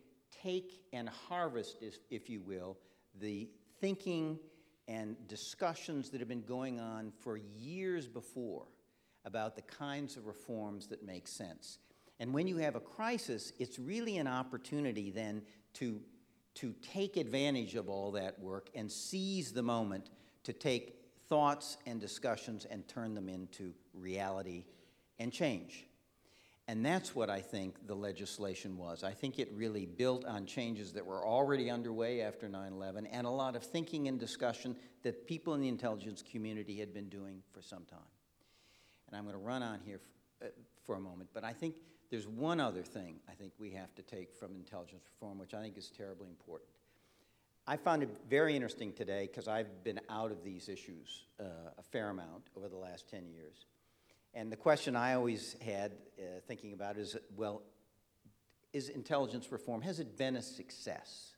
take 0.44 0.82
and 0.94 1.10
harvest, 1.10 1.78
if 2.10 2.30
you 2.30 2.42
will, 2.42 2.78
the 3.20 3.50
thinking 3.80 4.40
and 4.88 5.16
discussions 5.28 6.10
that 6.10 6.20
have 6.20 6.30
been 6.30 6.44
going 6.44 6.80
on 6.80 7.12
for 7.20 7.38
years 7.38 8.08
before 8.08 8.66
about 9.26 9.56
the 9.56 9.62
kinds 9.62 10.16
of 10.16 10.26
reforms 10.26 10.88
that 10.88 11.06
make 11.06 11.28
sense. 11.28 11.80
And 12.20 12.34
when 12.34 12.48
you 12.48 12.58
have 12.58 12.76
a 12.76 12.80
crisis, 12.80 13.54
it's 13.60 13.78
really 13.78 14.18
an 14.18 14.28
opportunity 14.28 15.12
then 15.12 15.42
to, 15.74 16.00
to 16.56 16.74
take 16.82 17.18
advantage 17.18 17.76
of 17.76 17.90
all 17.90 18.12
that 18.14 18.40
work 18.40 18.70
and 18.74 18.92
seize 18.92 19.52
the 19.52 19.62
moment 19.62 20.10
to 20.44 20.54
take 20.54 20.96
thoughts 21.28 21.78
and 21.86 22.00
discussions 22.00 22.66
and 22.66 22.88
turn 22.88 23.14
them 23.14 23.28
into 23.28 23.74
reality 23.94 24.64
and 25.20 25.32
change. 25.34 25.87
And 26.70 26.86
that's 26.86 27.16
what 27.16 27.30
I 27.30 27.40
think 27.40 27.88
the 27.88 27.96
legislation 27.96 28.78
was. 28.78 29.04
I 29.04 29.14
think 29.14 29.40
it 29.40 29.50
really 29.54 29.86
built 29.86 30.26
on 30.26 30.46
changes 30.46 30.92
that 30.94 31.06
were 31.06 31.26
already 31.26 31.70
underway 31.70 32.22
after 32.22 32.50
9 32.50 32.74
11 32.74 33.06
and 33.08 33.26
a 33.26 33.30
lot 33.30 33.56
of 33.56 33.64
thinking 33.64 34.10
and 34.10 34.20
discussion 34.20 34.76
that 35.04 35.28
people 35.28 35.54
in 35.54 35.62
the 35.62 35.70
intelligence 35.70 36.22
community 36.30 36.78
had 36.78 36.94
been 36.94 37.08
doing 37.08 37.42
for 37.54 37.62
some 37.62 37.86
time. 37.86 38.00
And 39.08 39.16
I'm 39.16 39.24
going 39.24 39.36
to 39.36 39.42
run 39.42 39.64
on 39.64 39.80
here 39.86 40.02
uh, 40.42 40.48
for 40.86 40.96
a 40.96 41.00
moment, 41.00 41.30
but 41.34 41.46
I 41.46 41.54
think 41.54 41.76
there's 42.10 42.28
one 42.28 42.60
other 42.60 42.84
thing 42.84 43.16
I 43.30 43.34
think 43.34 43.54
we 43.58 43.72
have 43.72 43.96
to 43.96 44.02
take 44.02 44.34
from 44.34 44.56
intelligence 44.56 45.04
reform, 45.14 45.38
which 45.38 45.54
I 45.54 45.62
think 45.62 45.78
is 45.78 45.90
terribly 45.90 46.28
important. 46.28 46.70
I 47.66 47.78
found 47.78 48.04
it 48.04 48.10
very 48.30 48.56
interesting 48.56 48.94
today 48.94 49.28
because 49.28 49.48
I've 49.48 49.84
been 49.84 50.00
out 50.10 50.32
of 50.32 50.44
these 50.44 50.70
issues 50.70 51.26
uh, 51.40 51.44
a 51.78 51.84
fair 51.84 52.10
amount 52.10 52.50
over 52.56 52.68
the 52.68 52.78
last 52.78 53.10
10 53.10 53.28
years. 53.28 53.66
And 54.34 54.52
the 54.52 54.58
question 54.58 54.96
I 54.96 55.14
always 55.14 55.56
had 55.62 55.94
uh, 56.20 56.40
thinking 56.48 56.74
about 56.74 56.98
is 56.98 57.16
well, 57.36 57.64
is 58.74 58.90
intelligence 58.90 59.52
reform, 59.52 59.82
has 59.82 60.00
it 60.00 60.18
been 60.18 60.36
a 60.36 60.42
success? 60.42 61.34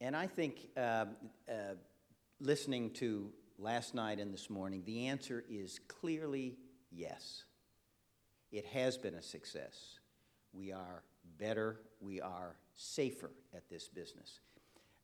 And 0.00 0.16
I 0.16 0.26
think 0.26 0.68
uh, 0.76 0.80
uh, 0.80 1.74
listening 2.40 2.90
to 2.94 3.30
last 3.58 3.94
night 3.94 4.18
and 4.18 4.32
this 4.32 4.48
morning, 4.48 4.82
the 4.86 5.08
answer 5.08 5.44
is 5.48 5.78
clearly 5.88 6.56
yes. 6.90 7.44
It 8.50 8.64
has 8.66 8.96
been 8.96 9.14
a 9.14 9.22
success. 9.22 9.98
We 10.52 10.72
are 10.72 11.04
better, 11.38 11.80
we 12.00 12.20
are 12.20 12.56
safer 12.74 13.30
at 13.54 13.68
this 13.68 13.88
business. 13.88 14.40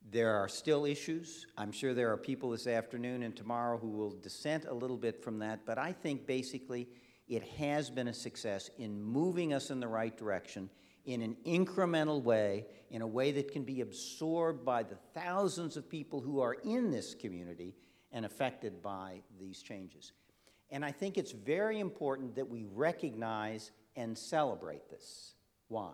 There 0.09 0.35
are 0.35 0.47
still 0.47 0.85
issues. 0.85 1.45
I'm 1.57 1.71
sure 1.71 1.93
there 1.93 2.11
are 2.11 2.17
people 2.17 2.51
this 2.51 2.67
afternoon 2.67 3.23
and 3.23 3.35
tomorrow 3.35 3.77
who 3.77 3.89
will 3.89 4.11
dissent 4.11 4.65
a 4.65 4.73
little 4.73 4.97
bit 4.97 5.21
from 5.21 5.39
that, 5.39 5.65
but 5.65 5.77
I 5.77 5.91
think 5.91 6.25
basically 6.25 6.87
it 7.27 7.43
has 7.43 7.89
been 7.89 8.07
a 8.07 8.13
success 8.13 8.69
in 8.77 9.01
moving 9.01 9.53
us 9.53 9.69
in 9.69 9.79
the 9.79 9.87
right 9.87 10.15
direction 10.15 10.69
in 11.07 11.21
an 11.21 11.37
incremental 11.45 12.21
way, 12.21 12.65
in 12.91 13.01
a 13.01 13.07
way 13.07 13.31
that 13.31 13.51
can 13.51 13.63
be 13.63 13.81
absorbed 13.81 14.63
by 14.63 14.83
the 14.83 14.97
thousands 15.13 15.77
of 15.77 15.89
people 15.89 16.19
who 16.19 16.41
are 16.41 16.53
in 16.65 16.91
this 16.91 17.15
community 17.15 17.73
and 18.11 18.25
affected 18.25 18.83
by 18.83 19.21
these 19.39 19.61
changes. 19.61 20.11
And 20.69 20.83
I 20.83 20.91
think 20.91 21.17
it's 21.17 21.31
very 21.31 21.79
important 21.79 22.35
that 22.35 22.49
we 22.49 22.65
recognize 22.65 23.71
and 23.95 24.17
celebrate 24.17 24.89
this. 24.89 25.33
Why? 25.69 25.93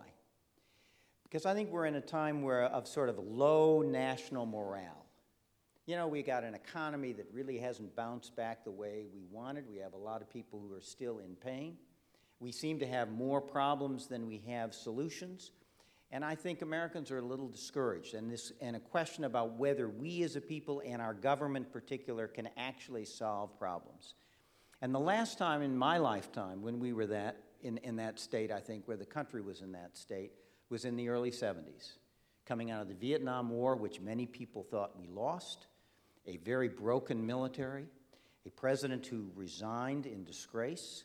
Because 1.34 1.46
I 1.46 1.54
think 1.54 1.72
we're 1.72 1.86
in 1.86 1.96
a 1.96 2.00
time 2.00 2.42
where 2.42 2.62
of 2.62 2.86
sort 2.86 3.08
of 3.08 3.18
low 3.18 3.82
national 3.82 4.46
morale. 4.46 5.04
You 5.84 5.96
know, 5.96 6.06
we 6.06 6.22
got 6.22 6.44
an 6.44 6.54
economy 6.54 7.12
that 7.14 7.26
really 7.32 7.58
hasn't 7.58 7.96
bounced 7.96 8.36
back 8.36 8.62
the 8.62 8.70
way 8.70 9.06
we 9.12 9.24
wanted. 9.32 9.64
We 9.68 9.78
have 9.78 9.94
a 9.94 9.96
lot 9.96 10.22
of 10.22 10.30
people 10.30 10.60
who 10.60 10.72
are 10.72 10.80
still 10.80 11.18
in 11.18 11.34
pain. 11.34 11.76
We 12.38 12.52
seem 12.52 12.78
to 12.78 12.86
have 12.86 13.10
more 13.10 13.40
problems 13.40 14.06
than 14.06 14.28
we 14.28 14.44
have 14.46 14.72
solutions. 14.72 15.50
And 16.12 16.24
I 16.24 16.36
think 16.36 16.62
Americans 16.62 17.10
are 17.10 17.18
a 17.18 17.22
little 17.22 17.48
discouraged, 17.48 18.14
and, 18.14 18.30
this, 18.30 18.52
and 18.60 18.76
a 18.76 18.80
question 18.80 19.24
about 19.24 19.58
whether 19.58 19.88
we 19.88 20.22
as 20.22 20.36
a 20.36 20.40
people 20.40 20.82
and 20.86 21.02
our 21.02 21.14
government 21.14 21.66
in 21.66 21.72
particular 21.72 22.28
can 22.28 22.48
actually 22.56 23.06
solve 23.06 23.58
problems. 23.58 24.14
And 24.80 24.94
the 24.94 25.00
last 25.00 25.36
time 25.36 25.62
in 25.62 25.76
my 25.76 25.98
lifetime 25.98 26.62
when 26.62 26.78
we 26.78 26.92
were 26.92 27.06
that, 27.06 27.38
in, 27.60 27.78
in 27.78 27.96
that 27.96 28.20
state, 28.20 28.52
I 28.52 28.60
think, 28.60 28.86
where 28.86 28.96
the 28.96 29.04
country 29.04 29.42
was 29.42 29.62
in 29.62 29.72
that 29.72 29.96
state, 29.96 30.30
was 30.74 30.84
in 30.84 30.96
the 30.96 31.08
early 31.08 31.30
70s, 31.30 31.92
coming 32.46 32.72
out 32.72 32.82
of 32.82 32.88
the 32.88 32.96
Vietnam 32.96 33.48
War, 33.48 33.76
which 33.76 34.00
many 34.00 34.26
people 34.26 34.64
thought 34.64 34.98
we 34.98 35.06
lost, 35.06 35.68
a 36.26 36.36
very 36.38 36.68
broken 36.68 37.24
military, 37.24 37.86
a 38.44 38.50
president 38.50 39.06
who 39.06 39.30
resigned 39.36 40.04
in 40.04 40.24
disgrace, 40.24 41.04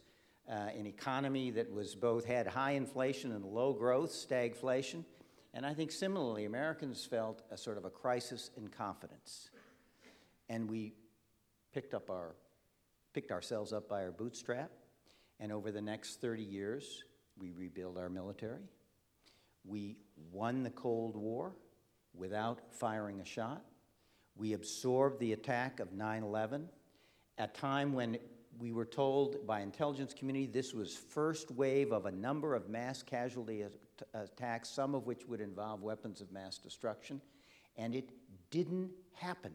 uh, 0.49 0.53
an 0.75 0.87
economy 0.87 1.51
that 1.51 1.71
was 1.71 1.93
both 1.93 2.25
had 2.25 2.47
high 2.47 2.71
inflation 2.71 3.31
and 3.31 3.45
low 3.45 3.71
growth, 3.71 4.09
stagflation, 4.09 5.05
and 5.53 5.67
I 5.67 5.75
think 5.75 5.91
similarly, 5.91 6.45
Americans 6.45 7.05
felt 7.05 7.43
a 7.51 7.57
sort 7.57 7.77
of 7.77 7.85
a 7.85 7.91
crisis 7.91 8.49
in 8.57 8.69
confidence. 8.69 9.51
And 10.49 10.67
we 10.67 10.93
picked 11.75 11.93
up 11.93 12.09
our 12.09 12.33
picked 13.13 13.31
ourselves 13.31 13.71
up 13.71 13.87
by 13.87 14.01
our 14.01 14.11
bootstrap, 14.11 14.71
and 15.39 15.51
over 15.51 15.71
the 15.71 15.81
next 15.81 16.21
30 16.21 16.41
years, 16.41 17.03
we 17.37 17.51
rebuilt 17.51 17.99
our 17.99 18.09
military. 18.09 18.63
We 19.65 19.97
won 20.31 20.63
the 20.63 20.69
Cold 20.69 21.15
War 21.15 21.55
without 22.13 22.61
firing 22.71 23.19
a 23.21 23.25
shot. 23.25 23.63
We 24.35 24.53
absorbed 24.53 25.19
the 25.19 25.33
attack 25.33 25.79
of 25.79 25.93
9 25.93 26.23
11, 26.23 26.69
a 27.37 27.47
time 27.47 27.93
when 27.93 28.17
we 28.57 28.71
were 28.71 28.85
told 28.85 29.45
by 29.47 29.61
intelligence 29.61 30.13
community 30.13 30.45
this 30.45 30.73
was 30.73 30.95
first 30.95 31.51
wave 31.51 31.91
of 31.91 32.05
a 32.05 32.11
number 32.11 32.55
of 32.55 32.69
mass 32.69 33.01
casualty 33.01 33.63
at- 33.63 33.73
attacks, 34.13 34.69
some 34.69 34.95
of 34.95 35.05
which 35.05 35.25
would 35.27 35.41
involve 35.41 35.81
weapons 35.81 36.21
of 36.21 36.31
mass 36.31 36.57
destruction, 36.57 37.21
and 37.77 37.95
it 37.95 38.11
didn't 38.51 38.91
happen 39.13 39.53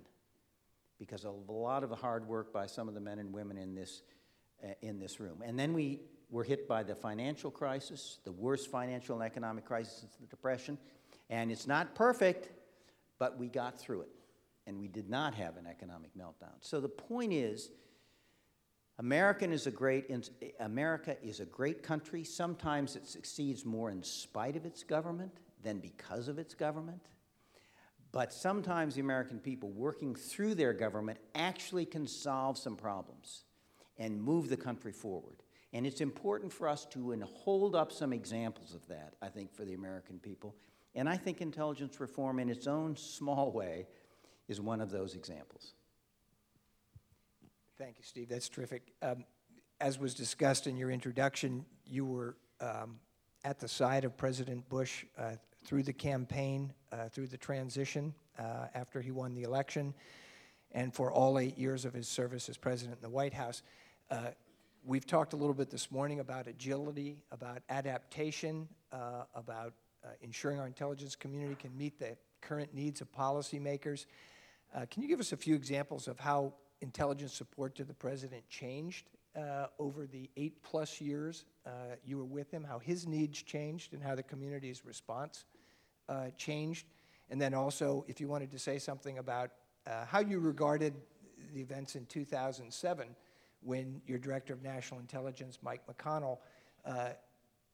because 0.99 1.25
of 1.25 1.35
a 1.49 1.53
lot 1.53 1.83
of 1.83 1.91
the 1.91 1.97
hard 1.97 2.27
work 2.27 2.53
by 2.53 2.67
some 2.67 2.89
of 2.89 2.95
the 2.95 3.01
men 3.01 3.19
and 3.19 3.33
women 3.33 3.59
in 3.59 3.75
this, 3.75 4.03
uh, 4.63 4.69
in 4.81 4.99
this 4.99 5.21
room. 5.21 5.43
And 5.45 5.59
then 5.59 5.75
we 5.75 6.01
were 6.31 6.45
hit 6.45 6.67
by 6.67 6.83
the 6.83 6.95
financial 6.95 7.51
crisis, 7.51 8.19
the 8.25 8.33
worst 8.33 8.71
financial 8.71 9.17
and 9.17 9.25
economic 9.25 9.65
crisis 9.65 9.99
since 10.01 10.15
the 10.21 10.27
Depression. 10.27 10.79
And 11.31 11.51
it's 11.51 11.67
not 11.67 11.95
perfect, 11.95 12.49
but 13.19 13.39
we 13.39 13.49
got 13.49 13.79
through 13.79 14.03
it. 14.03 14.11
And 14.67 14.81
we 14.81 14.89
did 14.89 15.09
not 15.11 15.35
have 15.35 15.57
an 15.57 15.67
economic 15.67 16.11
meltdown. 16.17 16.55
So 16.61 16.81
the 16.81 16.89
point 16.89 17.33
is, 17.33 17.71
American 18.99 19.53
is 19.53 19.67
a 19.67 19.71
great, 19.71 20.11
America 20.61 21.17
is 21.23 21.41
a 21.41 21.45
great 21.45 21.83
country. 21.83 22.25
Sometimes 22.25 22.97
it 22.97 23.07
succeeds 23.07 23.65
more 23.65 23.91
in 23.91 24.03
spite 24.03 24.57
of 24.57 24.65
its 24.65 24.83
government 24.83 25.33
than 25.63 25.81
because 25.81 26.29
of 26.29 26.39
its 26.39 26.55
government. 26.55 27.09
But 28.13 28.33
sometimes 28.33 28.95
the 28.95 29.01
American 29.01 29.41
people 29.41 29.71
working 29.71 30.15
through 30.15 30.55
their 30.55 30.73
government 30.73 31.19
actually 31.35 31.85
can 31.85 32.07
solve 32.07 32.57
some 32.57 32.77
problems 32.77 33.45
and 33.99 34.23
move 34.23 34.49
the 34.49 34.57
country 34.57 34.93
forward. 34.93 35.43
And 35.75 35.85
it's 35.85 36.01
important 36.01 36.53
for 36.53 36.69
us 36.69 36.87
to 36.93 37.21
hold 37.27 37.75
up 37.75 37.91
some 37.91 38.13
examples 38.13 38.75
of 38.75 38.87
that, 38.87 39.15
I 39.21 39.27
think, 39.27 39.53
for 39.53 39.65
the 39.65 39.75
American 39.75 40.21
people. 40.21 40.55
And 40.95 41.09
I 41.09 41.17
think 41.17 41.41
intelligence 41.41 41.99
reform, 41.99 42.39
in 42.39 42.49
its 42.49 42.69
own 42.69 42.97
small 42.97 43.51
way, 43.51 43.89
is 44.47 44.61
one 44.61 44.81
of 44.81 44.91
those 44.91 45.17
examples. 45.17 45.75
Thank 47.77 47.99
you, 47.99 48.05
Steve. 48.05 48.29
That's 48.29 48.49
terrific. 48.49 48.93
Um, 49.03 49.25
as 49.81 49.99
was 49.99 50.15
discussed 50.15 50.69
in 50.69 50.77
your 50.77 50.93
introduction, 50.93 51.65
you 51.85 52.05
were 52.05 52.37
um, 52.61 53.01
at 53.45 53.59
the 53.59 53.67
side 53.67 54.05
of 54.05 54.17
President 54.17 54.69
Bush 54.69 55.05
uh, 55.19 55.33
through 55.65 55.83
the 55.83 55.93
campaign, 55.93 56.73
uh, 56.93 57.09
through 57.09 57.27
the 57.27 57.37
transition 57.37 58.15
uh, 58.39 58.69
after 58.77 59.01
he 59.01 59.11
won 59.11 59.35
the 59.35 59.43
election, 59.43 59.93
and 60.71 60.95
for 60.95 61.11
all 61.11 61.37
eight 61.37 61.59
years 61.59 61.85
of 61.85 61.93
his 61.93 62.07
service 62.07 62.49
as 62.49 62.57
president 62.57 62.99
in 62.99 63.03
the 63.03 63.11
White 63.11 63.35
House. 63.35 63.63
Uh, 64.85 64.87
we've 64.87 65.07
talked 65.07 65.33
a 65.33 65.37
little 65.37 65.55
bit 65.55 65.71
this 65.71 65.91
morning 65.91 66.21
about 66.21 66.47
agility, 66.47 67.19
about 67.33 67.63
adaptation, 67.69 68.69
uh, 68.93 69.25
about 69.35 69.75
uh, 70.05 70.09
ensuring 70.23 70.61
our 70.61 70.67
intelligence 70.67 71.17
community 71.17 71.55
can 71.55 71.77
meet 71.77 71.99
the 71.99 72.17
current 72.41 72.75
needs 72.75 73.01
of 73.01 73.11
policymakers. 73.13 74.07
can 74.91 75.03
you 75.03 75.09
give 75.09 75.21
us 75.21 75.33
a 75.33 75.37
few 75.37 75.55
examples 75.55 76.09
of 76.09 76.19
how 76.19 76.53
intelligence 76.81 77.33
support 77.33 77.75
to 77.75 77.85
the 77.85 77.95
president 77.95 78.47
changed 78.49 79.11
uh, 79.37 79.67
over 79.79 80.07
the 80.07 80.29
eight 80.37 80.63
plus 80.63 81.01
years 81.01 81.45
uh, 81.67 81.97
you 82.05 82.19
were 82.19 82.25
with 82.25 82.51
him, 82.51 82.63
how 82.63 82.79
his 82.79 83.07
needs 83.07 83.43
changed 83.43 83.95
and 83.95 84.03
how 84.03 84.15
the 84.15 84.23
community's 84.23 84.85
response 84.85 85.45
uh, 86.09 86.27
changed. 86.37 86.87
And 87.31 87.41
then 87.41 87.55
also, 87.55 88.05
if 88.07 88.21
you 88.21 88.29
wanted 88.29 88.51
to 88.51 88.59
say 88.59 88.79
something 88.79 89.19
about 89.19 89.51
uh, 89.87 90.05
how 90.05 90.21
you 90.21 90.39
regarded 90.41 90.95
the 91.55 91.61
events 91.61 91.97
in 91.97 92.07
2007 92.07 93.17
when 93.65 94.01
your 94.07 94.19
director 94.19 94.53
of 94.53 94.63
national 94.63 95.01
intelligence, 95.01 95.59
Mike 95.63 95.83
McConnell, 95.87 96.39
uh, 96.85 97.11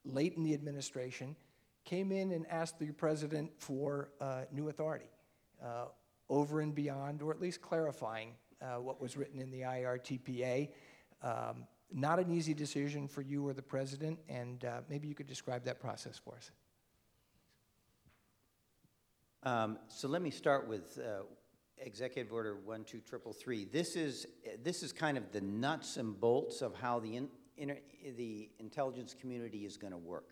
late 0.05 0.35
in 0.37 0.43
the 0.43 0.55
administration, 0.55 1.37
came 1.85 2.13
in 2.13 2.33
and 2.33 2.47
asked 2.49 2.79
the 2.79 2.91
president 2.93 3.51
for 3.59 4.11
uh, 4.21 4.43
new 4.53 4.69
authority 4.69 5.11
over 6.31 6.61
and 6.61 6.75
beyond, 6.75 7.21
or 7.21 7.33
at 7.33 7.41
least 7.41 7.61
clarifying 7.61 8.33
uh, 8.63 8.81
what 8.81 9.01
was 9.01 9.17
written 9.17 9.39
in 9.39 9.51
the 9.51 9.63
IRTPA. 9.63 10.71
Um, 11.23 11.67
not 11.93 12.21
an 12.21 12.31
easy 12.31 12.55
decision 12.55 13.09
for 13.09 13.21
you 13.21 13.47
or 13.47 13.53
the 13.53 13.61
president, 13.63 14.19
and 14.29 14.65
uh, 14.65 14.81
maybe 14.89 15.09
you 15.09 15.15
could 15.15 15.27
describe 15.27 15.65
that 15.65 15.81
process 15.81 16.17
for 16.17 16.37
us. 16.37 16.53
Um, 19.43 19.79
so 19.89 20.07
let 20.07 20.23
me 20.23 20.31
start 20.31 20.69
with 20.69 20.99
uh, 20.99 21.23
Executive 21.81 22.33
Order 22.33 22.55
12333. 22.55 23.67
This 23.67 23.97
is, 23.97 24.27
this 24.63 24.83
is 24.83 24.93
kind 24.93 25.17
of 25.17 25.33
the 25.33 25.41
nuts 25.41 25.97
and 25.97 26.19
bolts 26.19 26.63
of 26.63 26.75
how 26.75 27.01
the, 27.01 27.17
in, 27.17 27.29
inter, 27.57 27.79
the 28.17 28.51
intelligence 28.59 29.15
community 29.19 29.65
is 29.65 29.77
going 29.77 29.93
to 29.93 29.99
work. 29.99 30.29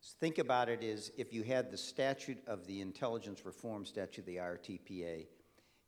So 0.00 0.14
think 0.20 0.38
about 0.38 0.68
it 0.68 0.84
as 0.84 1.10
if 1.18 1.32
you 1.32 1.42
had 1.42 1.70
the 1.70 1.76
statute 1.76 2.38
of 2.46 2.66
the 2.66 2.80
Intelligence 2.80 3.44
Reform 3.44 3.84
Statute, 3.84 4.24
the 4.26 4.36
IRTPA, 4.36 5.26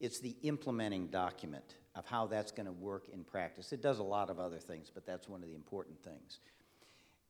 it's 0.00 0.18
the 0.18 0.36
implementing 0.42 1.06
document 1.08 1.76
of 1.94 2.06
how 2.06 2.26
that's 2.26 2.50
going 2.50 2.66
to 2.66 2.72
work 2.72 3.08
in 3.12 3.22
practice. 3.22 3.72
It 3.72 3.82
does 3.82 3.98
a 3.98 4.04
lot 4.04 4.30
of 4.30 4.38
other 4.38 4.58
things, 4.58 4.90
but 4.92 5.06
that's 5.06 5.28
one 5.28 5.42
of 5.42 5.48
the 5.48 5.54
important 5.54 6.02
things. 6.02 6.40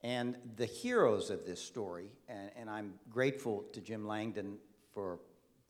And 0.02 0.36
the 0.56 0.66
heroes 0.66 1.30
of 1.30 1.44
this 1.44 1.60
story, 1.60 2.10
and, 2.28 2.50
and, 2.56 2.70
I'm 2.70 2.94
grateful 3.10 3.64
to 3.74 3.82
Jim 3.82 4.06
Langdon 4.06 4.56
for 4.94 5.18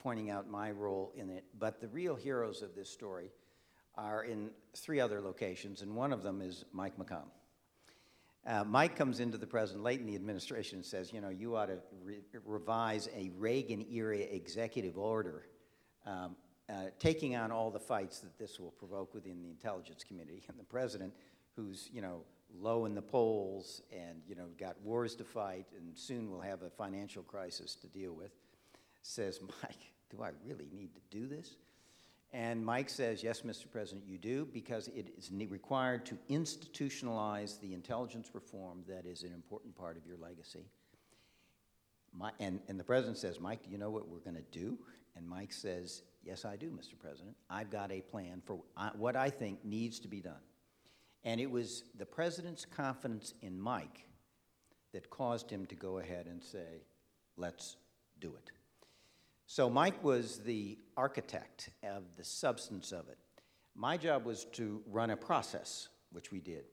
pointing 0.03 0.31
out 0.31 0.49
my 0.49 0.71
role 0.71 1.13
in 1.15 1.31
it, 1.31 1.45
but 1.59 1.81
the 1.81 1.89
real 1.89 2.17
heroes 2.17 2.63
of 2.63 2.75
this 2.75 2.91
story 2.91 3.31
are 3.95 4.25
in 4.25 4.51
three 4.75 5.01
other 5.01 5.21
locations, 5.21 5.83
and 5.83 5.95
one 5.95 6.13
of 6.13 6.23
them 6.23 6.41
is 6.41 6.65
Mike 6.73 6.97
McConnell. 6.99 7.31
Uh, 8.47 8.65
Mike 8.65 8.97
comes 8.97 9.21
into 9.21 9.37
the 9.37 9.47
president 9.47 9.85
late 9.85 10.01
in 10.01 10.07
the 10.07 10.15
administration 10.15 10.79
and 10.79 10.87
says, 10.87 11.13
you 11.13 11.21
know, 11.21 11.29
you 11.29 11.57
ought 11.57 11.67
to 11.67 11.79
re- 12.03 12.23
revise 12.47 13.09
a 13.15 13.31
Reagan 13.37 13.85
era 13.91 14.17
executive 14.17 14.97
order 14.97 15.45
um, 16.07 16.37
uh, 16.71 16.87
taking 16.99 17.37
on 17.37 17.53
all 17.53 17.71
the 17.71 17.81
fights 17.81 18.21
that 18.21 18.39
this 18.39 18.59
will 18.59 18.71
provoke 18.71 19.13
within 19.13 19.43
the 19.43 19.51
intelligence 19.51 20.05
community. 20.05 20.43
And 20.49 20.59
the 20.59 20.65
president, 20.65 21.13
who's, 21.55 21.91
you 21.93 22.01
know, 22.01 22.23
low 22.59 22.87
in 22.87 22.95
the 22.95 23.03
polls 23.03 23.83
and, 23.93 24.23
you 24.27 24.35
know, 24.35 24.47
got 24.59 24.81
wars 24.83 25.15
to 25.17 25.25
fight 25.25 25.67
and 25.77 25.97
soon 25.97 26.31
will 26.31 26.41
have 26.41 26.63
a 26.63 26.71
financial 26.71 27.23
crisis 27.23 27.75
to 27.77 27.89
deal 27.89 28.13
with, 28.13 28.31
says, 29.03 29.41
Mike, 29.63 29.93
do 30.11 30.23
I 30.23 30.31
really 30.45 30.69
need 30.73 30.91
to 30.95 31.01
do 31.11 31.27
this? 31.27 31.57
And 32.33 32.65
Mike 32.65 32.89
says, 32.89 33.25
yes, 33.25 33.41
Mr. 33.41 33.69
President, 33.69 34.07
you 34.07 34.17
do, 34.17 34.47
because 34.53 34.87
it 34.89 35.09
is 35.19 35.33
required 35.49 36.07
to 36.07 36.19
institutionalize 36.29 37.59
the 37.61 37.75
intelligence 37.75 38.31
reform 38.33 38.85
that 38.89 39.05
is 39.05 39.25
an 39.25 39.33
important 39.33 39.75
part 39.75 39.97
of 39.97 40.07
your 40.07 40.17
legacy. 40.17 40.65
My, 42.13 42.31
and, 42.39 42.61
and 42.69 42.79
the 42.79 42.85
president 42.85 43.19
says, 43.19 43.41
Mike, 43.41 43.65
do 43.65 43.71
you 43.71 43.79
know 43.79 43.91
what 43.91 44.09
we're 44.09 44.19
going 44.19 44.37
to 44.37 44.59
do? 44.59 44.79
And 45.17 45.29
Mike 45.29 45.53
says, 45.53 46.03
Yes, 46.23 46.45
I 46.45 46.57
do, 46.57 46.67
Mr. 46.67 46.99
President. 46.99 47.35
I've 47.49 47.71
got 47.71 47.91
a 47.91 48.03
plan 48.03 48.43
for 48.45 48.61
what 48.97 49.17
I 49.17 49.31
think 49.31 49.65
needs 49.65 49.99
to 50.01 50.09
be 50.09 50.21
done. 50.21 50.43
And 51.25 51.41
it 51.41 51.51
was 51.51 51.85
the 51.99 52.07
president's 52.07 52.65
confidence 52.65 53.35
in 53.41 53.59
Mike 53.59 54.07
that 54.93 55.09
caused 55.09 55.51
him 55.51 55.67
to 55.67 55.75
go 55.75 55.99
ahead 55.99 56.27
and 56.27 56.43
say, 56.43 56.83
let's 57.37 57.77
do 58.21 58.35
it. 58.35 58.51
So 59.51 59.69
Mike 59.69 60.05
was 60.05 60.39
the 60.39 60.79
architect 60.97 61.71
of 61.83 62.05
the 62.17 62.23
substance 62.23 62.93
of 62.93 63.09
it. 63.09 63.19
My 63.75 63.97
job 63.97 64.25
was 64.25 64.45
to 64.53 64.81
run 64.89 65.11
a 65.11 65.17
process, 65.17 65.89
which 66.13 66.31
we 66.31 66.39
did. 66.39 66.67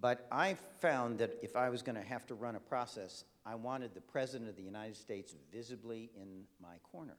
But 0.00 0.24
I 0.30 0.54
found 0.78 1.18
that 1.18 1.36
if 1.42 1.56
I 1.56 1.68
was 1.68 1.82
going 1.82 1.96
to 1.96 2.08
have 2.08 2.28
to 2.28 2.36
run 2.36 2.54
a 2.54 2.60
process, 2.60 3.24
I 3.44 3.56
wanted 3.56 3.92
the 3.92 4.00
President 4.00 4.48
of 4.48 4.54
the 4.54 4.62
United 4.62 4.94
States 4.94 5.34
visibly 5.52 6.12
in 6.14 6.44
my 6.62 6.76
corner. 6.92 7.16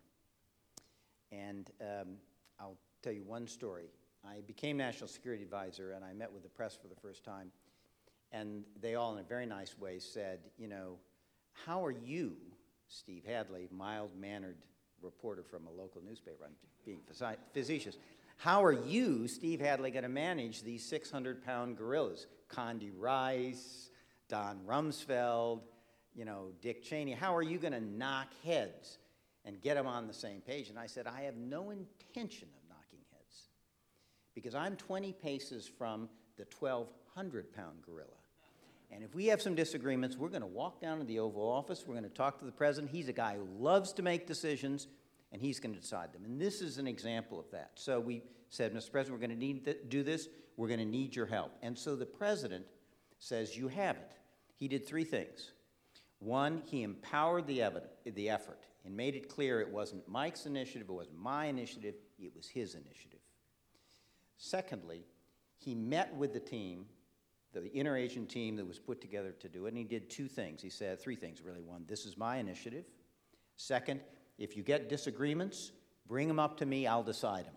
And 1.33 1.69
um, 1.81 2.15
I'll 2.57 2.77
tell 3.03 3.11
you 3.11 3.25
one 3.25 3.47
story. 3.47 3.89
I 4.25 4.39
became 4.47 4.77
National 4.77 5.09
Security 5.09 5.43
Advisor, 5.43 5.91
and 5.91 6.05
I 6.05 6.13
met 6.13 6.31
with 6.31 6.43
the 6.43 6.49
press 6.49 6.77
for 6.81 6.87
the 6.87 6.95
first 6.95 7.25
time. 7.25 7.51
And 8.31 8.63
they 8.79 8.95
all, 8.95 9.11
in 9.11 9.19
a 9.19 9.27
very 9.27 9.45
nice 9.45 9.77
way, 9.77 9.99
said, 9.99 10.39
You 10.57 10.69
know, 10.69 10.95
how 11.65 11.85
are 11.85 11.91
you, 11.91 12.37
Steve 12.91 13.23
Hadley, 13.25 13.69
mild 13.71 14.11
mannered 14.19 14.57
reporter 15.01 15.43
from 15.43 15.65
a 15.65 15.71
local 15.71 16.01
newspaper? 16.05 16.43
I'm 16.45 16.55
being 16.85 16.99
facetious. 17.53 17.97
How 18.37 18.63
are 18.63 18.73
you, 18.73 19.27
Steve 19.27 19.61
Hadley, 19.61 19.91
going 19.91 20.03
to 20.03 20.09
manage 20.09 20.63
these 20.63 20.83
600 20.85 21.43
pound 21.43 21.77
gorillas? 21.77 22.27
Condi 22.49 22.91
Rice, 22.95 23.89
Don 24.27 24.59
Rumsfeld, 24.67 25.61
you 26.13 26.25
know, 26.25 26.51
Dick 26.61 26.83
Cheney. 26.83 27.13
How 27.13 27.35
are 27.35 27.41
you 27.41 27.57
going 27.57 27.73
to 27.73 27.79
knock 27.79 28.27
heads 28.43 28.97
and 29.45 29.61
get 29.61 29.75
them 29.75 29.87
on 29.87 30.07
the 30.07 30.13
same 30.13 30.41
page? 30.41 30.69
And 30.69 30.77
I 30.77 30.87
said, 30.87 31.07
I 31.07 31.21
have 31.21 31.37
no 31.37 31.69
intention 31.69 32.49
of 32.55 32.69
knocking 32.69 33.05
heads 33.13 33.47
because 34.35 34.53
I'm 34.53 34.75
20 34.75 35.13
paces 35.13 35.65
from 35.65 36.09
the 36.37 36.45
1,200 36.59 37.53
pound 37.53 37.83
gorilla. 37.85 38.20
And 38.91 39.03
if 39.03 39.15
we 39.15 39.27
have 39.27 39.41
some 39.41 39.55
disagreements, 39.55 40.17
we're 40.17 40.29
going 40.29 40.41
to 40.41 40.47
walk 40.47 40.81
down 40.81 40.99
to 40.99 41.05
the 41.05 41.19
Oval 41.19 41.47
Office, 41.49 41.85
we're 41.87 41.95
going 41.95 42.03
to 42.03 42.09
talk 42.09 42.39
to 42.39 42.45
the 42.45 42.51
president. 42.51 42.91
He's 42.91 43.07
a 43.07 43.13
guy 43.13 43.37
who 43.37 43.47
loves 43.57 43.93
to 43.93 44.01
make 44.01 44.27
decisions, 44.27 44.87
and 45.31 45.41
he's 45.41 45.59
going 45.59 45.73
to 45.73 45.79
decide 45.79 46.11
them. 46.13 46.25
And 46.25 46.39
this 46.39 46.61
is 46.61 46.77
an 46.77 46.87
example 46.87 47.39
of 47.39 47.49
that. 47.51 47.71
So 47.75 47.99
we 47.99 48.23
said, 48.49 48.73
Mr. 48.73 48.91
President, 48.91 49.19
we're 49.19 49.27
going 49.27 49.39
to 49.39 49.45
need 49.45 49.65
to 49.65 49.73
do 49.85 50.03
this, 50.03 50.27
we're 50.57 50.67
going 50.67 50.79
to 50.79 50.85
need 50.85 51.15
your 51.15 51.25
help. 51.25 51.53
And 51.61 51.77
so 51.77 51.95
the 51.95 52.05
president 52.05 52.65
says, 53.19 53.57
You 53.57 53.69
have 53.69 53.95
it. 53.95 54.11
He 54.55 54.67
did 54.67 54.85
three 54.85 55.05
things. 55.05 55.53
One, 56.19 56.61
he 56.65 56.83
empowered 56.83 57.47
the, 57.47 57.59
evid- 57.59 57.87
the 58.05 58.29
effort 58.29 58.59
and 58.85 58.95
made 58.95 59.15
it 59.15 59.29
clear 59.29 59.59
it 59.61 59.69
wasn't 59.69 60.07
Mike's 60.07 60.45
initiative, 60.45 60.89
it 60.89 60.93
wasn't 60.93 61.17
my 61.17 61.45
initiative, 61.45 61.95
it 62.19 62.35
was 62.35 62.47
his 62.47 62.75
initiative. 62.75 63.19
Secondly, 64.37 65.05
he 65.57 65.75
met 65.75 66.13
with 66.15 66.33
the 66.33 66.39
team, 66.39 66.85
the 67.53 67.61
interagency 67.61 68.27
team 68.27 68.55
that 68.55 68.67
was 68.67 68.79
put 68.79 69.01
together 69.01 69.31
to 69.39 69.49
do 69.49 69.65
it, 69.65 69.69
and 69.69 69.77
he 69.77 69.83
did 69.83 70.09
two 70.09 70.27
things. 70.27 70.61
He 70.61 70.69
said 70.69 70.99
three 70.99 71.15
things, 71.15 71.41
really. 71.41 71.61
One, 71.61 71.85
this 71.87 72.05
is 72.05 72.17
my 72.17 72.37
initiative. 72.37 72.85
Second, 73.57 74.01
if 74.37 74.55
you 74.55 74.63
get 74.63 74.89
disagreements, 74.89 75.71
bring 76.07 76.27
them 76.27 76.39
up 76.39 76.57
to 76.57 76.65
me, 76.65 76.87
I'll 76.87 77.03
decide 77.03 77.45
them. 77.45 77.53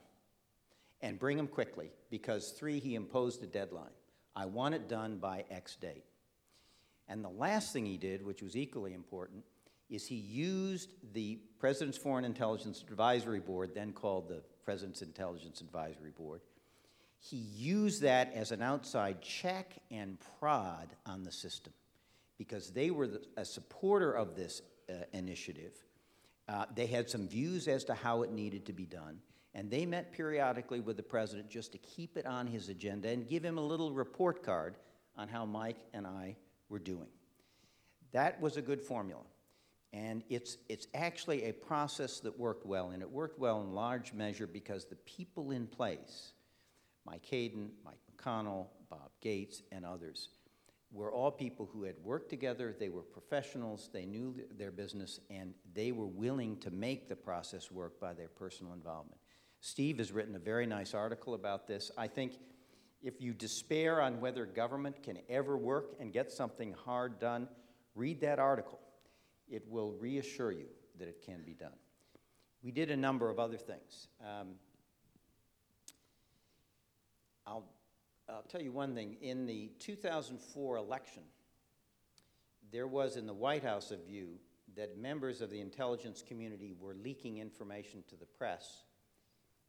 And 1.00 1.18
bring 1.18 1.37
them 1.37 1.46
quickly, 1.46 1.92
because 2.11 2.50
three, 2.50 2.78
he 2.80 2.94
imposed 2.94 3.42
a 3.42 3.46
deadline. 3.46 3.92
I 4.35 4.46
want 4.46 4.74
it 4.74 4.88
done 4.88 5.18
by 5.18 5.44
X 5.50 5.76
date. 5.76 6.04
And 7.09 7.22
the 7.22 7.28
last 7.28 7.72
thing 7.72 7.87
he 7.87 7.98
did, 7.98 8.24
which 8.24 8.42
was 8.42 8.57
equally 8.57 8.94
important, 8.94 9.44
is 9.90 10.07
he 10.07 10.16
used 10.16 10.94
the 11.12 11.38
President's 11.59 11.98
Foreign 11.98 12.24
Intelligence 12.24 12.83
Advisory 12.88 13.40
Board, 13.40 13.72
then 13.74 13.92
called 13.92 14.28
the 14.28 14.42
President's 14.64 15.02
Intelligence 15.02 15.61
Advisory 15.61 16.11
Board. 16.11 16.40
He 17.30 17.38
used 17.38 18.02
that 18.02 18.34
as 18.34 18.52
an 18.52 18.60
outside 18.60 19.22
check 19.22 19.72
and 19.90 20.18
prod 20.38 20.88
on 21.06 21.24
the 21.24 21.32
system 21.32 21.72
because 22.37 22.70
they 22.70 22.90
were 22.90 23.06
the, 23.06 23.22
a 23.38 23.46
supporter 23.46 24.12
of 24.12 24.37
this 24.37 24.60
uh, 24.90 25.04
initiative. 25.14 25.72
Uh, 26.46 26.66
they 26.74 26.84
had 26.84 27.08
some 27.08 27.26
views 27.26 27.66
as 27.66 27.84
to 27.84 27.94
how 27.94 28.24
it 28.24 28.30
needed 28.30 28.66
to 28.66 28.74
be 28.74 28.84
done, 28.84 29.20
and 29.54 29.70
they 29.70 29.87
met 29.87 30.12
periodically 30.12 30.80
with 30.80 30.98
the 30.98 31.02
president 31.02 31.48
just 31.48 31.72
to 31.72 31.78
keep 31.78 32.18
it 32.18 32.26
on 32.26 32.46
his 32.46 32.68
agenda 32.68 33.08
and 33.08 33.26
give 33.26 33.42
him 33.42 33.56
a 33.56 33.64
little 33.64 33.94
report 33.94 34.42
card 34.42 34.76
on 35.16 35.26
how 35.26 35.46
Mike 35.46 35.78
and 35.94 36.06
I 36.06 36.37
were 36.68 36.78
doing. 36.78 37.08
That 38.12 38.38
was 38.38 38.58
a 38.58 38.62
good 38.62 38.82
formula. 38.82 39.22
And 39.94 40.24
it's, 40.28 40.58
it's 40.68 40.88
actually 40.92 41.44
a 41.44 41.52
process 41.54 42.20
that 42.20 42.38
worked 42.38 42.66
well, 42.66 42.90
and 42.90 43.00
it 43.00 43.10
worked 43.10 43.38
well 43.38 43.62
in 43.62 43.72
large 43.72 44.12
measure 44.12 44.46
because 44.46 44.84
the 44.84 44.96
people 44.96 45.52
in 45.52 45.66
place, 45.66 46.33
Mike 47.06 47.26
Hayden, 47.26 47.70
Mike 47.84 47.98
McConnell, 48.10 48.66
Bob 48.88 49.10
Gates, 49.20 49.62
and 49.72 49.84
others, 49.84 50.28
were 50.92 51.12
all 51.12 51.30
people 51.30 51.68
who 51.72 51.82
had 51.82 51.96
worked 52.02 52.30
together, 52.30 52.74
they 52.78 52.88
were 52.88 53.02
professionals, 53.02 53.90
they 53.92 54.06
knew 54.06 54.34
their 54.56 54.70
business, 54.70 55.20
and 55.28 55.52
they 55.74 55.90
were 55.90 56.06
willing 56.06 56.56
to 56.58 56.70
make 56.70 57.08
the 57.08 57.16
process 57.16 57.70
work 57.70 57.98
by 58.00 58.14
their 58.14 58.28
personal 58.28 58.72
involvement. 58.72 59.20
Steve 59.60 59.98
has 59.98 60.12
written 60.12 60.36
a 60.36 60.38
very 60.38 60.66
nice 60.66 60.94
article 60.94 61.34
about 61.34 61.66
this. 61.66 61.90
I 61.98 62.06
think 62.06 62.38
if 63.02 63.20
you 63.20 63.34
despair 63.34 64.00
on 64.00 64.20
whether 64.20 64.46
government 64.46 65.02
can 65.02 65.18
ever 65.28 65.56
work 65.56 65.96
and 66.00 66.12
get 66.12 66.30
something 66.30 66.74
hard 66.84 67.18
done, 67.18 67.48
read 67.94 68.20
that 68.20 68.38
article. 68.38 68.78
It 69.48 69.62
will 69.68 69.92
reassure 69.92 70.52
you 70.52 70.68
that 70.98 71.08
it 71.08 71.22
can 71.24 71.42
be 71.42 71.54
done. 71.54 71.76
We 72.62 72.70
did 72.70 72.90
a 72.90 72.96
number 72.96 73.28
of 73.28 73.38
other 73.38 73.58
things. 73.58 74.08
Um, 74.20 74.52
I'll, 77.46 77.64
I'll 78.28 78.42
tell 78.42 78.62
you 78.62 78.72
one 78.72 78.94
thing. 78.94 79.16
In 79.20 79.46
the 79.46 79.70
2004 79.78 80.76
election, 80.76 81.22
there 82.72 82.87
was 82.87 83.16
in 83.16 83.26
the 83.26 83.34
White 83.34 83.62
House 83.62 83.90
a 83.90 83.96
view 83.96 84.38
that 84.76 84.98
members 84.98 85.40
of 85.40 85.50
the 85.50 85.60
intelligence 85.60 86.22
community 86.26 86.74
were 86.80 86.94
leaking 86.94 87.38
information 87.38 88.02
to 88.08 88.16
the 88.16 88.26
press 88.26 88.84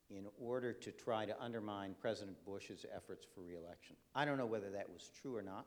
in 0.10 0.26
order 0.40 0.72
to 0.72 0.92
try 0.92 1.26
to 1.26 1.40
undermine 1.42 1.96
President 2.00 2.38
Bush's 2.46 2.86
efforts 2.96 3.26
for 3.34 3.42
reelection. 3.42 3.96
I 4.14 4.26
don't 4.26 4.38
know 4.38 4.46
whether 4.46 4.70
that 4.72 4.90
was 4.90 5.12
true 5.22 5.36
or 5.36 5.42
not, 5.42 5.66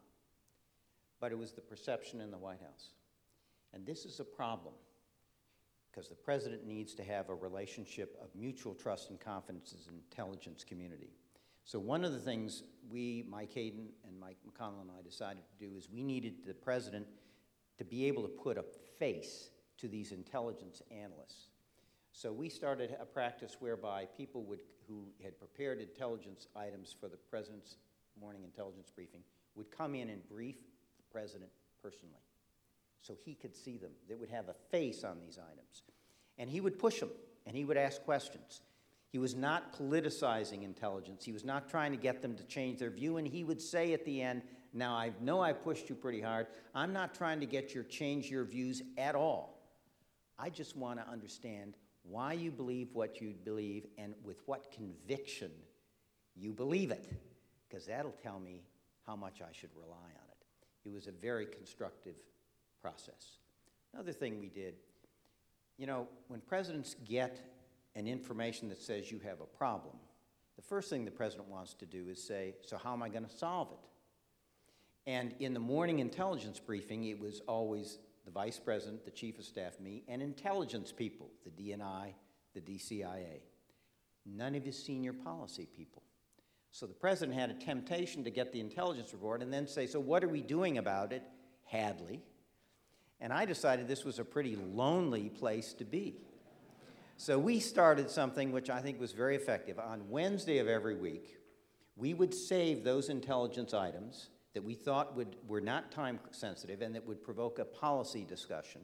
but 1.21 1.33
it 1.33 1.39
was 1.39 1.53
the 1.53 1.61
perception 1.61 2.21
in 2.21 2.31
the 2.31 2.39
White 2.39 2.61
House. 2.61 2.91
And 3.75 3.85
this 3.85 4.05
is 4.05 4.21
a 4.21 4.25
problem 4.25 4.75
because 5.91 6.09
the 6.09 6.15
president 6.15 6.67
needs 6.67 6.95
to 6.95 7.03
have 7.03 7.29
a 7.29 7.35
relationship 7.35 8.17
of 8.23 8.29
mutual 8.35 8.75
trust 8.75 9.11
and 9.11 9.21
confidence 9.21 9.73
in 9.73 9.79
the 9.93 9.99
intelligence 9.99 10.65
community. 10.65 11.11
So 11.69 11.79
one 11.79 12.03
of 12.03 12.15
the 12.15 12.19
things 12.19 12.63
we, 12.91 13.27
Mike 13.29 13.53
Hayden 13.53 13.91
and 14.07 14.19
Mike 14.19 14.39
McConnell 14.49 14.81
and 14.81 14.91
I 14.91 15.03
decided 15.03 15.43
to 15.47 15.67
do 15.67 15.77
is 15.77 15.87
we 15.93 16.03
needed 16.03 16.37
the 16.47 16.55
president 16.55 17.07
to 17.77 17.85
be 17.85 18.07
able 18.07 18.23
to 18.23 18.29
put 18.31 18.57
a 18.57 18.65
face 18.99 19.51
to 19.77 19.87
these 19.87 20.13
intelligence 20.13 20.81
analysts. 20.91 21.51
So 22.11 22.33
we 22.33 22.49
started 22.49 22.97
a 22.99 23.05
practice 23.05 23.59
whereby 23.61 24.07
people 24.17 24.45
would, 24.45 24.61
who 24.89 25.09
had 25.23 25.39
prepared 25.39 25.83
intelligence 25.83 26.47
items 26.57 26.97
for 26.99 27.11
the 27.11 27.19
president's 27.19 27.77
morning 28.19 28.45
intelligence 28.45 28.91
briefing 28.91 29.21
would 29.55 29.71
come 29.71 29.95
in 29.95 30.09
and 30.09 30.27
brief 30.27 30.57
the 30.97 31.05
president 31.13 31.51
personally 31.83 32.23
so 33.03 33.13
he 33.27 33.35
could 33.35 33.55
see 33.55 33.77
them. 33.77 33.91
They 34.09 34.15
would 34.15 34.31
have 34.31 34.49
a 34.49 34.55
face 34.71 35.05
on 35.05 35.21
these 35.21 35.39
items. 35.39 35.83
And 36.39 36.49
he 36.49 36.63
would 36.63 36.79
push 36.79 36.99
them 37.01 37.11
and 37.45 37.55
he 37.55 37.67
would 37.67 37.77
ask 37.77 38.03
questions. 38.05 38.63
He 39.11 39.19
was 39.19 39.35
not 39.35 39.73
politicizing 39.79 40.63
intelligence. 40.63 41.25
He 41.25 41.33
was 41.33 41.45
not 41.45 41.69
trying 41.69 41.93
to 41.93 41.97
get 41.97 42.21
them 42.21 42.35
to 42.37 42.45
change 42.45 42.79
their 42.79 42.91
view. 42.91 43.17
And 43.17 43.27
he 43.27 43.43
would 43.43 43.61
say 43.61 43.93
at 43.95 44.05
the 44.05 44.21
end, 44.21 44.43
Now 44.75 44.95
I 44.95 45.13
know 45.21 45.41
I 45.41 45.53
pushed 45.55 45.89
you 45.89 45.95
pretty 45.95 46.21
hard. 46.21 46.47
I'm 46.75 46.93
not 46.93 47.15
trying 47.15 47.41
to 47.41 47.47
get 47.47 47.75
you 47.75 47.83
to 47.83 47.89
change 47.89 48.31
your 48.31 48.45
views 48.45 48.83
at 48.99 49.15
all. 49.15 49.59
I 50.39 50.51
just 50.51 50.77
want 50.77 51.01
to 51.01 51.11
understand 51.11 51.75
why 52.03 52.35
you 52.35 52.51
believe 52.51 52.89
what 52.93 53.21
you 53.21 53.35
believe 53.45 53.87
and 53.97 54.15
with 54.23 54.41
what 54.47 54.73
conviction 54.73 55.51
you 56.37 56.53
believe 56.53 56.91
it, 56.91 57.13
because 57.69 57.87
that'll 57.87 58.15
tell 58.23 58.39
me 58.39 58.63
how 59.07 59.17
much 59.17 59.41
I 59.41 59.53
should 59.53 59.71
rely 59.75 59.97
on 59.97 60.29
it. 60.31 60.89
It 60.89 60.93
was 60.93 61.07
a 61.07 61.13
very 61.13 61.47
constructive 61.47 62.15
process. 62.81 63.39
Another 63.93 64.13
thing 64.13 64.39
we 64.39 64.49
did, 64.49 64.75
you 65.77 65.87
know, 65.87 66.07
when 66.29 66.41
presidents 66.41 66.95
get 67.05 67.58
an 67.99 68.07
information 68.07 68.69
that 68.69 68.81
says 68.81 69.11
you 69.11 69.19
have 69.25 69.41
a 69.41 69.45
problem, 69.45 69.97
the 70.57 70.63
first 70.63 70.89
thing 70.89 71.05
the 71.05 71.11
president 71.11 71.49
wants 71.49 71.75
to 71.75 71.87
do 71.87 72.09
is 72.09 72.23
say, 72.23 72.55
So, 72.65 72.79
how 72.79 72.93
am 72.93 73.03
I 73.03 73.09
going 73.09 73.27
to 73.27 73.37
solve 73.37 73.73
it? 73.73 75.11
And 75.11 75.35
in 75.41 75.53
the 75.53 75.61
morning 75.61 75.99
intelligence 75.99 76.61
briefing, 76.61 77.05
it 77.05 77.19
was 77.19 77.41
always 77.49 77.99
the 78.25 78.31
vice 78.31 78.59
president, 78.59 79.05
the 79.05 79.11
chief 79.11 79.39
of 79.39 79.45
staff, 79.45 79.81
me, 79.81 80.05
and 80.07 80.23
intelligence 80.23 80.93
people, 80.93 81.31
the 81.45 81.51
DNI, 81.51 82.13
the 82.55 82.61
DCIA. 82.61 83.41
None 84.27 84.55
of 84.55 84.65
his 84.65 84.81
senior 84.81 85.13
policy 85.13 85.67
people. 85.77 86.03
So 86.71 86.87
the 86.87 86.95
president 86.95 87.37
had 87.37 87.51
a 87.51 87.55
temptation 87.55 88.23
to 88.25 88.31
get 88.31 88.53
the 88.53 88.61
intelligence 88.61 89.13
report 89.13 89.43
and 89.43 89.53
then 89.53 89.67
say, 89.67 89.87
So, 89.87 89.99
what 89.99 90.23
are 90.23 90.29
we 90.29 90.43
doing 90.43 90.79
about 90.79 91.13
it? 91.13 91.25
Hadley. 91.65 92.23
And 93.21 93.33
I 93.33 93.45
decided 93.45 93.89
this 93.89 94.05
was 94.05 94.21
a 94.21 94.25
pretty 94.25 94.55
lonely 94.55 95.29
place 95.29 95.73
to 95.75 95.85
be. 95.85 96.21
So 97.21 97.37
we 97.37 97.59
started 97.59 98.09
something 98.09 98.53
which 98.53 98.71
I 98.71 98.81
think 98.81 99.01
was 99.01 99.11
very 99.11 99.35
effective. 99.35 99.81
On 99.81 100.09
Wednesday 100.09 100.59
of 100.59 100.69
every 100.69 100.95
week, 100.95 101.37
we 101.97 102.15
would 102.15 102.33
save 102.33 102.85
those 102.85 103.09
intelligence 103.09 103.75
items 103.75 104.29
that 104.55 104.63
we 104.63 104.75
thought 104.75 105.17
would, 105.17 105.35
were 105.49 105.61
not 105.61 105.91
time 105.91 106.21
sensitive 106.31 106.81
and 106.81 106.95
that 106.95 107.05
would 107.05 107.21
provoke 107.21 107.59
a 107.59 107.65
policy 107.65 108.25
discussion. 108.25 108.83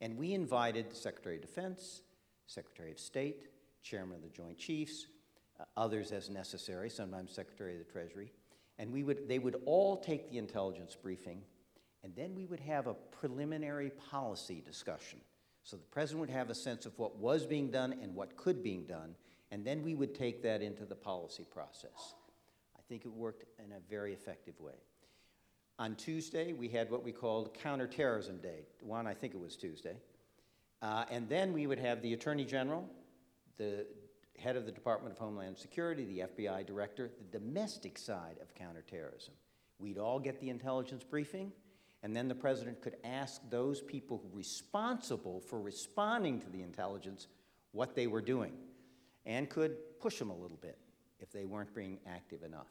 And 0.00 0.16
we 0.16 0.34
invited 0.34 0.88
the 0.88 0.94
Secretary 0.94 1.34
of 1.34 1.42
Defense, 1.42 2.02
Secretary 2.46 2.92
of 2.92 3.00
State, 3.00 3.48
Chairman 3.82 4.18
of 4.18 4.22
the 4.22 4.28
Joint 4.28 4.56
Chiefs, 4.56 5.08
uh, 5.58 5.64
others 5.76 6.12
as 6.12 6.30
necessary, 6.30 6.88
sometimes 6.88 7.32
Secretary 7.32 7.72
of 7.72 7.84
the 7.84 7.92
Treasury. 7.92 8.30
And 8.78 8.92
we 8.92 9.02
would, 9.02 9.28
they 9.28 9.40
would 9.40 9.60
all 9.66 9.96
take 9.96 10.30
the 10.30 10.38
intelligence 10.38 10.96
briefing, 11.00 11.42
and 12.04 12.14
then 12.14 12.36
we 12.36 12.46
would 12.46 12.60
have 12.60 12.86
a 12.86 12.94
preliminary 12.94 13.90
policy 13.90 14.62
discussion. 14.64 15.18
So 15.64 15.76
the 15.78 15.84
president 15.84 16.20
would 16.20 16.30
have 16.30 16.50
a 16.50 16.54
sense 16.54 16.84
of 16.84 16.96
what 16.98 17.16
was 17.16 17.46
being 17.46 17.70
done 17.70 17.94
and 18.02 18.14
what 18.14 18.36
could 18.36 18.62
be 18.62 18.76
done, 18.76 19.14
and 19.50 19.64
then 19.64 19.82
we 19.82 19.94
would 19.94 20.14
take 20.14 20.42
that 20.42 20.60
into 20.60 20.84
the 20.84 20.94
policy 20.94 21.46
process. 21.50 22.14
I 22.76 22.82
think 22.88 23.06
it 23.06 23.12
worked 23.12 23.44
in 23.58 23.72
a 23.72 23.80
very 23.88 24.12
effective 24.12 24.60
way. 24.60 24.74
On 25.78 25.96
Tuesday, 25.96 26.52
we 26.52 26.68
had 26.68 26.90
what 26.90 27.02
we 27.02 27.12
called 27.12 27.54
Counterterrorism 27.54 28.38
Day. 28.38 28.66
One, 28.80 29.06
I 29.06 29.14
think 29.14 29.34
it 29.34 29.40
was 29.40 29.56
Tuesday. 29.56 29.96
Uh, 30.82 31.04
and 31.10 31.28
then 31.28 31.52
we 31.52 31.66
would 31.66 31.78
have 31.78 32.02
the 32.02 32.12
Attorney 32.12 32.44
General, 32.44 32.86
the 33.56 33.86
head 34.38 34.56
of 34.56 34.66
the 34.66 34.72
Department 34.72 35.12
of 35.12 35.18
Homeland 35.18 35.56
Security, 35.56 36.04
the 36.04 36.44
FBI 36.44 36.66
director, 36.66 37.10
the 37.18 37.38
domestic 37.38 37.96
side 37.96 38.36
of 38.42 38.54
counterterrorism. 38.54 39.32
We'd 39.78 39.98
all 39.98 40.18
get 40.18 40.40
the 40.40 40.50
intelligence 40.50 41.02
briefing, 41.02 41.52
and 42.04 42.14
then 42.14 42.28
the 42.28 42.34
president 42.34 42.82
could 42.82 42.96
ask 43.02 43.40
those 43.48 43.80
people 43.80 44.22
responsible 44.30 45.40
for 45.40 45.58
responding 45.58 46.38
to 46.38 46.50
the 46.50 46.60
intelligence 46.60 47.28
what 47.72 47.94
they 47.94 48.06
were 48.06 48.20
doing 48.20 48.52
and 49.24 49.48
could 49.48 49.74
push 49.98 50.18
them 50.18 50.28
a 50.28 50.36
little 50.36 50.58
bit 50.58 50.76
if 51.18 51.32
they 51.32 51.46
weren't 51.46 51.74
being 51.74 51.98
active 52.06 52.42
enough. 52.42 52.68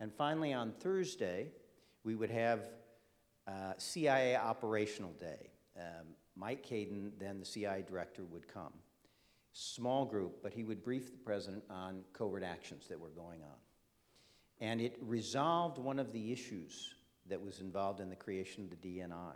And 0.00 0.12
finally, 0.12 0.52
on 0.52 0.72
Thursday, 0.72 1.46
we 2.02 2.16
would 2.16 2.30
have 2.30 2.70
uh, 3.46 3.74
CIA 3.78 4.34
Operational 4.34 5.12
Day. 5.12 5.50
Um, 5.78 6.08
Mike 6.34 6.66
Hayden, 6.66 7.12
then 7.20 7.38
the 7.38 7.46
CIA 7.46 7.84
director, 7.88 8.24
would 8.24 8.48
come. 8.48 8.72
Small 9.52 10.04
group, 10.04 10.42
but 10.42 10.52
he 10.52 10.64
would 10.64 10.82
brief 10.82 11.12
the 11.12 11.18
president 11.18 11.62
on 11.70 12.02
covert 12.12 12.42
actions 12.42 12.88
that 12.88 12.98
were 12.98 13.10
going 13.10 13.42
on. 13.42 13.58
And 14.60 14.80
it 14.80 14.96
resolved 15.00 15.78
one 15.78 16.00
of 16.00 16.12
the 16.12 16.32
issues 16.32 16.94
that 17.30 17.40
was 17.40 17.60
involved 17.60 18.00
in 18.00 18.10
the 18.10 18.16
creation 18.16 18.64
of 18.64 18.70
the 18.70 18.76
DNI 18.76 19.34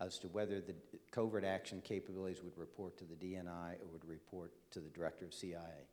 as 0.00 0.18
to 0.18 0.28
whether 0.28 0.60
the 0.60 0.74
covert 1.10 1.44
action 1.44 1.80
capabilities 1.82 2.42
would 2.42 2.56
report 2.58 2.98
to 2.98 3.04
the 3.04 3.14
DNI 3.14 3.74
or 3.80 3.86
would 3.92 4.04
report 4.04 4.52
to 4.72 4.80
the 4.80 4.90
director 4.90 5.24
of 5.24 5.32
CIA. 5.32 5.88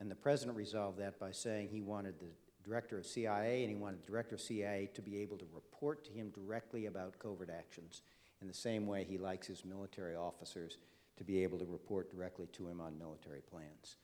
And 0.00 0.10
the 0.10 0.16
president 0.16 0.56
resolved 0.56 0.98
that 0.98 1.18
by 1.18 1.32
saying 1.32 1.68
he 1.68 1.80
wanted 1.80 2.18
the 2.18 2.30
director 2.64 2.98
of 2.98 3.06
CIA 3.06 3.62
and 3.62 3.70
he 3.70 3.76
wanted 3.76 4.02
the 4.02 4.06
director 4.06 4.36
of 4.36 4.40
CIA 4.40 4.88
to 4.94 5.02
be 5.02 5.18
able 5.18 5.36
to 5.38 5.46
report 5.52 6.04
to 6.04 6.12
him 6.12 6.30
directly 6.30 6.86
about 6.86 7.18
covert 7.18 7.50
actions 7.50 8.02
in 8.40 8.48
the 8.48 8.54
same 8.54 8.86
way 8.86 9.04
he 9.04 9.18
likes 9.18 9.46
his 9.46 9.64
military 9.64 10.16
officers 10.16 10.78
to 11.16 11.24
be 11.24 11.42
able 11.42 11.58
to 11.58 11.66
report 11.66 12.10
directly 12.10 12.46
to 12.52 12.68
him 12.68 12.80
on 12.80 12.98
military 12.98 13.40
plans. 13.40 13.96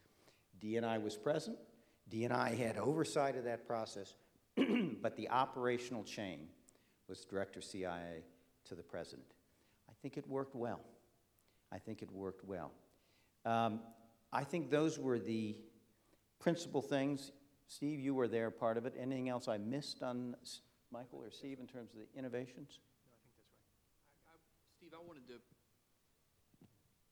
DNI 0.61 1.03
was 1.03 1.17
present. 1.17 1.57
DNI 2.11 2.57
had 2.57 2.77
oversight 2.77 3.37
of 3.37 3.45
that 3.45 3.67
process, 3.67 4.15
but 5.03 5.17
the 5.17 5.29
operational 5.31 6.05
chain 6.05 6.49
was 7.09 7.25
director 7.25 7.61
CIA 7.61 8.23
to 8.67 8.75
the 8.75 8.83
president. 8.83 9.27
I 9.89 9.93
think 10.03 10.17
it 10.17 10.29
worked 10.29 10.55
well. 10.55 10.81
I 11.73 11.79
think 11.79 12.03
it 12.03 12.11
worked 12.11 12.45
well. 12.45 12.73
Um, 13.45 13.81
I 14.33 14.45
think 14.45 14.71
those 14.71 14.99
were 14.99 15.19
the 15.19 15.57
principal 16.39 16.83
things. 16.83 17.33
Steve, 17.67 18.01
you 18.01 18.15
were 18.15 18.29
there, 18.29 18.51
part 18.51 18.77
of 18.77 18.87
it. 18.87 18.95
Anything 18.99 19.29
else 19.29 19.49
I 19.49 19.59
missed 19.59 20.03
on 20.03 20.37
Michael 20.91 21.21
or 21.23 21.31
Steve 21.31 21.59
in 21.61 21.67
terms 21.67 21.91
of 21.93 22.01
the 22.01 22.19
innovations? 22.19 22.81
No, 23.07 23.13
I 23.13 23.21
think 23.25 23.45
that's 23.47 23.61
right. 24.27 24.41
Steve, 24.79 24.95
I 24.95 25.07
wanted 25.07 25.27
to, 25.29 25.35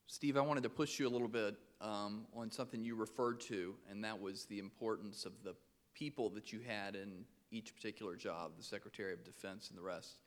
Steve, 0.07 0.37
I 0.37 0.41
wanted 0.41 0.63
to 0.63 0.71
push 0.71 0.99
you 0.99 1.07
a 1.07 1.11
little 1.11 1.29
bit 1.29 1.57
um, 1.81 2.27
on 2.35 2.51
something 2.51 2.83
you 2.83 2.95
referred 2.95 3.41
to, 3.43 3.75
and 3.91 4.05
that 4.05 4.21
was 4.21 4.47
the 4.47 4.59
importance 4.59 5.25
of 5.27 5.33
the 5.45 5.55
people 5.95 6.31
that 6.31 6.53
you 6.53 6.61
had 6.67 6.95
in 6.95 7.25
each 7.51 7.75
particular 7.75 8.17
job, 8.17 8.53
the 8.57 8.65
Secretary 8.65 9.13
of 9.13 9.25
Defense 9.25 9.69
and 9.69 9.79
the 9.79 9.83
rest. 9.83 10.19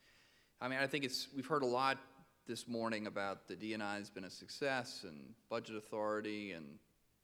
I 0.62 0.68
mean, 0.68 0.80
I 0.80 0.88
think 0.88 1.06
it's, 1.06 1.28
we've 1.36 1.46
heard 1.46 1.64
a 1.64 1.68
lot 1.68 1.98
this 2.48 2.68
morning 2.68 3.08
about 3.08 3.48
the 3.48 3.56
DNI 3.56 3.98
has 3.98 4.10
been 4.10 4.24
a 4.24 4.30
success 4.30 5.06
and 5.08 5.34
budget 5.50 5.76
authority 5.76 6.54
and, 6.54 6.66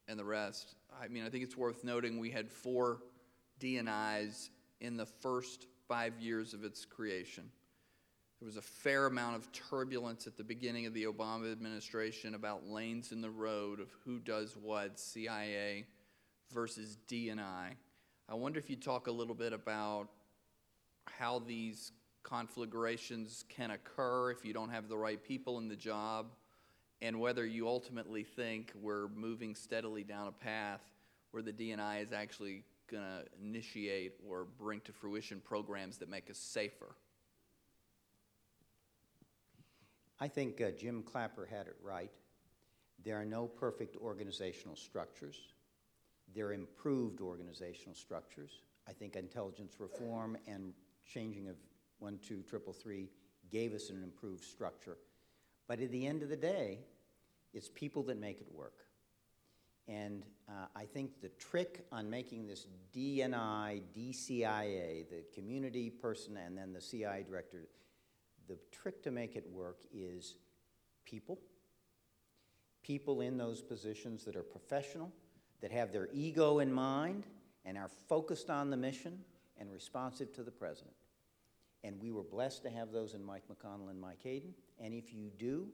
and 0.08 0.20
the 0.20 0.26
rest. 0.26 0.76
I 1.02 1.08
mean, 1.08 1.26
I 1.26 1.30
think 1.30 1.44
it's 1.44 1.58
worth 1.58 1.84
noting 1.84 2.20
we 2.20 2.30
had 2.30 2.50
four 2.50 3.00
DNIs 3.60 4.50
in 4.82 4.98
the 4.98 5.06
first 5.06 5.66
five 5.88 6.20
years 6.20 6.54
of 6.54 6.64
its 6.64 6.86
creation. 6.86 7.50
There 8.40 8.46
was 8.46 8.58
a 8.58 8.62
fair 8.62 9.06
amount 9.06 9.38
of 9.38 9.52
turbulence 9.52 10.28
at 10.28 10.38
the 10.38 10.44
beginning 10.44 10.86
of 10.86 10.94
the 10.94 11.06
Obama 11.06 11.52
administration 11.52 12.36
about 12.36 12.68
lanes 12.68 13.12
in 13.12 13.22
the 13.22 13.30
road 13.30 13.80
of 13.80 13.90
who 14.04 14.20
does 14.20 14.56
what, 14.62 15.00
CIA 15.00 15.86
versus 16.54 16.98
DNI. 17.08 17.76
I 18.28 18.34
wonder 18.34 18.60
if 18.60 18.72
you'd 18.72 18.82
talk 18.82 19.06
a 19.06 19.12
little 19.12 19.36
bit 19.36 19.54
about 19.54 20.08
how 21.06 21.40
these 21.40 21.92
conflagrations 22.24 23.46
can 23.50 23.70
occur 23.70 24.32
if 24.32 24.44
you 24.44 24.52
don't 24.52 24.70
have 24.70 24.90
the 24.90 24.98
right 24.98 25.24
people 25.24 25.60
in 25.60 25.68
the 25.68 25.76
job, 25.76 26.28
and 27.04 27.20
whether 27.20 27.46
you 27.46 27.68
ultimately 27.68 28.24
think 28.24 28.72
we're 28.82 29.10
moving 29.10 29.54
steadily 29.54 30.04
down 30.04 30.28
a 30.28 30.32
path 30.32 30.82
where 31.32 31.44
the 31.44 31.54
DNI 31.54 32.02
is 32.02 32.14
actually 32.14 32.64
going 32.90 33.04
to 33.04 33.26
initiate 33.44 34.14
or 34.28 34.46
bring 34.58 34.80
to 34.82 34.92
fruition 34.92 35.40
programs 35.40 35.98
that 35.98 36.10
make 36.10 36.30
us 36.32 36.38
safer. 36.38 36.96
I 40.20 40.30
think 40.30 40.62
uh, 40.62 40.72
Jim 40.72 41.04
Clapper 41.04 41.46
had 41.46 41.68
it 41.68 41.76
right. 41.84 42.12
There 43.04 43.20
are 43.20 43.26
no 43.26 43.46
perfect 43.46 43.98
organizational 43.98 44.76
structures. 44.76 45.38
There 46.34 46.48
are 46.48 46.54
improved 46.54 47.22
organizational 47.22 47.96
structures. 47.96 48.52
I 48.88 48.94
think 48.94 49.16
intelligence 49.16 49.76
reform 49.80 50.38
and 50.48 50.74
changing 51.06 51.48
of 51.48 51.56
12333 52.00 53.10
gave 53.52 53.74
us 53.74 53.90
an 53.90 54.04
improved 54.04 54.44
structure. 54.44 54.98
But 55.68 55.80
at 55.80 55.92
the 55.92 56.06
end 56.06 56.24
of 56.24 56.30
the 56.30 56.36
day, 56.36 56.80
it's 57.54 57.70
people 57.70 58.04
that 58.04 58.20
make 58.20 58.42
it 58.42 58.48
work. 58.52 58.86
And 59.88 60.24
uh, 60.50 60.66
I 60.76 60.86
think 60.86 61.22
the 61.22 61.30
trick 61.30 61.86
on 61.92 62.10
making 62.10 62.48
this 62.48 62.68
DNI, 62.96 63.82
DCIA, 63.96 65.10
the 65.10 65.24
community 65.34 65.90
person, 65.90 66.38
and 66.38 66.58
then 66.58 66.74
the 66.74 66.82
CI 66.82 67.24
director, 67.28 67.68
the 68.48 68.58
trick 68.72 69.04
to 69.04 69.12
make 69.12 69.36
it 69.36 69.46
work 69.52 69.78
is 69.94 70.36
people. 71.06 71.40
People 72.84 73.22
in 73.22 73.38
those 73.38 73.62
positions 73.62 74.26
that 74.26 74.36
are 74.36 74.44
professional, 74.44 75.12
that 75.62 75.72
have 75.72 75.92
their 75.92 76.10
ego 76.14 76.60
in 76.60 76.72
mind, 76.72 77.26
and 77.66 77.78
are 77.78 77.90
focused 78.08 78.50
on 78.50 78.70
the 78.70 78.78
mission 78.78 79.20
and 79.58 79.72
responsive 79.72 80.32
to 80.34 80.44
the 80.44 80.52
president. 80.52 80.94
And 81.84 82.00
we 82.00 82.12
were 82.12 82.24
blessed 82.24 82.64
to 82.64 82.70
have 82.70 82.92
those 82.92 83.14
in 83.14 83.24
Mike 83.24 83.44
McConnell 83.52 83.90
and 83.90 84.00
Mike 84.00 84.22
Hayden. 84.24 84.54
And 84.80 84.94
if 84.94 85.14
you 85.14 85.32
do, 85.38 85.68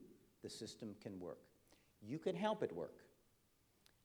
the 0.43 0.49
system 0.49 0.95
can 1.01 1.19
work. 1.19 1.39
You 2.01 2.17
can 2.17 2.35
help 2.35 2.63
it 2.63 2.75
work. 2.75 3.03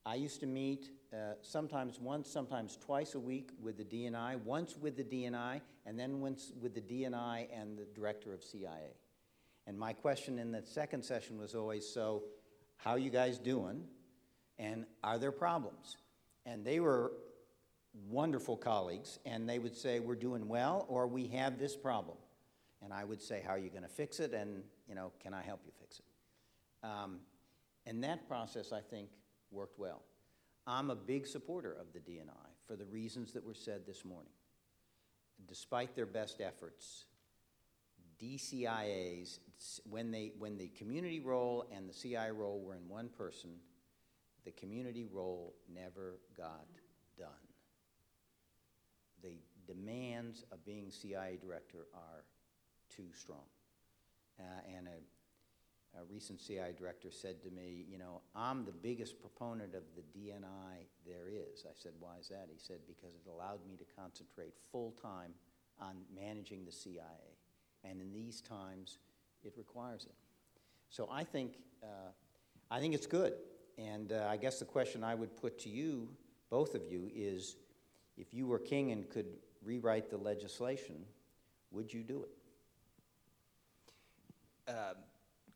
I 0.05 0.15
used 0.15 0.39
to 0.39 0.45
meet 0.45 0.91
uh, 1.13 1.33
sometimes 1.41 1.99
once, 1.99 2.29
sometimes 2.29 2.77
twice 2.77 3.15
a 3.15 3.19
week 3.19 3.51
with 3.61 3.77
the 3.77 3.83
DNI, 3.83 4.41
once 4.43 4.77
with 4.77 4.95
the 4.95 5.03
DNI, 5.03 5.59
and 5.85 5.99
then 5.99 6.21
once 6.21 6.53
with 6.61 6.73
the 6.73 6.81
DNI 6.81 7.47
and 7.53 7.77
the 7.77 7.85
director 7.93 8.33
of 8.33 8.41
CIA. 8.41 8.95
And 9.65 9.77
my 9.77 9.91
question 9.91 10.39
in 10.39 10.51
the 10.51 10.63
second 10.63 11.03
session 11.03 11.37
was 11.37 11.55
always, 11.55 11.87
so 11.87 12.23
how 12.77 12.95
you 12.95 13.09
guys 13.09 13.37
doing? 13.37 13.83
And 14.59 14.85
are 15.03 15.17
there 15.17 15.31
problems? 15.31 15.97
And 16.45 16.65
they 16.65 16.79
were 16.79 17.11
wonderful 18.09 18.57
colleagues, 18.57 19.19
and 19.25 19.47
they 19.49 19.59
would 19.59 19.75
say, 19.75 19.99
we're 19.99 20.15
doing 20.15 20.47
well, 20.47 20.85
or 20.87 21.07
we 21.07 21.27
have 21.27 21.57
this 21.57 21.75
problem. 21.75 22.17
And 22.83 22.93
I 22.93 23.03
would 23.03 23.21
say, 23.21 23.41
how 23.45 23.53
are 23.53 23.57
you 23.57 23.69
going 23.69 23.83
to 23.83 23.89
fix 23.89 24.19
it? 24.19 24.33
And, 24.33 24.63
you 24.87 24.95
know, 24.95 25.11
can 25.19 25.33
I 25.33 25.41
help 25.41 25.61
you 25.65 25.71
fix 25.79 25.99
it? 25.99 26.05
Um, 26.87 27.19
and 27.85 28.03
that 28.03 28.27
process, 28.27 28.71
I 28.71 28.81
think, 28.81 29.09
worked 29.51 29.79
well. 29.79 30.03
I'm 30.67 30.89
a 30.89 30.95
big 30.95 31.25
supporter 31.25 31.75
of 31.79 31.93
the 31.93 31.99
DNI 31.99 32.51
for 32.67 32.75
the 32.75 32.85
reasons 32.85 33.31
that 33.33 33.45
were 33.45 33.53
said 33.53 33.85
this 33.87 34.03
morning. 34.03 34.33
Despite 35.47 35.95
their 35.95 36.05
best 36.05 36.41
efforts, 36.41 37.05
DCIAs, 38.21 39.39
when, 39.89 40.11
they, 40.11 40.33
when 40.37 40.57
the 40.57 40.67
community 40.69 41.19
role 41.19 41.65
and 41.73 41.89
the 41.89 41.93
CI 41.93 42.31
role 42.33 42.59
were 42.59 42.75
in 42.75 42.87
one 42.89 43.09
person, 43.09 43.51
the 44.47 44.51
community 44.53 45.05
role 45.11 45.53
never 45.67 46.19
got 46.37 46.65
done. 47.19 47.27
The 49.21 49.33
demands 49.67 50.45
of 50.53 50.65
being 50.65 50.89
CIA 50.89 51.37
director 51.41 51.87
are 51.93 52.23
too 52.89 53.07
strong. 53.13 53.43
Uh, 54.39 54.43
and 54.77 54.87
a, 54.87 55.99
a 55.99 56.05
recent 56.09 56.39
CIA 56.39 56.73
director 56.79 57.11
said 57.11 57.43
to 57.43 57.49
me, 57.49 57.83
You 57.89 57.97
know, 57.97 58.21
I'm 58.37 58.63
the 58.63 58.71
biggest 58.71 59.19
proponent 59.19 59.75
of 59.75 59.83
the 59.97 60.03
DNI 60.17 60.85
there 61.05 61.27
is. 61.27 61.65
I 61.65 61.73
said, 61.75 61.91
Why 61.99 62.15
is 62.17 62.29
that? 62.29 62.47
He 62.49 62.57
said, 62.57 62.77
Because 62.87 63.15
it 63.15 63.29
allowed 63.29 63.67
me 63.67 63.75
to 63.75 63.85
concentrate 63.99 64.53
full 64.71 64.91
time 64.91 65.33
on 65.81 65.97
managing 66.15 66.63
the 66.63 66.71
CIA. 66.71 67.35
And 67.83 67.99
in 67.99 68.13
these 68.13 68.39
times, 68.39 68.99
it 69.43 69.55
requires 69.57 70.05
it. 70.05 70.15
So 70.87 71.09
I 71.11 71.25
think, 71.25 71.55
uh, 71.83 72.11
I 72.71 72.79
think 72.79 72.93
it's 72.93 73.07
good. 73.07 73.33
And 73.77 74.11
uh, 74.11 74.27
I 74.29 74.37
guess 74.37 74.59
the 74.59 74.65
question 74.65 75.03
I 75.03 75.15
would 75.15 75.35
put 75.37 75.59
to 75.59 75.69
you, 75.69 76.09
both 76.49 76.73
of 76.75 76.81
you, 76.91 77.11
is 77.15 77.57
if 78.17 78.33
you 78.33 78.47
were 78.47 78.59
king 78.59 78.91
and 78.91 79.09
could 79.09 79.27
rewrite 79.63 80.09
the 80.09 80.17
legislation, 80.17 80.95
would 81.71 81.93
you 81.93 82.03
do 82.03 82.23
it? 82.23 82.31
Um, 84.71 84.95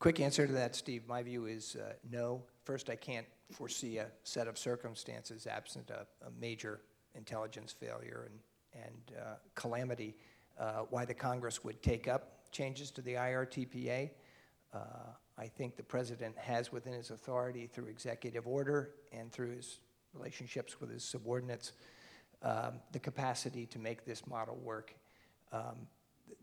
Quick 0.02 0.20
answer 0.20 0.48
to 0.48 0.54
that, 0.54 0.76
Steve. 0.76 1.04
My 1.08 1.22
view 1.22 1.46
is 1.46 1.76
uh, 1.76 1.94
no. 2.12 2.42
First, 2.64 2.90
I 2.90 2.96
can't 2.96 3.28
foresee 3.52 4.00
a 4.00 4.08
set 4.24 4.48
of 4.48 4.58
circumstances 4.58 5.46
absent 5.46 5.92
a, 5.92 6.08
a 6.26 6.32
major 6.40 6.82
intelligence 7.14 7.72
failure 7.72 8.28
and, 8.74 8.84
and 8.84 9.18
uh, 9.20 9.36
calamity 9.54 10.16
uh, 10.60 10.86
why 10.90 11.06
the 11.06 11.14
Congress 11.14 11.64
would 11.64 11.84
take 11.84 12.08
up 12.08 12.50
changes 12.52 12.90
to 12.92 13.04
the 13.04 13.14
IRTPA. 13.14 14.10
I 15.38 15.48
think 15.48 15.76
the 15.76 15.84
president 15.84 16.38
has 16.38 16.72
within 16.72 16.94
his 16.94 17.10
authority 17.10 17.68
through 17.68 17.88
executive 17.88 18.48
order 18.48 18.92
and 19.12 19.32
through 19.32 19.56
his 19.56 19.80
relationships 20.14 20.80
with 20.80 20.92
his 20.92 21.04
subordinates, 21.04 21.74
um, 22.44 22.80
the 22.92 23.00
capacity 23.00 23.66
to 23.68 23.80
make 23.80 24.06
this 24.06 24.28
model 24.28 24.56
work. 24.56 24.94
Um, 25.52 25.88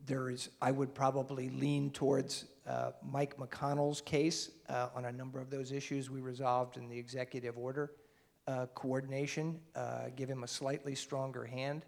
there 0.07 0.31
is, 0.31 0.51
I 0.63 0.71
would 0.71 0.95
probably 0.95 1.51
lean 1.51 1.91
towards 1.91 2.47
uh, 2.67 2.93
Mike 3.03 3.37
McConnell's 3.37 4.01
case 4.01 4.51
uh, 4.69 4.89
on 4.95 5.07
a 5.07 5.13
number 5.13 5.41
of 5.41 5.51
those 5.51 5.73
issues 5.73 6.11
we 6.11 6.21
resolved 6.21 6.77
in 6.77 6.89
the 6.89 6.99
executive 6.99 7.57
order 7.59 7.93
uh, 8.47 8.67
coordination, 8.75 9.61
uh, 9.77 10.05
give 10.17 10.29
him 10.29 10.43
a 10.43 10.49
slightly 10.49 10.95
stronger 10.95 11.45
hand. 11.45 11.85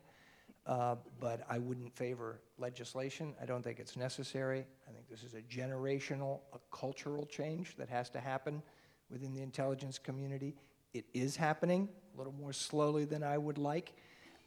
Uh, 0.70 0.94
but 1.18 1.44
I 1.50 1.58
wouldn't 1.58 1.92
favor 1.96 2.38
legislation. 2.56 3.34
I 3.42 3.44
don't 3.44 3.60
think 3.60 3.80
it's 3.80 3.96
necessary. 3.96 4.64
I 4.88 4.92
think 4.92 5.08
this 5.08 5.24
is 5.24 5.34
a 5.34 5.42
generational, 5.42 6.42
a 6.52 6.58
cultural 6.70 7.26
change 7.26 7.74
that 7.76 7.88
has 7.88 8.08
to 8.10 8.20
happen 8.20 8.62
within 9.10 9.34
the 9.34 9.42
intelligence 9.42 9.98
community. 9.98 10.54
It 10.94 11.06
is 11.12 11.34
happening 11.34 11.88
a 12.14 12.18
little 12.18 12.32
more 12.32 12.52
slowly 12.52 13.04
than 13.04 13.24
I 13.24 13.36
would 13.36 13.58
like, 13.58 13.94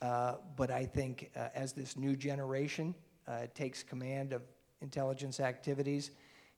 uh, 0.02 0.36
but 0.56 0.72
I 0.72 0.86
think 0.86 1.30
uh, 1.36 1.50
as 1.54 1.74
this 1.74 1.98
new 1.98 2.16
generation 2.16 2.96
uh, 3.28 3.48
takes 3.54 3.84
command 3.84 4.32
of 4.32 4.44
intelligence 4.80 5.42
activities, 5.42 6.12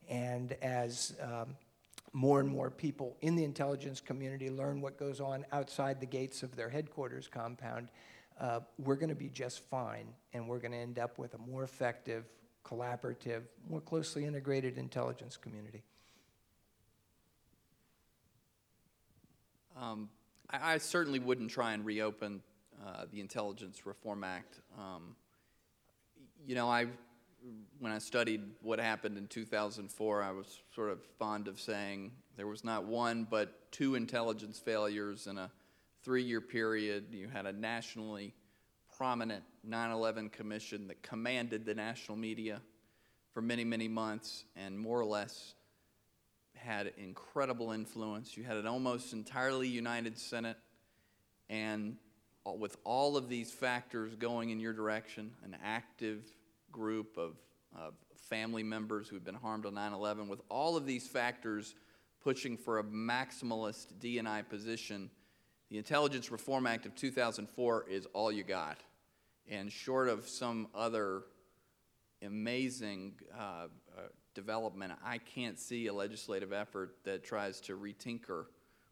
and 0.07 0.51
as 0.61 1.15
um, 1.23 1.55
more 2.13 2.39
and 2.39 2.47
more 2.47 2.69
people 2.69 3.17
in 3.21 3.35
the 3.35 3.43
intelligence 3.43 3.99
community 3.99 4.51
learn 4.51 4.79
what 4.79 4.99
goes 4.99 5.19
on 5.19 5.43
outside 5.51 5.99
the 5.99 6.05
gates 6.05 6.43
of 6.43 6.55
their 6.55 6.69
headquarters 6.69 7.27
compound, 7.27 7.89
uh, 8.39 8.59
we're 8.77 8.95
going 8.95 9.09
to 9.09 9.15
be 9.15 9.29
just 9.29 9.61
fine, 9.69 10.07
and 10.33 10.47
we're 10.47 10.59
going 10.59 10.71
to 10.71 10.77
end 10.77 10.99
up 10.99 11.17
with 11.17 11.33
a 11.33 11.37
more 11.37 11.63
effective, 11.63 12.25
collaborative, 12.65 13.43
more 13.69 13.81
closely 13.81 14.25
integrated 14.25 14.77
intelligence 14.77 15.37
community. 15.37 15.83
Um, 19.79 20.09
I, 20.49 20.73
I 20.73 20.77
certainly 20.77 21.19
wouldn't 21.19 21.51
try 21.51 21.73
and 21.73 21.85
reopen 21.85 22.41
uh, 22.85 23.05
the 23.11 23.19
Intelligence 23.19 23.85
Reform 23.85 24.23
Act. 24.23 24.59
Um, 24.77 25.15
you 26.45 26.55
know, 26.55 26.69
I, 26.69 26.87
when 27.79 27.91
I 27.91 27.99
studied 27.99 28.41
what 28.61 28.79
happened 28.79 29.17
in 29.17 29.27
2004, 29.27 30.21
I 30.21 30.31
was 30.31 30.61
sort 30.73 30.91
of 30.91 31.01
fond 31.17 31.47
of 31.47 31.59
saying 31.59 32.11
there 32.35 32.47
was 32.47 32.63
not 32.63 32.85
one 32.85 33.27
but 33.29 33.71
two 33.71 33.95
intelligence 33.95 34.59
failures 34.59 35.27
in 35.27 35.37
a 35.37 35.49
three-year 36.05 36.39
period. 36.39 37.07
You 37.11 37.27
had 37.27 37.47
a 37.47 37.51
nationally 37.51 38.33
prominent 38.95 39.43
9/11 39.67 40.31
commission 40.31 40.87
that 40.87 41.01
commanded 41.01 41.65
the 41.65 41.73
national 41.73 42.15
media 42.17 42.61
for 43.33 43.41
many, 43.41 43.65
many 43.65 43.87
months, 43.87 44.45
and 44.55 44.79
more 44.79 44.99
or 44.99 45.05
less 45.05 45.55
had 46.53 46.93
incredible 46.97 47.71
influence. 47.71 48.37
You 48.37 48.43
had 48.43 48.55
an 48.55 48.67
almost 48.67 49.11
entirely 49.13 49.67
united 49.67 50.17
Senate, 50.17 50.57
and 51.49 51.97
with 52.45 52.77
all 52.83 53.17
of 53.17 53.27
these 53.27 53.51
factors 53.51 54.15
going 54.15 54.51
in 54.51 54.59
your 54.59 54.73
direction, 54.73 55.33
an 55.43 55.57
active 55.63 56.23
group 56.71 57.17
of, 57.17 57.35
of 57.75 57.95
family 58.29 58.63
members 58.63 59.09
who 59.09 59.15
had 59.15 59.25
been 59.25 59.35
harmed 59.35 59.65
on 59.65 59.73
9 59.73 59.93
11, 59.93 60.27
with 60.27 60.41
all 60.49 60.77
of 60.77 60.85
these 60.85 61.07
factors 61.07 61.73
pushing 62.21 62.57
for 62.57 62.79
a 62.79 62.83
maximalist 62.83 63.93
DNI 63.99 64.47
position, 64.47 65.09
the 65.69 65.77
Intelligence 65.77 66.31
Reform 66.31 66.67
Act 66.67 66.85
of 66.85 66.95
2004 66.95 67.85
is 67.89 68.05
all 68.13 68.31
you 68.31 68.43
got. 68.43 68.77
And 69.49 69.71
short 69.71 70.09
of 70.09 70.27
some 70.27 70.67
other 70.73 71.23
amazing 72.23 73.13
uh, 73.37 73.67
uh, 73.95 74.01
development. 74.33 74.93
I 75.03 75.17
can't 75.17 75.59
see 75.59 75.87
a 75.87 75.93
legislative 75.93 76.53
effort 76.53 76.95
that 77.03 77.23
tries 77.23 77.59
to 77.61 77.77
retinker 77.77 78.45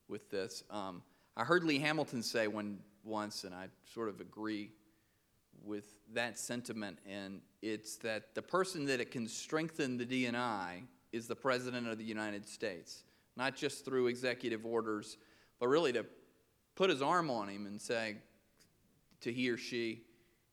with 0.08 0.30
this. 0.30 0.64
Um, 0.70 1.02
I 1.36 1.44
heard 1.44 1.64
Lee 1.64 1.80
Hamilton 1.80 2.22
say 2.22 2.48
once, 2.48 3.44
and 3.44 3.54
I 3.54 3.68
sort 3.94 4.10
of 4.10 4.22
agree 4.22 4.72
with 5.64 5.86
that 6.14 6.38
sentiment, 6.38 7.00
and 7.10 7.42
it's 7.62 7.96
that 7.98 8.36
the 8.36 8.42
person 8.42 8.86
that 8.86 9.00
it 9.00 9.12
can 9.12 9.28
strengthen 9.28 9.98
the 9.98 10.06
DNI 10.06 10.84
is 11.12 11.28
the 11.28 11.36
President 11.36 11.88
of 11.88 11.98
the 11.98 12.04
United 12.04 12.48
States, 12.48 13.04
not 13.38 13.56
just 13.56 13.86
through 13.86 14.08
executive 14.08 14.66
orders, 14.66 15.18
but 15.60 15.68
really 15.68 15.94
to 15.94 16.06
put 16.76 16.90
his 16.90 17.02
arm 17.02 17.30
on 17.30 17.50
him 17.50 17.66
and 17.66 17.82
say 17.82 18.18
to 19.22 19.32
he 19.32 19.50
or 19.50 19.58
she, 19.58 20.02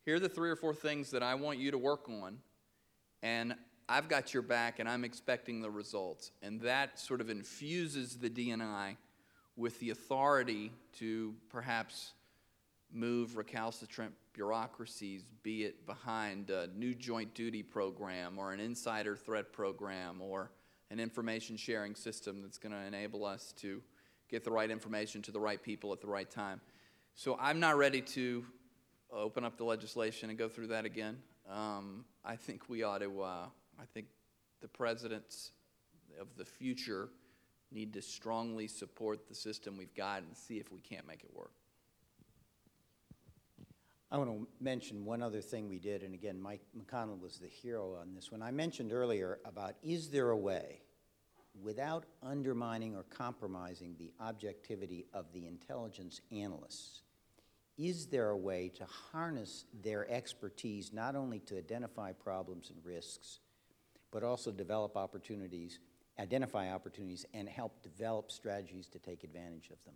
here 0.04 0.16
are 0.16 0.20
the 0.20 0.28
three 0.28 0.50
or 0.50 0.56
four 0.56 0.74
things 0.74 1.10
that 1.10 1.22
I 1.22 1.34
want 1.34 1.58
you 1.58 1.70
to 1.70 1.78
work 1.78 2.08
on, 2.08 2.38
and 3.22 3.54
I've 3.88 4.08
got 4.08 4.32
your 4.32 4.42
back 4.42 4.78
and 4.78 4.88
I'm 4.88 5.04
expecting 5.04 5.60
the 5.60 5.70
results. 5.70 6.30
And 6.42 6.60
that 6.60 6.98
sort 6.98 7.20
of 7.20 7.28
infuses 7.28 8.16
the 8.16 8.30
DNI 8.30 8.96
with 9.56 9.78
the 9.80 9.90
authority 9.90 10.72
to 10.98 11.34
perhaps 11.50 12.12
move 12.92 13.36
recalcitrant 13.36 14.14
bureaucracies, 14.32 15.24
be 15.42 15.64
it 15.64 15.86
behind 15.86 16.50
a 16.50 16.68
new 16.76 16.94
joint 16.94 17.34
duty 17.34 17.62
program 17.62 18.38
or 18.38 18.52
an 18.52 18.60
insider 18.60 19.16
threat 19.16 19.52
program 19.52 20.20
or 20.20 20.50
an 20.90 21.00
information 21.00 21.56
sharing 21.56 21.94
system 21.94 22.42
that's 22.42 22.58
going 22.58 22.72
to 22.72 22.80
enable 22.80 23.24
us 23.24 23.52
to 23.58 23.82
get 24.30 24.44
the 24.44 24.50
right 24.50 24.70
information 24.70 25.22
to 25.22 25.32
the 25.32 25.40
right 25.40 25.62
people 25.62 25.92
at 25.92 26.00
the 26.00 26.06
right 26.06 26.30
time. 26.30 26.60
So 27.14 27.36
I'm 27.40 27.60
not 27.60 27.76
ready 27.76 28.00
to 28.00 28.44
open 29.12 29.44
up 29.44 29.56
the 29.56 29.64
legislation 29.64 30.30
and 30.30 30.38
go 30.38 30.48
through 30.48 30.68
that 30.68 30.84
again. 30.84 31.18
Um, 31.50 32.04
I 32.24 32.36
think 32.36 32.68
we 32.68 32.82
ought 32.82 32.98
to, 32.98 33.22
uh, 33.22 33.46
I 33.78 33.84
think 33.92 34.06
the 34.60 34.68
presidents 34.68 35.52
of 36.20 36.28
the 36.36 36.44
future 36.44 37.08
need 37.72 37.92
to 37.94 38.02
strongly 38.02 38.68
support 38.68 39.28
the 39.28 39.34
system 39.34 39.76
we've 39.76 39.94
got 39.94 40.22
and 40.22 40.36
see 40.36 40.58
if 40.58 40.70
we 40.70 40.80
can't 40.80 41.06
make 41.06 41.22
it 41.24 41.30
work. 41.34 41.52
I 44.12 44.18
want 44.18 44.30
to 44.30 44.48
mention 44.60 45.04
one 45.04 45.22
other 45.22 45.40
thing 45.40 45.68
we 45.68 45.78
did, 45.78 46.02
and 46.02 46.14
again, 46.14 46.40
Mike 46.40 46.62
McConnell 46.76 47.20
was 47.20 47.38
the 47.38 47.46
hero 47.46 47.96
on 48.00 48.12
this 48.14 48.32
one. 48.32 48.42
I 48.42 48.50
mentioned 48.50 48.92
earlier 48.92 49.38
about 49.44 49.76
is 49.84 50.10
there 50.10 50.30
a 50.30 50.36
way, 50.36 50.80
without 51.62 52.04
undermining 52.22 52.96
or 52.96 53.04
compromising 53.04 53.94
the 53.98 54.12
objectivity 54.20 55.06
of 55.12 55.26
the 55.32 55.46
intelligence 55.46 56.20
analysts, 56.32 57.02
is 57.78 58.06
there 58.06 58.30
a 58.30 58.36
way 58.36 58.70
to 58.76 58.84
harness 59.12 59.64
their 59.82 60.10
expertise 60.10 60.92
not 60.92 61.16
only 61.16 61.38
to 61.40 61.56
identify 61.56 62.12
problems 62.12 62.70
and 62.70 62.84
risks, 62.84 63.40
but 64.10 64.22
also 64.22 64.50
develop 64.50 64.96
opportunities, 64.96 65.78
identify 66.18 66.72
opportunities, 66.72 67.24
and 67.32 67.48
help 67.48 67.82
develop 67.82 68.30
strategies 68.30 68.86
to 68.88 68.98
take 68.98 69.24
advantage 69.24 69.70
of 69.70 69.78
them? 69.84 69.94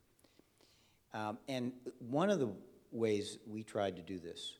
Um, 1.12 1.38
and 1.48 1.72
one 1.98 2.30
of 2.30 2.38
the 2.38 2.50
ways 2.90 3.38
we 3.46 3.62
tried 3.62 3.96
to 3.96 4.02
do 4.02 4.18
this 4.18 4.54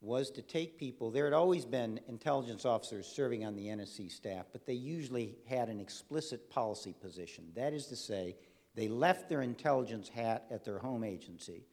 was 0.00 0.30
to 0.30 0.42
take 0.42 0.78
people, 0.78 1.10
there 1.10 1.24
had 1.24 1.34
always 1.34 1.64
been 1.64 2.00
intelligence 2.08 2.64
officers 2.64 3.06
serving 3.06 3.44
on 3.44 3.54
the 3.54 3.66
NSC 3.66 4.10
staff, 4.10 4.46
but 4.50 4.64
they 4.64 4.74
usually 4.74 5.36
had 5.46 5.68
an 5.68 5.78
explicit 5.78 6.50
policy 6.50 6.94
position. 6.98 7.44
That 7.54 7.74
is 7.74 7.86
to 7.86 7.96
say, 7.96 8.36
they 8.74 8.88
left 8.88 9.28
their 9.28 9.42
intelligence 9.42 10.08
hat 10.08 10.46
at 10.50 10.64
their 10.64 10.78
home 10.78 11.04
agency, 11.04 11.64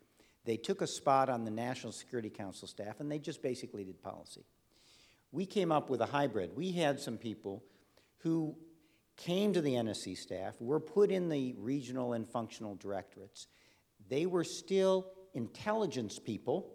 they 0.43 0.57
took 0.57 0.81
a 0.81 0.87
spot 0.87 1.29
on 1.29 1.43
the 1.43 1.51
National 1.51 1.91
Security 1.91 2.29
Council 2.29 2.69
staff, 2.69 3.01
and 3.01 3.11
they 3.11 3.19
just 3.19 3.41
basically 3.41 3.83
did 3.83 4.01
policy. 4.01 4.45
We 5.33 5.45
came 5.45 5.73
up 5.73 5.89
with 5.89 5.99
a 5.99 6.05
hybrid. 6.05 6.55
We 6.55 6.71
had 6.71 7.01
some 7.01 7.17
people 7.17 7.63
who 8.19 8.55
came 9.17 9.51
to 9.53 9.61
the 9.61 9.73
NSC 9.73 10.15
staff, 10.15 10.55
were 10.61 10.79
put 10.79 11.11
in 11.11 11.27
the 11.27 11.53
regional 11.57 12.13
and 12.13 12.27
functional 12.27 12.75
directorates. 12.75 13.47
They 14.09 14.25
were 14.25 14.43
still 14.43 15.07
intelligence 15.33 16.19
people, 16.19 16.71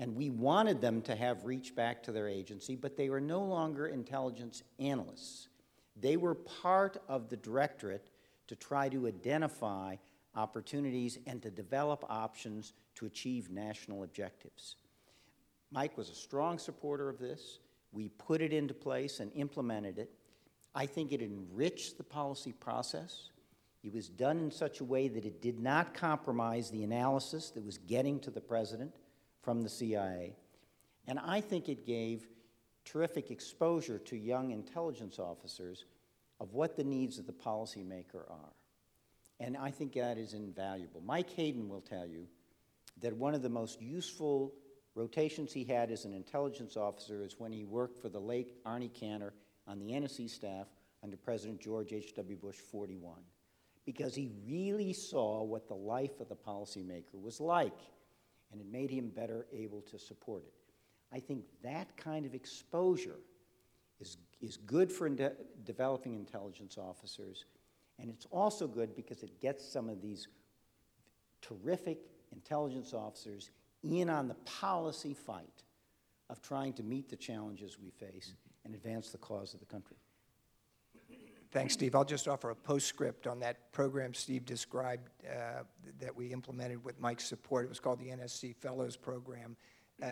and 0.00 0.16
we 0.16 0.30
wanted 0.30 0.80
them 0.80 1.02
to 1.02 1.14
have 1.14 1.44
reach 1.44 1.76
back 1.76 2.02
to 2.02 2.10
their 2.10 2.26
agency, 2.26 2.74
but 2.74 2.96
they 2.96 3.10
were 3.10 3.20
no 3.20 3.42
longer 3.42 3.86
intelligence 3.86 4.62
analysts. 4.78 5.48
They 5.94 6.16
were 6.16 6.34
part 6.34 6.96
of 7.06 7.28
the 7.28 7.36
directorate 7.36 8.08
to 8.48 8.56
try 8.56 8.88
to 8.88 9.06
identify 9.06 9.96
opportunities 10.34 11.18
and 11.26 11.42
to 11.42 11.50
develop 11.50 12.02
options 12.08 12.72
to 12.94 13.04
achieve 13.04 13.50
national 13.50 14.02
objectives. 14.02 14.76
Mike 15.70 15.98
was 15.98 16.08
a 16.08 16.14
strong 16.14 16.58
supporter 16.58 17.10
of 17.10 17.18
this. 17.18 17.58
We 17.92 18.08
put 18.08 18.40
it 18.40 18.54
into 18.54 18.72
place 18.72 19.20
and 19.20 19.30
implemented 19.34 19.98
it. 19.98 20.10
I 20.74 20.86
think 20.86 21.12
it 21.12 21.20
enriched 21.20 21.98
the 21.98 22.04
policy 22.04 22.52
process. 22.52 23.28
It 23.84 23.92
was 23.92 24.08
done 24.08 24.38
in 24.38 24.50
such 24.50 24.80
a 24.80 24.84
way 24.84 25.08
that 25.08 25.26
it 25.26 25.42
did 25.42 25.60
not 25.60 25.92
compromise 25.92 26.70
the 26.70 26.84
analysis 26.84 27.50
that 27.50 27.64
was 27.64 27.76
getting 27.76 28.18
to 28.20 28.30
the 28.30 28.40
president 28.40 28.94
from 29.42 29.62
the 29.62 29.68
CIA. 29.68 30.34
And 31.06 31.18
I 31.18 31.40
think 31.40 31.68
it 31.68 31.86
gave 31.86 32.26
terrific 32.84 33.30
exposure 33.30 33.98
to 33.98 34.16
young 34.16 34.50
intelligence 34.50 35.18
officers 35.18 35.84
of 36.40 36.52
what 36.54 36.76
the 36.76 36.84
needs 36.84 37.18
of 37.18 37.26
the 37.26 37.32
policymaker 37.32 38.30
are. 38.30 38.52
And 39.38 39.56
I 39.56 39.70
think 39.70 39.94
that 39.94 40.18
is 40.18 40.34
invaluable. 40.34 41.02
Mike 41.04 41.30
Hayden 41.30 41.68
will 41.68 41.80
tell 41.80 42.06
you 42.06 42.26
that 43.00 43.16
one 43.16 43.34
of 43.34 43.42
the 43.42 43.48
most 43.48 43.80
useful 43.80 44.52
rotations 44.94 45.52
he 45.52 45.64
had 45.64 45.90
as 45.90 46.04
an 46.04 46.12
intelligence 46.12 46.76
officer 46.76 47.22
is 47.22 47.38
when 47.38 47.52
he 47.52 47.64
worked 47.64 47.98
for 47.98 48.08
the 48.08 48.18
late 48.20 48.62
Arnie 48.64 48.90
Kanter 48.90 49.30
on 49.66 49.78
the 49.78 49.92
NSC 49.92 50.28
staff 50.28 50.66
under 51.02 51.16
President 51.16 51.60
George 51.60 51.92
H.W. 51.92 52.36
Bush 52.36 52.56
41. 52.56 53.22
because 53.84 54.14
he 54.14 54.30
really 54.46 54.92
saw 54.92 55.42
what 55.42 55.66
the 55.66 55.74
life 55.74 56.20
of 56.20 56.28
the 56.28 56.36
policymaker 56.36 57.20
was 57.20 57.40
like, 57.40 57.72
and 58.50 58.60
it 58.60 58.66
made 58.70 58.90
him 58.90 59.08
better 59.08 59.46
able 59.52 59.80
to 59.82 59.98
support 59.98 60.44
it. 60.44 60.54
I 61.12 61.20
think 61.20 61.44
that 61.62 61.96
kind 61.96 62.24
of 62.24 62.34
exposure 62.34 63.18
is, 64.00 64.16
is 64.40 64.56
good 64.56 64.92
for 64.92 65.08
de- 65.08 65.32
developing 65.64 66.14
intelligence 66.14 66.78
officers, 66.78 67.44
and 67.98 68.08
it's 68.08 68.26
also 68.30 68.66
good 68.66 68.94
because 68.94 69.22
it 69.22 69.40
gets 69.40 69.66
some 69.66 69.88
of 69.88 70.00
these 70.00 70.28
terrific 71.42 71.98
intelligence 72.32 72.94
officers 72.94 73.50
in 73.82 74.08
on 74.08 74.28
the 74.28 74.34
policy 74.34 75.14
fight 75.14 75.64
of 76.28 76.40
trying 76.42 76.72
to 76.74 76.82
meet 76.82 77.08
the 77.08 77.16
challenges 77.16 77.78
we 77.78 77.90
face 77.90 78.34
and 78.64 78.74
advance 78.74 79.10
the 79.10 79.18
cause 79.18 79.54
of 79.54 79.60
the 79.60 79.66
country. 79.66 79.96
Thanks, 81.52 81.74
Steve. 81.74 81.96
I'll 81.96 82.04
just 82.04 82.28
offer 82.28 82.50
a 82.50 82.54
postscript 82.54 83.26
on 83.26 83.40
that 83.40 83.72
program 83.72 84.14
Steve 84.14 84.44
described 84.44 85.10
uh, 85.26 85.64
that 85.98 86.14
we 86.14 86.32
implemented 86.32 86.84
with 86.84 87.00
Mike's 87.00 87.24
support. 87.24 87.64
It 87.64 87.68
was 87.68 87.80
called 87.80 87.98
the 87.98 88.06
NSC 88.06 88.54
Fellows 88.56 88.96
Program. 88.96 89.56
Uh, 90.00 90.08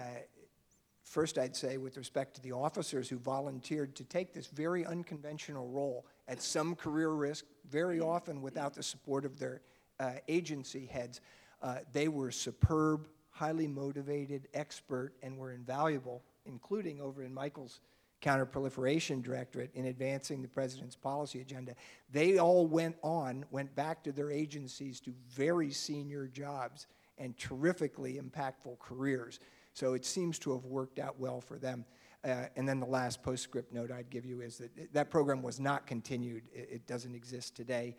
First, 1.09 1.39
I'd 1.39 1.57
say, 1.57 1.78
with 1.78 1.97
respect 1.97 2.34
to 2.34 2.43
the 2.43 2.53
officers 2.53 3.09
who 3.09 3.16
volunteered 3.16 3.97
to 3.97 4.05
take 4.05 4.34
this 4.34 4.47
very 4.49 4.84
unconventional 4.84 5.66
role 5.66 6.05
at 6.28 6.43
some 6.43 6.74
career 6.74 7.09
risk, 7.09 7.47
very 7.70 7.99
often 7.99 8.43
without 8.43 8.74
the 8.74 8.82
support 8.82 9.24
of 9.24 9.39
their 9.39 9.62
uh, 9.99 10.12
agency 10.28 10.84
heads, 10.84 11.22
uh, 11.62 11.76
they 11.95 12.09
were 12.09 12.30
superb, 12.30 13.09
highly 13.30 13.66
motivated, 13.66 14.49
expert, 14.53 15.14
and 15.22 15.39
were 15.39 15.53
invaluable, 15.53 16.22
including 16.45 17.01
over 17.01 17.22
in 17.22 17.32
Michael's 17.32 17.80
counterproliferation 18.23 19.23
directorate 19.23 19.71
in 19.75 19.87
advancing 19.87 20.43
the 20.43 20.49
president's 20.49 20.97
policy 20.97 21.41
agenda. 21.41 21.75
They 22.11 22.39
all 22.39 22.66
went 22.66 22.97
on, 23.03 23.45
went 23.51 23.75
back 23.75 24.03
to 24.05 24.12
their 24.12 24.31
agencies 24.31 25.01
to 25.01 25.12
very 25.31 25.71
senior 25.71 26.27
jobs 26.27 26.87
and 27.19 27.37
terrifically 27.39 28.21
impactful 28.21 28.79
careers. 28.79 29.41
So 29.73 29.95
it 29.95 30.05
seems 30.05 30.39
to 30.41 30.53
have 30.53 30.64
worked 30.64 30.99
out 30.99 31.19
well 31.19 31.41
for 31.41 31.59
them. 31.59 31.85
Uh, 32.25 32.47
and 32.57 32.69
then 32.69 32.81
the 32.81 32.87
last 32.87 33.23
postscript 33.23 33.73
note 33.73 33.93
I'd 33.93 34.11
give 34.11 34.27
you 34.27 34.41
is 34.41 34.59
that 34.59 34.93
that 34.93 35.11
program 35.11 35.41
was 35.41 35.61
not 35.61 35.87
continued. 35.87 36.43
It, 36.53 36.69
it 36.73 36.87
doesn't 36.87 37.14
exist 37.14 37.55
today, 37.55 37.97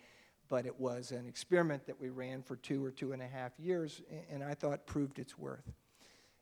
but 0.49 0.65
it 0.65 0.77
was 0.77 1.11
an 1.11 1.25
experiment 1.25 1.85
that 1.87 1.99
we 1.99 2.09
ran 2.09 2.43
for 2.43 2.57
two 2.57 2.83
or 2.83 2.91
two 2.91 3.13
and 3.13 3.21
a 3.21 3.27
half 3.27 3.57
years, 3.57 4.01
and 4.29 4.43
I 4.43 4.55
thought 4.55 4.85
proved 4.85 5.19
its 5.19 5.37
worth. 5.37 5.71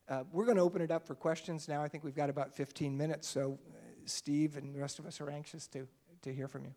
Uh, 0.10 0.24
we're 0.32 0.46
going 0.46 0.56
to 0.56 0.64
open 0.64 0.82
it 0.82 0.90
up 0.90 1.06
for 1.06 1.16
questions 1.16 1.68
now. 1.68 1.84
I 1.84 1.90
think 1.90 2.04
we've 2.04 2.16
got 2.16 2.30
about 2.30 2.56
15 2.56 2.98
minutes, 2.98 3.28
so 3.28 3.60
uh, 3.70 3.78
Steve 4.06 4.56
and 4.56 4.74
the 4.74 4.80
rest 4.80 5.00
of 5.00 5.06
us 5.06 5.20
are 5.20 5.30
anxious 5.30 5.68
to, 5.68 5.86
to 6.22 6.34
hear 6.34 6.48
from 6.48 6.64
you. 6.64 6.74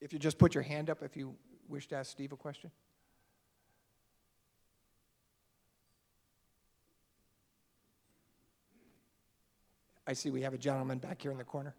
If 0.00 0.12
you 0.12 0.18
just 0.18 0.38
put 0.38 0.54
your 0.54 0.64
hand 0.64 0.90
up 0.90 1.02
if 1.02 1.16
you 1.16 1.36
wish 1.68 1.86
to 1.88 1.96
ask 1.96 2.10
Steve 2.10 2.32
a 2.32 2.36
question. 2.36 2.70
I 10.06 10.12
see 10.12 10.30
we 10.30 10.42
have 10.42 10.54
a 10.54 10.58
gentleman 10.58 10.98
back 10.98 11.22
here 11.22 11.30
in 11.30 11.38
the 11.38 11.44
corner. 11.44 11.72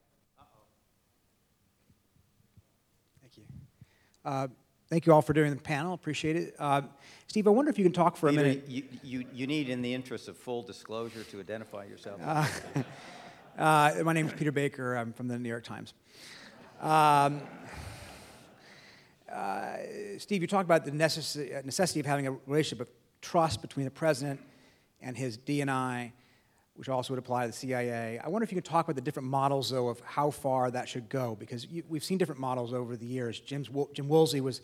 Thank 3.22 3.38
you. 3.38 4.52
Uh, 4.92 4.94
Thank 4.94 5.06
you 5.06 5.14
all 5.14 5.22
for 5.22 5.32
doing 5.32 5.52
the 5.52 5.62
panel. 5.62 5.94
Appreciate 5.94 6.36
it. 6.36 6.56
Uh, 6.60 6.82
Steve, 7.28 7.48
I 7.48 7.52
wonder 7.52 7.72
if 7.72 7.78
you 7.78 7.86
can 7.86 7.94
talk 7.94 8.18
for 8.18 8.28
a 8.28 8.34
minute. 8.34 8.66
You, 8.68 8.84
you, 9.04 9.26
you 9.34 9.48
need, 9.48 9.70
in 9.70 9.82
the 9.82 9.94
interest 9.94 10.28
of 10.28 10.38
full 10.38 10.62
disclosure, 10.64 11.24
to 11.24 11.40
identify 11.40 11.86
yourself. 11.86 12.20
Uh, 13.58 13.94
my 14.06 14.14
name 14.14 14.26
is 14.26 14.34
Peter 14.34 14.52
Baker. 14.52 14.96
I'm 14.96 15.12
from 15.12 15.28
the 15.28 15.38
New 15.38 15.50
York 15.50 15.66
Times. 15.66 15.94
Um, 16.80 17.42
uh, 19.32 19.76
Steve, 20.18 20.42
you 20.42 20.48
talked 20.48 20.64
about 20.64 20.86
the 20.86 20.92
necess- 20.92 21.66
necessity 21.66 22.00
of 22.00 22.06
having 22.06 22.28
a 22.28 22.32
relationship 22.48 22.88
of 22.88 22.88
trust 23.22 23.62
between 23.62 23.84
the 23.84 23.92
president 23.92 24.40
and 25.02 25.18
his 25.18 25.38
DNI, 25.38 26.14
which 26.76 26.88
also 26.88 27.12
would 27.12 27.20
apply 27.20 27.42
to 27.42 27.48
the 27.48 27.54
CIA. 27.54 28.20
I 28.20 28.30
wonder 28.30 28.46
if 28.46 28.54
you 28.54 28.56
could 28.56 28.66
talk 28.66 28.86
about 28.86 28.96
the 28.96 29.02
different 29.02 29.28
models, 29.28 29.70
though, 29.70 29.90
of 29.90 30.00
how 30.00 30.32
far 30.32 30.72
that 30.72 30.88
should 30.88 31.10
go, 31.10 31.36
because 31.38 31.68
you, 31.68 31.84
we've 31.90 32.06
seen 32.06 32.18
different 32.18 32.40
models 32.40 32.74
over 32.74 32.96
the 32.96 33.06
years. 33.06 33.42
Jim's, 33.42 33.70
Jim 33.94 34.08
Woolsey 34.08 34.40
was 34.40 34.62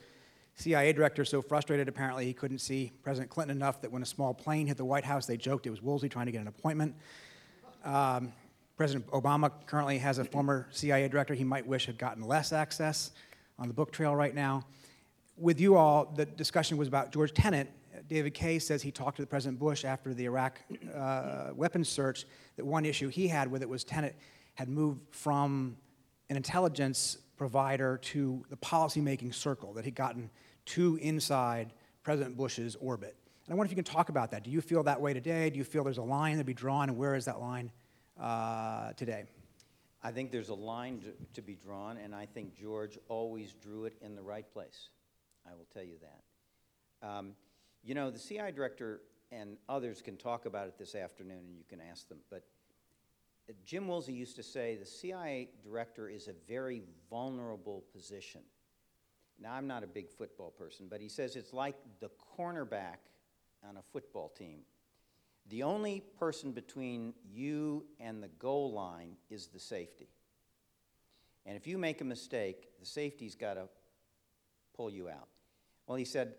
CIA 0.58 0.92
director, 0.92 1.24
so 1.24 1.42
frustrated 1.42 1.88
apparently 1.88 2.26
he 2.26 2.34
couldn't 2.34 2.58
see 2.58 2.92
President 3.04 3.30
Clinton 3.30 3.56
enough 3.56 3.80
that 3.82 3.92
when 3.92 4.02
a 4.02 4.06
small 4.06 4.34
plane 4.34 4.66
hit 4.66 4.76
the 4.76 4.86
White 4.86 5.06
House, 5.06 5.28
they 5.28 5.38
joked 5.38 5.68
it 5.68 5.70
was 5.70 5.84
Woolsey 5.84 6.10
trying 6.10 6.26
to 6.26 6.32
get 6.32 6.42
an 6.42 6.48
appointment. 6.48 6.96
Um, 7.86 8.34
President 8.76 9.06
Obama 9.12 9.52
currently 9.68 10.00
has 10.00 10.18
a 10.18 10.26
former 10.26 10.68
CIA 10.72 11.08
director 11.10 11.36
he 11.36 11.44
might 11.44 11.66
wish 11.66 11.86
had 11.86 12.00
gotten 12.00 12.24
less 12.24 12.52
access 12.52 13.12
on 13.60 13.68
the 13.68 13.74
book 13.74 13.92
trail 13.92 14.16
right 14.16 14.34
now. 14.34 14.66
With 15.38 15.60
you 15.60 15.76
all, 15.76 16.06
the 16.06 16.26
discussion 16.26 16.76
was 16.78 16.88
about 16.88 17.12
George 17.12 17.34
Tenet. 17.34 17.72
David 18.08 18.34
Kay 18.34 18.58
says 18.58 18.82
he 18.82 18.92
talked 18.92 19.18
to 19.18 19.22
the 19.22 19.28
President 19.28 19.60
Bush 19.60 19.86
after 19.86 20.12
the 20.14 20.26
Iraq 20.26 20.60
uh, 20.96 21.50
weapons 21.54 21.88
search. 21.88 22.26
That 22.56 22.66
one 22.66 22.84
issue 22.84 23.10
he 23.10 23.28
had 23.28 23.50
with 23.50 23.62
it 23.62 23.70
was 23.70 23.84
Tenet 23.84 24.16
had 24.56 24.70
moved 24.70 25.02
from 25.12 25.78
an 26.32 26.36
intelligence 26.36 27.20
provider 27.38 27.98
to 27.98 28.44
the 28.50 28.58
policymaking 28.58 29.34
circle, 29.34 29.74
that 29.74 29.86
he'd 29.86 29.96
gotten 29.96 30.32
too 30.68 31.00
inside 31.02 31.74
President 32.04 32.38
Bush's 32.38 32.76
orbit. 32.80 33.16
And 33.46 33.54
I 33.54 33.58
wonder 33.58 33.72
if 33.72 33.78
you 33.78 33.82
can 33.82 33.92
talk 33.92 34.10
about 34.10 34.30
that. 34.32 34.44
Do 34.44 34.52
you 34.52 34.62
feel 34.62 34.84
that 34.84 35.00
way 35.02 35.14
today? 35.14 35.50
Do 35.50 35.58
you 35.58 35.64
feel 35.64 35.84
there's 35.84 35.98
a 35.98 36.04
line 36.04 36.38
to 36.38 36.44
be 36.44 36.54
drawn, 36.54 36.90
and 36.90 36.98
where 36.98 37.16
is 37.16 37.26
that 37.26 37.40
line 37.40 37.72
uh, 38.20 38.92
today? 38.94 39.24
I 40.04 40.12
think 40.12 40.32
there's 40.32 40.50
a 40.50 40.56
line 40.56 41.00
to, 41.00 41.14
to 41.34 41.42
be 41.42 41.56
drawn, 41.56 41.98
and 41.98 42.14
I 42.14 42.26
think 42.26 42.54
George 42.54 42.98
always 43.08 43.54
drew 43.54 43.86
it 43.86 43.96
in 44.02 44.16
the 44.16 44.22
right 44.22 44.46
place. 44.54 44.90
I 45.50 45.56
will 45.56 45.68
tell 45.74 45.84
you 45.84 45.96
that. 46.02 47.08
Um, 47.08 47.32
you 47.84 47.96
know, 47.96 48.12
the 48.12 48.20
CI 48.20 48.52
director 48.54 49.02
and 49.32 49.58
others 49.68 50.02
can 50.02 50.18
talk 50.18 50.46
about 50.46 50.68
it 50.68 50.78
this 50.78 50.94
afternoon, 50.94 51.40
and 51.48 51.58
you 51.58 51.64
can 51.68 51.80
ask 51.82 52.08
them, 52.10 52.20
but 52.30 52.44
uh, 53.50 53.54
Jim 53.66 53.88
Woolsey 53.88 54.14
used 54.14 54.36
to 54.36 54.44
say 54.44 54.76
the 54.76 54.86
CIA 54.86 55.50
director 55.64 56.10
is 56.10 56.28
a 56.28 56.34
very 56.48 56.84
vulnerable 57.10 57.84
position. 57.94 58.42
Now, 59.40 59.54
I'm 59.54 59.68
not 59.68 59.84
a 59.84 59.88
big 59.88 60.10
football 60.10 60.52
person, 60.52 60.88
but 60.90 61.00
he 61.00 61.10
says 61.10 61.36
it's 61.36 61.54
like 61.54 61.76
the 62.00 62.10
cornerback 62.38 62.98
on 63.68 63.78
a 63.78 63.82
football 63.82 64.30
team. 64.30 64.62
The 65.50 65.64
only 65.64 66.02
person 66.20 66.52
between 66.52 67.14
you 67.32 67.86
and 68.00 68.22
the 68.22 68.28
goal 68.28 68.74
line 68.74 69.16
is 69.30 69.48
the 69.48 69.60
safety. 69.60 70.10
And 71.46 71.56
if 71.56 71.68
you 71.68 71.78
make 71.78 72.02
a 72.02 72.06
mistake, 72.06 72.68
the 72.80 72.86
safety's 72.86 73.36
got 73.36 73.54
to 73.54 73.70
pull 74.76 74.90
you 74.90 75.08
out. 75.08 75.28
Well, 75.88 75.98
he 75.98 76.04
said, 76.04 76.34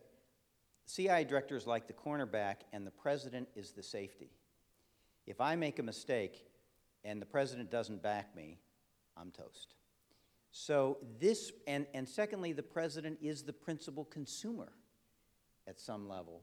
CIA 0.85 1.25
director 1.25 1.57
is 1.57 1.67
like 1.67 1.87
the 1.87 1.95
cornerback, 1.95 2.57
and 2.73 2.87
the 2.87 2.91
president 2.91 3.49
is 3.55 3.71
the 3.73 3.83
safety. 3.83 4.31
If 5.27 5.41
I 5.41 5.57
make 5.57 5.79
a 5.79 5.83
mistake 5.83 6.47
and 7.05 7.21
the 7.21 7.27
president 7.27 7.71
doesn't 7.71 8.03
back 8.03 8.35
me, 8.35 8.59
I'm 9.17 9.31
toast. 9.31 9.75
So, 10.51 10.99
this, 11.21 11.53
and, 11.67 11.87
and 11.95 12.09
secondly, 12.09 12.53
the 12.53 12.63
president 12.63 13.19
is 13.23 13.43
the 13.43 13.53
principal 13.53 14.05
consumer 14.05 14.73
at 15.67 15.79
some 15.79 16.09
level 16.09 16.43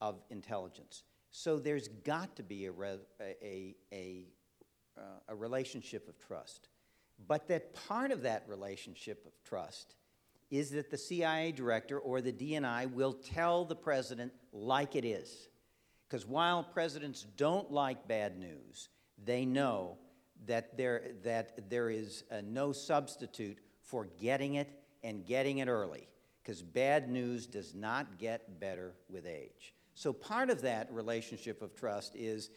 of 0.00 0.22
intelligence. 0.30 1.02
So, 1.30 1.58
there's 1.58 1.88
got 1.88 2.36
to 2.36 2.42
be 2.42 2.66
a, 2.66 2.72
re, 2.72 2.96
a, 3.20 3.74
a, 3.92 4.28
uh, 4.96 5.02
a 5.28 5.34
relationship 5.34 6.08
of 6.08 6.18
trust. 6.18 6.68
But 7.26 7.48
that 7.48 7.74
part 7.88 8.12
of 8.12 8.22
that 8.22 8.44
relationship 8.48 9.26
of 9.26 9.32
trust 9.44 9.94
is 10.50 10.70
that 10.70 10.90
the 10.90 10.98
CIA 10.98 11.52
director 11.52 11.98
or 11.98 12.20
the 12.20 12.32
DNI 12.32 12.92
will 12.92 13.12
tell 13.12 13.64
the 13.64 13.76
president 13.76 14.32
like 14.52 14.96
it 14.96 15.04
is. 15.04 15.48
Because 16.08 16.26
while 16.26 16.64
presidents 16.64 17.24
don't 17.36 17.70
like 17.70 18.08
bad 18.08 18.36
news, 18.36 18.88
they 19.24 19.44
know 19.44 19.98
that 20.46 20.76
there, 20.76 21.12
that 21.22 21.68
there 21.70 21.90
is 21.90 22.24
uh, 22.30 22.40
no 22.44 22.72
substitute 22.72 23.58
for 23.82 24.06
getting 24.20 24.54
it 24.54 24.68
and 25.02 25.26
getting 25.26 25.58
it 25.58 25.68
early. 25.68 26.08
Because 26.42 26.62
bad 26.62 27.10
news 27.10 27.46
does 27.46 27.74
not 27.74 28.18
get 28.18 28.58
better 28.60 28.94
with 29.08 29.26
age. 29.26 29.74
So 29.94 30.12
part 30.12 30.48
of 30.50 30.62
that 30.62 30.90
relationship 30.92 31.60
of 31.60 31.74
trust 31.74 32.16
is 32.16 32.50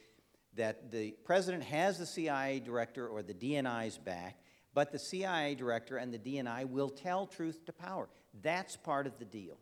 that 0.55 0.91
the 0.91 1.11
president 1.25 1.63
has 1.63 1.97
the 1.97 2.05
CIA 2.05 2.59
director 2.59 3.07
or 3.07 3.21
the 3.21 3.33
DNI's 3.33 3.97
back, 3.97 4.37
but 4.73 4.91
the 4.91 4.99
CIA 4.99 5.55
director 5.55 5.97
and 5.97 6.13
the 6.13 6.19
DNI 6.19 6.69
will 6.69 6.89
tell 6.89 7.25
truth 7.25 7.65
to 7.65 7.73
power. 7.73 8.07
That's 8.41 8.75
part 8.75 9.07
of 9.07 9.17
the 9.19 9.25
deal. 9.25 9.57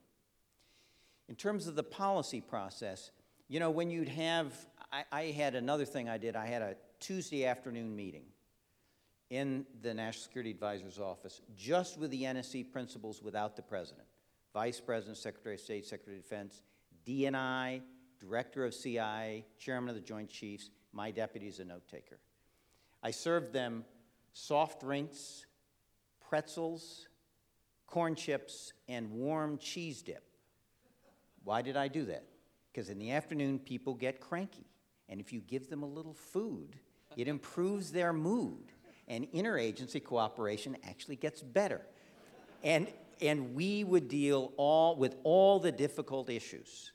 In 1.28 1.36
terms 1.36 1.67
of 1.67 1.76
the 1.76 1.84
policy 1.84 2.41
process, 2.41 3.11
you 3.47 3.59
know, 3.59 3.69
when 3.69 3.89
you'd 3.89 4.09
have, 4.09 4.53
I, 4.91 5.03
I, 5.11 5.22
had 5.24 5.55
another 5.55 5.86
thing 5.86 6.07
I 6.07 6.17
did, 6.17 6.36
I 6.36 6.45
had 6.45 6.61
a 6.61 6.76
Tuesday 7.01 7.45
afternoon 7.45 7.95
meeting 7.95 8.25
in 9.31 9.65
the 9.81 9.93
National 9.93 10.23
Security 10.23 10.51
Advisor's 10.51 10.99
office 10.99 11.41
just 11.57 11.97
with 11.97 12.11
the 12.11 12.23
NSC 12.23 12.71
principals 12.71 13.23
without 13.23 13.55
the 13.55 13.61
president. 13.61 14.05
Vice 14.53 14.79
President, 14.79 15.17
Secretary 15.17 15.55
of 15.55 15.61
State, 15.61 15.85
Secretary 15.85 16.17
of 16.17 16.23
Defense, 16.23 16.61
DNI, 17.07 17.81
Director 18.19 18.65
of 18.65 18.73
CIA, 18.75 19.45
Chairman 19.57 19.89
of 19.89 19.95
the 19.95 20.01
Joint 20.01 20.29
Chiefs, 20.29 20.69
my 20.93 21.09
deputy 21.09 21.47
is 21.47 21.59
a 21.59 21.65
note 21.65 21.87
taker. 21.89 22.19
I 23.01 23.09
served 23.09 23.51
them 23.51 23.83
soft 24.33 24.81
drinks, 24.81 25.47
pretzels, 26.29 27.07
corn 27.87 28.13
chips, 28.13 28.73
and 28.87 29.09
warm 29.11 29.57
cheese 29.57 30.03
dip. 30.03 30.23
Why 31.43 31.63
did 31.63 31.75
I 31.75 31.87
do 31.87 32.05
that? 32.05 32.25
Because 32.71 32.89
in 32.89 32.99
the 32.99 33.11
afternoon, 33.11 33.57
people 33.57 33.95
get 33.95 34.19
cranky. 34.19 34.67
And 35.09 35.19
if 35.19 35.33
you 35.33 35.41
give 35.41 35.69
them 35.69 35.83
a 35.83 35.87
little 35.87 36.13
food, 36.13 36.77
it 37.18 37.28
improves 37.28 37.91
their 37.91 38.14
mood. 38.14 38.72
And 39.07 39.30
interagency 39.34 40.03
cooperation 40.03 40.78
actually 40.88 41.18
gets 41.18 41.41
better. 41.41 41.82
And, 42.64 42.88
and 43.22 43.53
we 43.53 43.84
would 43.84 44.07
deal 44.07 44.53
all, 44.57 44.95
with 44.95 45.16
all 45.24 45.59
the 45.59 45.72
difficult 45.72 46.30
issues. 46.30 46.91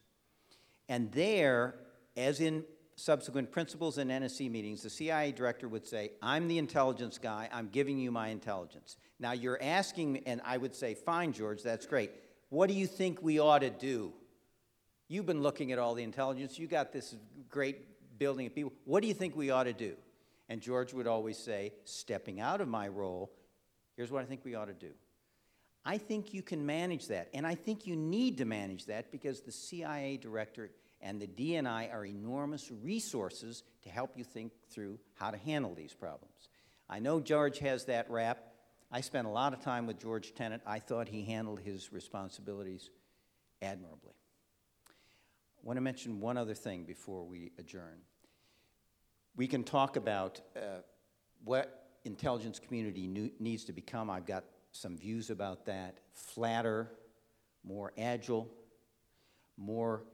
And 0.88 1.12
there, 1.12 1.74
as 2.16 2.40
in 2.40 2.64
subsequent 2.96 3.52
principals 3.52 3.98
and 3.98 4.10
NSC 4.10 4.50
meetings, 4.50 4.82
the 4.82 4.90
CIA 4.90 5.32
director 5.32 5.68
would 5.68 5.86
say, 5.86 6.12
I'm 6.22 6.48
the 6.48 6.58
intelligence 6.58 7.18
guy, 7.18 7.48
I'm 7.52 7.68
giving 7.68 7.98
you 7.98 8.10
my 8.10 8.28
intelligence. 8.28 8.96
Now 9.18 9.32
you're 9.32 9.58
asking 9.62 10.22
and 10.26 10.40
I 10.44 10.56
would 10.56 10.74
say, 10.74 10.94
fine, 10.94 11.32
George, 11.32 11.62
that's 11.62 11.86
great. 11.86 12.10
What 12.48 12.68
do 12.68 12.74
you 12.74 12.86
think 12.86 13.20
we 13.22 13.38
ought 13.38 13.58
to 13.58 13.70
do? 13.70 14.12
You've 15.08 15.26
been 15.26 15.42
looking 15.42 15.72
at 15.72 15.78
all 15.78 15.94
the 15.94 16.02
intelligence, 16.02 16.58
you 16.58 16.66
got 16.66 16.92
this 16.92 17.14
great 17.50 18.18
building 18.18 18.46
of 18.46 18.54
people. 18.54 18.72
What 18.84 19.02
do 19.02 19.08
you 19.08 19.14
think 19.14 19.36
we 19.36 19.50
ought 19.50 19.64
to 19.64 19.72
do? 19.72 19.94
And 20.48 20.60
George 20.60 20.92
would 20.92 21.06
always 21.06 21.38
say, 21.38 21.72
stepping 21.84 22.40
out 22.40 22.60
of 22.60 22.68
my 22.68 22.88
role, 22.88 23.32
here's 23.96 24.12
what 24.12 24.22
I 24.22 24.26
think 24.26 24.44
we 24.44 24.54
ought 24.54 24.66
to 24.66 24.74
do. 24.74 24.92
I 25.84 25.98
think 25.98 26.34
you 26.34 26.42
can 26.42 26.66
manage 26.66 27.08
that, 27.08 27.28
and 27.32 27.46
I 27.46 27.54
think 27.54 27.86
you 27.86 27.94
need 27.94 28.38
to 28.38 28.44
manage 28.44 28.86
that 28.86 29.12
because 29.12 29.40
the 29.40 29.52
CIA 29.52 30.16
director 30.16 30.70
and 31.00 31.20
the 31.20 31.28
DNI 31.28 31.92
are 31.92 32.04
enormous 32.04 32.72
resources 32.82 33.62
to 33.82 33.88
help 33.88 34.16
you 34.16 34.24
think 34.24 34.52
through 34.70 34.98
how 35.14 35.30
to 35.30 35.36
handle 35.36 35.74
these 35.74 35.94
problems. 35.94 36.48
I 36.88 36.98
know 36.98 37.20
George 37.20 37.58
has 37.60 37.84
that 37.84 38.10
rap. 38.10 38.38
I 38.90 39.00
spent 39.00 39.26
a 39.26 39.30
lot 39.30 39.52
of 39.52 39.60
time 39.60 39.86
with 39.86 40.00
George 40.00 40.34
Tenet. 40.34 40.60
I 40.66 40.78
thought 40.78 41.08
he 41.08 41.24
handled 41.24 41.60
his 41.60 41.92
responsibilities 41.92 42.90
admirably. 43.62 44.14
I 44.88 45.66
want 45.66 45.76
to 45.76 45.82
mention 45.82 46.20
one 46.20 46.36
other 46.36 46.54
thing 46.54 46.84
before 46.84 47.24
we 47.24 47.52
adjourn. 47.58 48.00
We 49.36 49.46
can 49.46 49.64
talk 49.64 49.96
about 49.96 50.40
uh, 50.56 50.80
what 51.44 51.90
intelligence 52.04 52.58
community 52.58 53.06
new, 53.06 53.30
needs 53.38 53.64
to 53.64 53.72
become. 53.72 54.08
I've 54.08 54.24
got 54.26 54.44
some 54.72 54.96
views 54.96 55.28
about 55.28 55.66
that. 55.66 55.98
Flatter, 56.14 56.90
more 57.62 57.92
agile, 57.98 58.48
more 59.58 60.04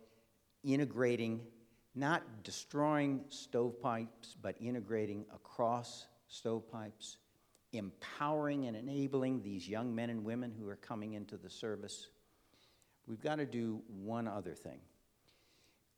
integrating, 0.65 1.41
not 1.95 2.23
destroying 2.43 3.25
stovepipes, 3.29 4.37
but 4.41 4.57
integrating 4.61 5.25
across 5.33 6.07
stovepipes, 6.29 7.19
empowering 7.73 8.67
and 8.67 8.77
enabling 8.77 9.43
these 9.43 9.69
young 9.69 9.95
men 9.95 10.11
and 10.11 10.25
women 10.25 10.53
who 10.59 10.69
are 10.69 10.77
coming 10.77 11.13
into 11.13 11.37
the 11.37 11.51
service. 11.51 12.09
We've 13.07 13.23
got 13.23 13.37
to 13.37 13.47
do 13.47 13.83
one 13.87 14.27
other 14.27 14.55
thing. 14.55 14.81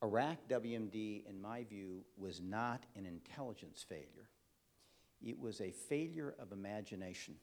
Iraq 0.03 0.37
WMD, 0.49 1.27
in 1.29 1.41
my 1.41 1.65
view, 1.65 2.05
was 2.17 2.41
not 2.41 2.85
an 2.97 3.07
intelligence 3.07 3.85
failure. 3.89 4.29
It 5.25 5.39
was 5.39 5.61
a 5.61 5.71
failure 5.71 6.35
of 6.39 6.53
imagination. 6.53 7.35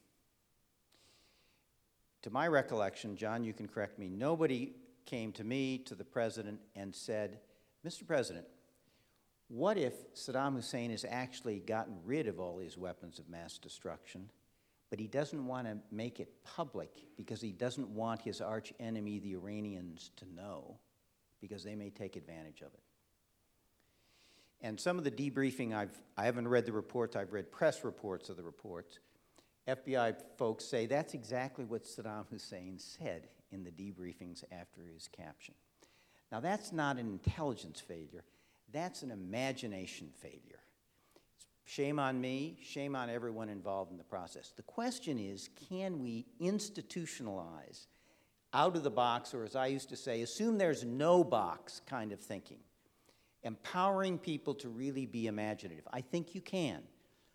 To 2.24 2.30
my 2.30 2.48
recollection, 2.48 3.16
John, 3.16 3.44
you 3.44 3.54
can 3.54 3.68
correct 3.68 3.98
me, 3.98 4.08
nobody 4.08 4.74
came 5.06 5.32
to 5.34 5.44
me, 5.44 5.80
to 5.80 5.96
the 5.96 6.04
president, 6.04 6.60
and 6.76 6.94
said, 6.94 7.40
Mr. 7.86 8.06
President, 8.06 8.46
what 9.48 9.78
if 9.78 10.14
Saddam 10.14 10.54
Hussein 10.56 10.92
has 10.92 11.04
actually 11.10 11.60
gotten 11.60 11.98
rid 12.06 12.28
of 12.28 12.40
all 12.40 12.60
his 12.60 12.78
weapons 12.78 13.18
of 13.18 13.28
mass 13.28 13.58
destruction, 13.58 14.30
but 14.92 15.00
he 15.00 15.08
doesn't 15.08 15.46
want 15.48 15.66
to 15.66 15.78
make 15.92 16.20
it 16.20 16.44
public 16.44 16.92
because 17.18 17.42
he 17.42 17.52
doesn't 17.52 17.90
want 17.90 18.22
his 18.22 18.40
arch 18.40 18.72
enemy, 18.80 19.20
the 19.20 19.34
Iranians, 19.34 20.12
to 20.18 20.26
know 20.34 20.78
because 21.42 21.64
they 21.64 21.76
may 21.76 21.90
take 21.90 22.16
advantage 22.16 22.62
of 22.62 22.74
it? 22.74 22.84
And 24.62 24.80
some 24.80 24.98
of 24.98 25.04
the 25.04 25.12
debriefing, 25.12 25.76
I've, 25.76 25.96
I 26.18 26.26
haven't 26.26 26.48
read 26.48 26.66
the 26.66 26.72
reports, 26.72 27.16
I've 27.16 27.34
read 27.34 27.52
press 27.52 27.84
reports 27.84 28.30
of 28.30 28.38
the 28.38 28.44
reports. 28.44 29.00
FBI 29.68 30.16
folks 30.38 30.66
say 30.66 30.86
that's 30.86 31.14
exactly 31.14 31.66
what 31.66 31.84
Saddam 31.84 32.26
Hussein 32.30 32.78
said 32.78 33.28
in 33.52 33.64
the 33.64 33.72
debriefings 33.72 34.44
after 34.52 34.82
his 34.84 35.08
capture. 35.08 35.54
Now, 36.32 36.40
that's 36.40 36.72
not 36.72 36.98
an 36.98 37.08
intelligence 37.08 37.80
failure, 37.80 38.24
that's 38.72 39.02
an 39.02 39.12
imagination 39.12 40.10
failure. 40.22 40.60
Shame 41.66 42.00
on 42.00 42.20
me, 42.20 42.58
shame 42.64 42.96
on 42.96 43.10
everyone 43.10 43.48
involved 43.48 43.92
in 43.92 43.98
the 43.98 44.04
process. 44.04 44.52
The 44.56 44.64
question 44.64 45.20
is 45.20 45.50
can 45.70 46.02
we 46.02 46.26
institutionalize 46.42 47.88
out 48.54 48.76
of 48.76 48.84
the 48.84 48.92
box, 48.92 49.34
or 49.34 49.44
as 49.44 49.56
I 49.56 49.68
used 49.68 49.90
to 49.90 49.96
say, 49.96 50.22
assume 50.22 50.58
there's 50.58 50.84
no 50.84 51.24
box 51.24 51.82
kind 51.86 52.12
of 52.12 52.20
thinking? 52.20 52.60
Empowering 53.44 54.18
people 54.18 54.54
to 54.56 54.70
really 54.70 55.06
be 55.06 55.28
imaginative. 55.28 55.88
I 55.92 56.02
think 56.02 56.36
you 56.36 56.42
can. 56.42 56.82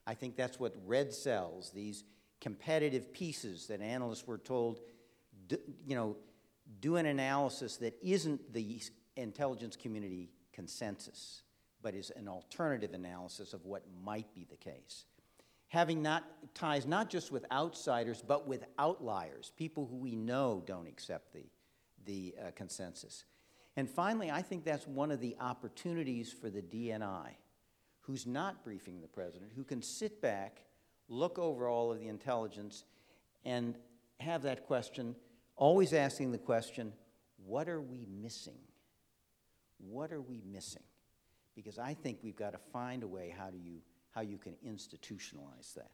I 0.06 0.14
think 0.14 0.36
that's 0.36 0.60
what 0.60 0.74
red 0.86 1.12
cells, 1.12 1.72
these 1.74 2.04
competitive 2.40 3.12
pieces 3.12 3.66
that 3.66 3.80
analysts 3.80 4.26
were 4.26 4.38
told 4.38 4.80
do, 5.48 5.58
you 5.86 5.96
know, 5.96 6.16
do 6.80 6.96
an 6.96 7.06
analysis 7.06 7.76
that 7.76 7.96
isn't 8.02 8.52
the 8.52 8.80
intelligence 9.16 9.76
community 9.76 10.30
consensus, 10.52 11.42
but 11.82 11.94
is 11.94 12.10
an 12.16 12.28
alternative 12.28 12.92
analysis 12.94 13.52
of 13.52 13.64
what 13.64 13.82
might 14.04 14.32
be 14.34 14.46
the 14.48 14.56
case. 14.56 15.04
Having 15.68 16.02
not 16.02 16.24
ties 16.54 16.86
not 16.86 17.10
just 17.10 17.32
with 17.32 17.44
outsiders, 17.50 18.22
but 18.26 18.46
with 18.46 18.64
outliers, 18.78 19.52
people 19.56 19.86
who 19.86 19.96
we 19.96 20.14
know 20.14 20.62
don't 20.66 20.86
accept 20.86 21.32
the, 21.32 21.44
the 22.04 22.34
uh, 22.40 22.50
consensus. 22.54 23.24
And 23.76 23.90
finally, 23.90 24.30
I 24.30 24.42
think 24.42 24.64
that's 24.64 24.86
one 24.86 25.10
of 25.10 25.20
the 25.20 25.36
opportunities 25.40 26.32
for 26.32 26.48
the 26.48 26.62
DNI, 26.62 27.28
who's 28.00 28.26
not 28.26 28.64
briefing 28.64 29.00
the 29.00 29.08
president, 29.08 29.52
who 29.54 29.64
can 29.64 29.82
sit 29.82 30.22
back, 30.22 30.62
look 31.08 31.38
over 31.38 31.68
all 31.68 31.92
of 31.92 31.98
the 31.98 32.08
intelligence, 32.08 32.84
and 33.44 33.74
have 34.20 34.42
that 34.42 34.66
question 34.66 35.14
Always 35.56 35.94
asking 35.94 36.32
the 36.32 36.38
question, 36.38 36.92
what 37.46 37.68
are 37.68 37.80
we 37.80 38.06
missing? 38.22 38.58
What 39.78 40.12
are 40.12 40.20
we 40.20 40.42
missing? 40.44 40.82
Because 41.54 41.78
I 41.78 41.94
think 41.94 42.18
we've 42.22 42.36
got 42.36 42.52
to 42.52 42.58
find 42.72 43.02
a 43.02 43.06
way 43.06 43.34
how, 43.36 43.48
do 43.48 43.56
you, 43.56 43.80
how 44.16 44.22
you 44.22 44.38
can 44.38 44.54
institutionalize 44.66 45.74
that. 45.74 45.90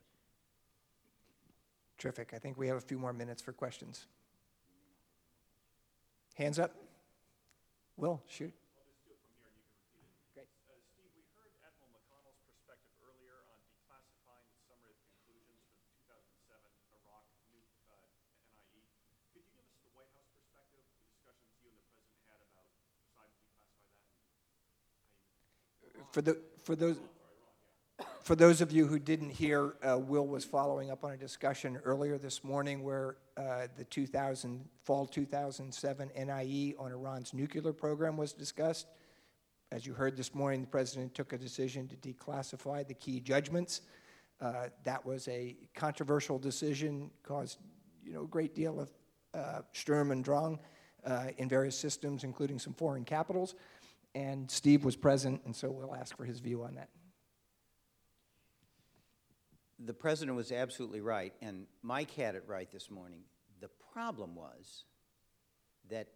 Terrific. 1.98 2.32
I 2.32 2.38
think 2.38 2.56
we 2.56 2.68
have 2.68 2.76
a 2.76 2.80
few 2.80 2.96
more 2.96 3.12
minutes 3.12 3.42
for 3.42 3.52
questions. 3.52 4.06
Hands 6.36 6.56
up. 6.60 6.72
Will, 7.96 8.22
shoot. 8.28 8.54
For, 26.12 26.20
the, 26.20 26.36
for, 26.62 26.76
those, 26.76 26.98
for 28.22 28.36
those 28.36 28.60
of 28.60 28.70
you 28.70 28.86
who 28.86 28.98
didn't 28.98 29.30
hear, 29.30 29.74
uh, 29.82 29.98
Will 29.98 30.26
was 30.26 30.44
following 30.44 30.90
up 30.90 31.04
on 31.04 31.12
a 31.12 31.16
discussion 31.16 31.78
earlier 31.84 32.18
this 32.18 32.44
morning 32.44 32.82
where 32.82 33.16
uh, 33.36 33.66
the 33.76 33.84
2000, 33.84 34.64
fall 34.84 35.06
2007 35.06 36.10
NIE 36.16 36.74
on 36.78 36.92
Iran's 36.92 37.34
nuclear 37.34 37.72
program 37.72 38.16
was 38.16 38.32
discussed. 38.32 38.86
As 39.70 39.86
you 39.86 39.94
heard 39.94 40.16
this 40.16 40.34
morning, 40.34 40.60
the 40.60 40.66
president 40.66 41.14
took 41.14 41.32
a 41.32 41.38
decision 41.38 41.88
to 41.88 41.96
declassify 41.96 42.86
the 42.86 42.94
key 42.94 43.20
judgments. 43.20 43.80
Uh, 44.40 44.68
that 44.84 45.04
was 45.04 45.26
a 45.28 45.56
controversial 45.74 46.38
decision, 46.38 47.10
caused 47.22 47.58
you 48.04 48.12
know, 48.12 48.22
a 48.22 48.28
great 48.28 48.54
deal 48.54 48.80
of 48.80 48.90
uh, 49.34 49.62
Sturm 49.72 50.10
und 50.10 50.24
Drang 50.24 50.58
uh, 51.04 51.28
in 51.38 51.48
various 51.48 51.78
systems, 51.78 52.24
including 52.24 52.58
some 52.58 52.74
foreign 52.74 53.04
capitals 53.04 53.54
and 54.14 54.50
Steve 54.50 54.84
was 54.84 54.96
present, 54.96 55.40
and 55.44 55.56
so 55.56 55.70
we'll 55.70 55.94
ask 55.94 56.16
for 56.16 56.24
his 56.24 56.38
view 56.38 56.62
on 56.64 56.74
that. 56.74 56.88
The 59.85 59.95
president 59.95 60.37
was 60.37 60.53
absolutely 60.53 61.01
right, 61.01 61.33
and 61.43 61.66
Mike 61.83 62.12
had 62.12 62.37
it 62.37 62.45
right 62.47 62.70
this 62.70 62.89
morning. 62.89 63.22
The 63.61 63.70
problem 63.93 64.37
was 64.37 64.85
that 65.91 66.09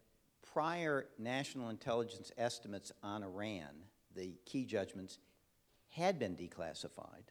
prior 0.53 1.07
national 1.19 1.71
intelligence 1.71 2.31
estimates 2.39 2.93
on 3.03 3.25
Iran, 3.25 3.85
the 4.14 4.35
key 4.45 4.67
judgments, 4.67 5.19
had 5.89 6.19
been 6.19 6.37
declassified 6.37 7.25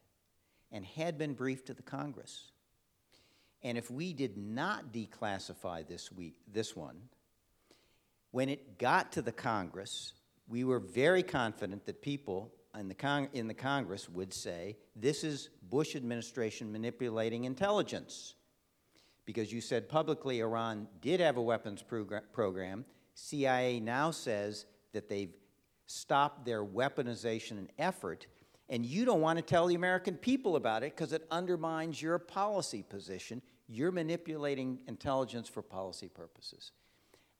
and 0.72 0.86
had 0.86 1.18
been 1.18 1.36
briefed 1.36 1.68
to 1.68 1.74
the 1.74 1.84
Congress. 1.84 2.52
And 3.64 3.78
if 3.78 3.90
we 3.90 4.12
did 4.12 4.38
not 4.38 4.92
declassify 4.92 5.88
this 5.88 6.12
week, 6.12 6.36
this 6.52 6.76
one, 6.76 6.98
when 8.32 8.50
it 8.50 8.78
got 8.78 9.14
to 9.14 9.22
the 9.22 9.32
Congress, 9.32 10.14
we 10.50 10.66
were 10.66 10.80
very 10.80 11.24
confident 11.24 11.86
that 11.86 12.02
people 12.02 12.52
in 12.80 12.88
the, 12.88 12.96
Cong- 12.96 13.30
in 13.34 13.48
the 13.48 13.54
Congress 13.54 14.10
would 14.10 14.34
say, 14.34 14.78
this 14.96 15.24
is 15.24 15.50
Bush 15.70 15.96
administration 15.96 16.72
manipulating 16.72 17.46
intelligence. 17.46 18.36
because 19.26 19.52
you 19.52 19.60
said 19.60 19.90
publicly 19.90 20.40
Iran 20.42 20.88
did 21.02 21.20
have 21.20 21.38
a 21.38 21.42
weapons 21.42 21.84
progra- 21.84 22.22
program. 22.32 22.86
CIA 23.16 23.80
now 23.80 24.12
says 24.12 24.66
that 24.94 25.10
they've 25.10 25.34
stopped 25.88 26.46
their 26.46 26.64
weaponization 26.64 27.68
effort, 27.80 28.28
and 28.70 28.86
you 28.86 29.04
don't 29.06 29.22
want 29.22 29.38
to 29.38 29.44
tell 29.44 29.66
the 29.68 29.76
American 29.76 30.16
people 30.16 30.56
about 30.56 30.84
it 30.84 30.96
because 30.96 31.14
it 31.14 31.26
undermines 31.32 32.02
your 32.02 32.20
policy 32.20 32.84
position. 32.84 33.42
You're 33.68 33.92
manipulating 33.92 34.82
intelligence 34.88 35.48
for 35.48 35.62
policy 35.64 36.08
purposes. 36.08 36.72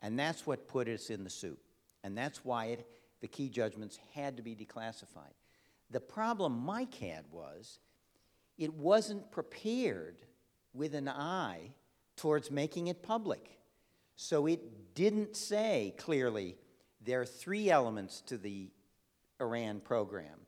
And 0.02 0.18
that's 0.18 0.46
what 0.48 0.68
put 0.68 0.88
us 0.88 1.10
in 1.10 1.24
the 1.24 1.30
soup. 1.30 1.60
And 2.04 2.18
that's 2.18 2.44
why 2.44 2.66
it, 2.66 2.88
the 3.26 3.30
key 3.30 3.50
judgments 3.50 3.98
had 4.14 4.38
to 4.38 4.44
be 4.44 4.56
declassified. 4.56 5.34
The 5.90 6.00
problem 6.00 6.60
Mike 6.64 6.94
had 6.94 7.26
was 7.32 7.80
it 8.56 8.72
wasn't 8.72 9.32
prepared 9.32 10.22
with 10.76 10.94
an 10.94 11.10
eye 11.10 11.72
towards 12.18 12.52
making 12.52 12.86
it 12.86 13.02
public. 13.02 13.58
So 14.16 14.46
it 14.46 14.94
didn't 14.94 15.36
say 15.36 15.96
clearly 15.98 16.56
there 17.02 17.20
are 17.20 17.26
three 17.26 17.72
elements 17.72 18.22
to 18.28 18.38
the 18.38 18.70
Iran 19.42 19.80
program 19.80 20.46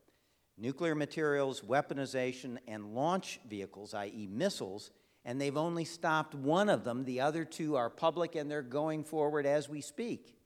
nuclear 0.56 0.94
materials, 0.94 1.62
weaponization, 1.62 2.60
and 2.68 2.94
launch 2.94 3.40
vehicles, 3.50 3.96
i.e., 3.96 4.30
missiles, 4.32 4.92
and 5.26 5.42
they've 5.42 5.58
only 5.58 5.84
stopped 5.84 6.36
one 6.36 6.70
of 6.70 6.84
them. 6.84 7.06
The 7.06 7.22
other 7.22 7.44
two 7.44 7.76
are 7.76 7.90
public 7.90 8.36
and 8.36 8.52
they're 8.52 8.62
going 8.62 9.04
forward 9.04 9.48
as 9.48 9.68
we 9.68 9.82
speak. 9.82 10.37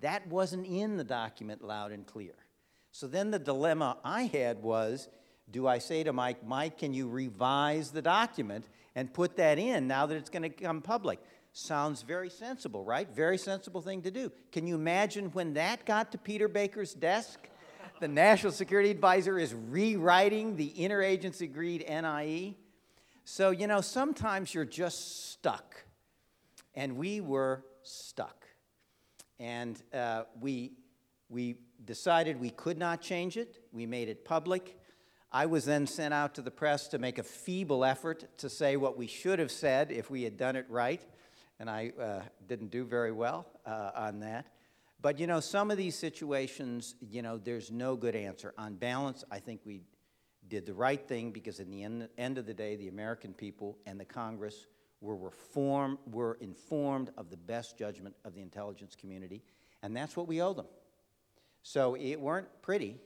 That 0.00 0.26
wasn't 0.26 0.66
in 0.66 0.96
the 0.96 1.04
document 1.04 1.62
loud 1.62 1.92
and 1.92 2.06
clear. 2.06 2.34
So 2.92 3.06
then 3.06 3.30
the 3.30 3.38
dilemma 3.38 3.98
I 4.04 4.22
had 4.22 4.62
was 4.62 5.08
do 5.50 5.66
I 5.66 5.78
say 5.78 6.02
to 6.02 6.12
Mike, 6.12 6.44
Mike, 6.44 6.78
can 6.78 6.92
you 6.92 7.08
revise 7.08 7.90
the 7.90 8.02
document 8.02 8.66
and 8.94 9.12
put 9.12 9.36
that 9.36 9.58
in 9.58 9.86
now 9.86 10.06
that 10.06 10.16
it's 10.16 10.30
going 10.30 10.42
to 10.42 10.48
come 10.48 10.82
public? 10.82 11.20
Sounds 11.52 12.02
very 12.02 12.30
sensible, 12.30 12.84
right? 12.84 13.08
Very 13.08 13.38
sensible 13.38 13.80
thing 13.80 14.02
to 14.02 14.10
do. 14.10 14.32
Can 14.50 14.66
you 14.66 14.74
imagine 14.74 15.26
when 15.26 15.54
that 15.54 15.86
got 15.86 16.12
to 16.12 16.18
Peter 16.18 16.48
Baker's 16.48 16.94
desk? 16.94 17.38
The 18.00 18.08
National 18.08 18.52
Security 18.52 18.90
Advisor 18.90 19.38
is 19.38 19.54
rewriting 19.54 20.56
the 20.56 20.70
interagency 20.76 21.42
agreed 21.42 21.84
NIE. 21.88 22.56
So, 23.24 23.50
you 23.50 23.66
know, 23.66 23.80
sometimes 23.80 24.52
you're 24.52 24.66
just 24.66 25.30
stuck. 25.30 25.84
And 26.74 26.96
we 26.98 27.22
were 27.22 27.64
stuck. 27.82 28.46
And 29.38 29.80
uh, 29.92 30.24
we, 30.40 30.72
we 31.28 31.56
decided 31.84 32.40
we 32.40 32.50
could 32.50 32.78
not 32.78 33.00
change 33.00 33.36
it. 33.36 33.58
We 33.72 33.86
made 33.86 34.08
it 34.08 34.24
public. 34.24 34.78
I 35.32 35.46
was 35.46 35.64
then 35.64 35.86
sent 35.86 36.14
out 36.14 36.34
to 36.36 36.42
the 36.42 36.50
press 36.50 36.88
to 36.88 36.98
make 36.98 37.18
a 37.18 37.22
feeble 37.22 37.84
effort 37.84 38.38
to 38.38 38.48
say 38.48 38.76
what 38.76 38.96
we 38.96 39.06
should 39.06 39.38
have 39.38 39.50
said 39.50 39.90
if 39.90 40.10
we 40.10 40.22
had 40.22 40.36
done 40.36 40.56
it 40.56 40.66
right. 40.68 41.02
And 41.58 41.68
I 41.68 41.92
uh, 42.00 42.20
didn't 42.46 42.70
do 42.70 42.84
very 42.84 43.12
well 43.12 43.46
uh, 43.64 43.90
on 43.94 44.20
that. 44.20 44.46
But 45.00 45.18
you 45.18 45.26
know, 45.26 45.40
some 45.40 45.70
of 45.70 45.76
these 45.76 45.94
situations, 45.94 46.94
you 47.00 47.22
know, 47.22 47.38
there's 47.38 47.70
no 47.70 47.96
good 47.96 48.16
answer. 48.16 48.54
On 48.56 48.74
balance, 48.74 49.24
I 49.30 49.38
think 49.38 49.60
we 49.64 49.82
did 50.48 50.64
the 50.66 50.74
right 50.74 51.06
thing 51.06 51.32
because, 51.32 51.60
in 51.60 51.70
the 51.70 51.82
end, 51.82 52.08
end 52.16 52.38
of 52.38 52.46
the 52.46 52.54
day, 52.54 52.76
the 52.76 52.88
American 52.88 53.34
people 53.34 53.78
and 53.86 53.98
the 53.98 54.04
Congress 54.04 54.66
were, 55.00 55.16
reform, 55.16 55.98
were 56.10 56.38
informed 56.40 57.10
of 57.16 57.30
the 57.30 57.36
best 57.36 57.76
judgment 57.78 58.14
of 58.24 58.34
the 58.34 58.40
intelligence 58.40 58.96
community, 58.96 59.42
and 59.82 59.96
that's 59.96 60.16
what 60.16 60.26
we 60.26 60.40
owe 60.40 60.54
them. 60.54 60.66
So 61.62 61.96
it 61.96 62.16
weren't 62.20 62.48
pretty, 62.62 62.96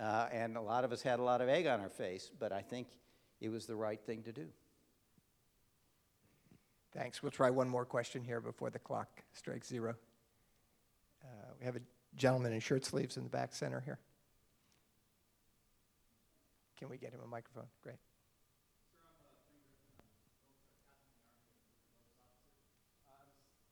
uh, 0.00 0.28
and 0.32 0.56
a 0.56 0.60
lot 0.60 0.84
of 0.84 0.92
us 0.92 1.02
had 1.02 1.18
a 1.18 1.22
lot 1.22 1.40
of 1.40 1.48
egg 1.48 1.66
on 1.66 1.80
our 1.80 1.88
face, 1.88 2.30
but 2.38 2.52
I 2.52 2.60
think 2.60 2.88
it 3.40 3.48
was 3.48 3.66
the 3.66 3.76
right 3.76 4.00
thing 4.00 4.22
to 4.24 4.32
do. 4.32 4.46
Thanks. 6.92 7.22
We'll 7.22 7.32
try 7.32 7.48
one 7.48 7.68
more 7.68 7.86
question 7.86 8.22
here 8.22 8.40
before 8.40 8.68
the 8.68 8.78
clock 8.78 9.22
strikes 9.32 9.66
zero. 9.66 9.94
Uh, 11.24 11.26
we 11.58 11.64
have 11.64 11.76
a 11.76 11.80
gentleman 12.16 12.52
in 12.52 12.60
shirt 12.60 12.84
sleeves 12.84 13.16
in 13.16 13.22
the 13.22 13.30
back 13.30 13.54
center 13.54 13.80
here. 13.80 13.98
Can 16.78 16.88
we 16.90 16.98
get 16.98 17.12
him 17.12 17.20
a 17.24 17.28
microphone? 17.28 17.68
Great. 17.82 17.96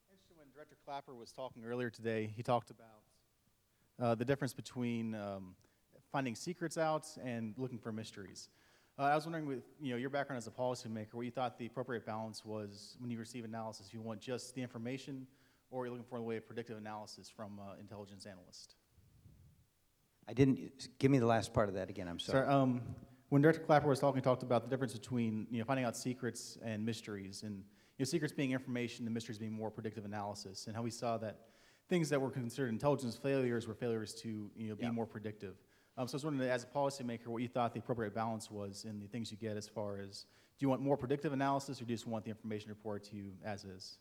Interesting 0.09 0.39
when 0.39 0.47
Director 0.55 0.70
Clapper 0.85 1.15
was 1.15 1.33
talking 1.33 1.65
earlier 1.65 1.91
today, 1.91 2.33
he 2.35 2.43
talked 2.43 2.71
about 2.71 2.87
uh, 4.01 4.15
the 4.15 4.25
difference 4.25 4.53
between 4.53 5.15
um, 5.15 5.55
finding 6.11 6.35
secrets 6.35 6.79
out 6.79 7.07
and 7.23 7.55
looking 7.59 7.79
for 7.79 7.93
mysteries. 7.93 8.49
Uh, 8.99 9.03
I 9.03 9.15
was 9.15 9.25
wondering, 9.25 9.47
with 9.47 9.65
you 9.81 9.93
know 9.93 9.97
your 9.97 10.11
background 10.11 10.39
as 10.39 10.47
a 10.47 10.51
policymaker, 10.51 11.15
what 11.15 11.25
you 11.25 11.31
thought 11.31 11.59
the 11.59 11.67
appropriate 11.67 12.05
balance 12.05 12.45
was 12.45 12.97
when 12.99 13.11
you 13.11 13.19
receive 13.19 13.45
analysis. 13.45 13.93
You 13.93 14.01
want 14.01 14.21
just 14.21 14.55
the 14.55 14.63
information, 14.63 15.27
or 15.71 15.85
you're 15.85 15.93
looking 15.93 16.07
for 16.09 16.19
a 16.19 16.23
way 16.23 16.37
of 16.37 16.47
predictive 16.47 16.79
analysis 16.79 17.29
from 17.29 17.59
uh, 17.59 17.75
intelligence 17.79 18.27
analyst. 18.27 18.75
I 20.29 20.33
didn't, 20.33 20.89
give 20.99 21.11
me 21.11 21.19
the 21.19 21.27
last 21.27 21.53
part 21.53 21.69
of 21.69 21.75
that 21.75 21.91
again, 21.91 22.07
I'm 22.07 22.19
sorry. 22.19 22.45
Sorry, 22.45 22.55
um, 22.55 22.83
when 23.31 23.43
Director 23.43 23.63
Clapper 23.63 23.89
was 23.89 23.99
talking, 23.99 24.21
he 24.21 24.23
talked 24.23 24.43
about 24.43 24.63
the 24.63 24.71
difference 24.71 24.93
between 24.93 25.47
you 25.51 25.59
know 25.59 25.65
finding 25.65 25.85
out 25.85 25.97
secrets 25.97 26.59
and 26.63 26.85
mysteries, 26.85 27.43
and 27.45 27.65
you 28.01 28.07
know, 28.07 28.09
secrets 28.09 28.33
being 28.33 28.53
information, 28.53 29.05
and 29.05 29.13
mysteries 29.13 29.37
being 29.37 29.53
more 29.53 29.71
predictive 29.71 30.07
analysis, 30.07 30.67
and 30.69 30.75
how 30.75 30.81
we 30.81 30.91
saw 30.91 31.19
that 31.19 31.41
things 31.91 32.09
that 32.09 32.19
were 32.19 32.31
considered 32.31 32.71
intelligence 32.71 33.15
failures 33.15 33.69
were 33.69 33.75
failures 33.75 34.15
to 34.15 34.51
you 34.57 34.71
know 34.71 34.75
be 34.75 34.85
Yeah. 34.85 34.91
more 34.91 35.05
predictive. 35.05 35.55
Um, 35.99 36.09
so 36.09 36.15
I 36.15 36.17
was 36.17 36.25
wondering, 36.25 36.49
as 36.49 36.65
a 36.65 36.67
policymaker, 36.67 37.27
what 37.27 37.43
you 37.43 37.49
thought 37.49 37.75
the 37.75 37.79
appropriate 37.81 38.15
balance 38.15 38.51
was 38.51 38.87
in 38.87 39.01
the 39.01 39.07
things 39.07 39.31
you 39.31 39.37
get, 39.37 39.59
as 39.59 39.69
far 39.69 39.99
as 39.99 40.25
do 40.59 40.65
you 40.65 40.71
want 40.71 40.81
more 40.81 40.97
predictive 40.97 41.35
analysis, 41.35 41.83
or 41.83 41.85
do 41.85 41.91
you 41.91 41.97
just 41.97 42.07
want 42.07 42.25
the 42.25 42.31
information 42.31 42.71
reported 42.71 43.07
to 43.11 43.17
you 43.17 43.33
as 43.45 43.65
is? 43.65 43.99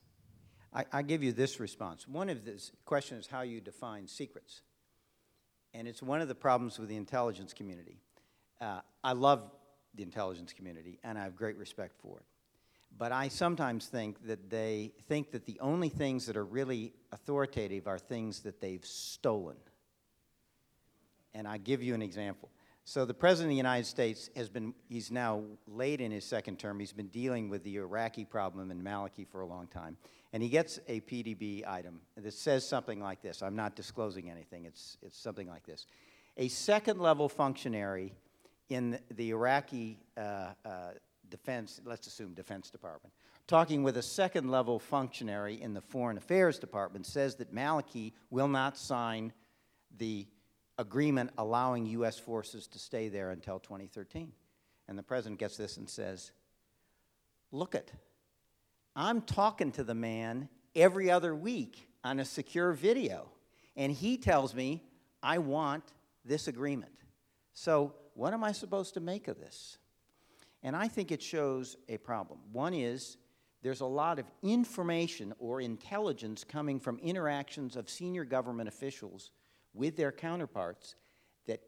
I, 0.72 0.86
I 0.94 1.02
give 1.02 1.22
you 1.22 1.34
this 1.34 1.60
response. 1.60 2.08
One 2.08 2.30
of 2.30 2.46
the 2.46 2.58
questions 2.86 3.26
is 3.26 3.28
how 3.30 3.42
you 3.42 3.60
define 3.60 4.08
secrets. 4.08 4.62
And 5.74 5.90
it's 5.90 6.02
one 6.02 6.22
of 6.22 6.30
the 6.30 6.36
problems 6.36 6.80
with 6.80 6.88
the 6.88 6.96
intelligence 6.96 7.54
community. 7.54 8.00
Uh, 8.62 8.80
I 9.04 9.12
love 9.12 9.52
the 9.94 10.04
intelligence 10.04 10.54
community, 10.54 11.00
and 11.04 11.18
I 11.18 11.24
have 11.24 11.36
great 11.36 11.58
respect 11.58 11.98
for 12.02 12.20
it. 12.20 12.26
But 12.98 13.12
I 13.12 13.30
sometimes 13.30 13.88
think 13.88 14.26
that 14.28 14.50
they 14.50 14.92
think 15.08 15.32
that 15.32 15.46
the 15.46 15.58
only 15.62 15.90
things 15.90 16.26
that 16.26 16.36
are 16.36 16.46
really 16.46 16.94
authoritative 17.12 17.88
are 17.88 17.98
things 17.98 18.42
that 18.42 18.60
they've 18.60 18.86
stolen. 18.86 19.56
And 21.34 21.48
I 21.48 21.58
give 21.58 21.82
you 21.82 21.94
an 21.94 22.02
example. 22.02 22.50
So 22.84 23.06
the 23.06 23.14
President 23.14 23.50
of 23.50 23.52
the 23.52 23.58
United 23.58 23.86
States 23.86 24.32
has 24.36 24.50
been, 24.50 24.74
he's 24.88 25.12
now 25.12 25.44
late 25.68 26.02
in 26.02 26.12
his 26.12 26.26
second 26.26 26.58
term, 26.58 26.80
he's 26.80 26.92
been 26.92 27.10
dealing 27.10 27.48
with 27.48 27.64
the 27.64 27.76
Iraqi 27.76 28.26
problem 28.26 28.72
in 28.72 28.82
Maliki 28.82 29.28
for 29.28 29.42
a 29.42 29.46
long 29.46 29.68
time. 29.68 29.96
And 30.34 30.42
he 30.42 30.50
gets 30.50 30.80
a 30.88 31.00
PDB 31.02 31.68
item 31.68 32.02
that 32.18 32.34
says 32.34 32.68
something 32.68 33.00
like 33.00 33.22
this. 33.22 33.44
I'm 33.44 33.56
not 33.56 33.76
disclosing 33.76 34.30
anything, 34.30 34.66
it's, 34.66 34.98
it's 35.04 35.20
something 35.20 35.48
like 35.48 35.66
this. 35.68 35.86
A 36.38 36.48
second 36.48 37.00
level 37.00 37.30
functionary 37.30 38.14
in 38.70 38.98
the 39.12 39.32
Iraqi 39.32 40.00
uh, 40.18 40.54
uh, 40.66 40.92
defense, 41.30 41.82
let's 41.86 42.08
assume 42.08 42.34
Defense 42.34 42.70
Department, 42.70 43.14
talking 43.48 43.84
with 43.84 43.98
a 43.98 44.02
second 44.02 44.50
level 44.50 44.80
functionary 44.80 45.62
in 45.62 45.74
the 45.74 45.82
Foreign 45.82 46.18
Affairs 46.18 46.60
Department 46.60 47.06
says 47.06 47.36
that 47.36 47.54
Maliki 47.54 48.14
will 48.30 48.48
not 48.48 48.78
sign 48.78 49.34
the 49.98 50.28
agreement 50.78 51.32
allowing 51.38 51.86
U.S. 51.88 52.18
forces 52.18 52.68
to 52.68 52.80
stay 52.80 53.10
there 53.10 53.32
until 53.32 53.60
2013. 53.60 54.32
And 54.88 54.98
the 54.98 55.04
president 55.04 55.40
gets 55.40 55.58
this 55.58 55.78
and 55.78 55.90
says, 55.90 56.32
Look 57.52 57.76
it, 57.76 57.92
I'm 58.96 59.22
talking 59.22 59.72
to 59.74 59.84
the 59.84 59.96
man 59.96 60.50
every 60.76 61.10
other 61.12 61.36
week 61.36 61.88
on 62.04 62.20
a 62.20 62.26
secure 62.26 62.74
video, 62.74 63.30
and 63.76 63.92
he 63.92 64.18
tells 64.18 64.54
me 64.56 64.84
I 65.22 65.40
want 65.40 65.84
this 66.24 66.48
agreement. 66.48 66.94
So, 67.54 67.94
what 68.14 68.34
am 68.34 68.44
I 68.44 68.52
supposed 68.52 68.94
to 68.96 69.00
make 69.00 69.28
of 69.28 69.40
this? 69.40 69.78
And 70.64 70.76
I 70.76 70.88
think 70.88 71.12
it 71.12 71.22
shows 71.22 71.78
a 71.88 71.98
problem. 71.98 72.40
One 72.52 72.74
is 72.74 73.18
there's 73.62 73.82
a 73.82 73.86
lot 73.86 74.20
of 74.20 74.26
information 74.42 75.34
or 75.40 75.62
intelligence 75.62 76.44
coming 76.44 76.80
from 76.80 76.98
interactions 77.00 77.76
of 77.76 77.90
senior 77.90 78.24
government 78.24 78.70
officials 78.70 79.32
with 79.74 79.96
their 79.96 80.12
counterparts 80.12 80.96
that, 81.48 81.62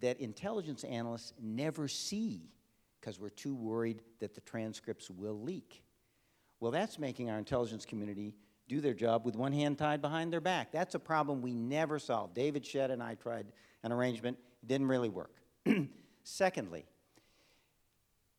that 0.00 0.20
intelligence 0.20 0.84
analysts 0.84 1.32
never 1.40 1.88
see 1.88 2.50
because 3.00 3.20
we're 3.20 3.28
too 3.28 3.54
worried 3.54 4.02
that 4.20 4.34
the 4.34 4.40
transcripts 4.40 5.10
will 5.10 5.40
leak. 5.40 5.82
Well, 6.60 6.72
that's 6.72 6.98
making 6.98 7.30
our 7.30 7.38
intelligence 7.38 7.84
community 7.84 8.34
do 8.68 8.80
their 8.80 8.94
job 8.94 9.24
with 9.24 9.36
one 9.36 9.52
hand 9.52 9.78
tied 9.78 10.02
behind 10.02 10.32
their 10.32 10.40
back. 10.40 10.72
That's 10.72 10.94
a 10.94 10.98
problem 10.98 11.40
we 11.40 11.54
never 11.54 11.98
solved. 11.98 12.34
David 12.34 12.66
Shedd 12.66 12.90
and 12.90 13.02
I 13.02 13.14
tried 13.14 13.46
an 13.82 13.92
arrangement, 13.92 14.38
it 14.62 14.68
didn't 14.68 14.88
really 14.88 15.08
work. 15.08 15.40
Secondly, 16.24 16.84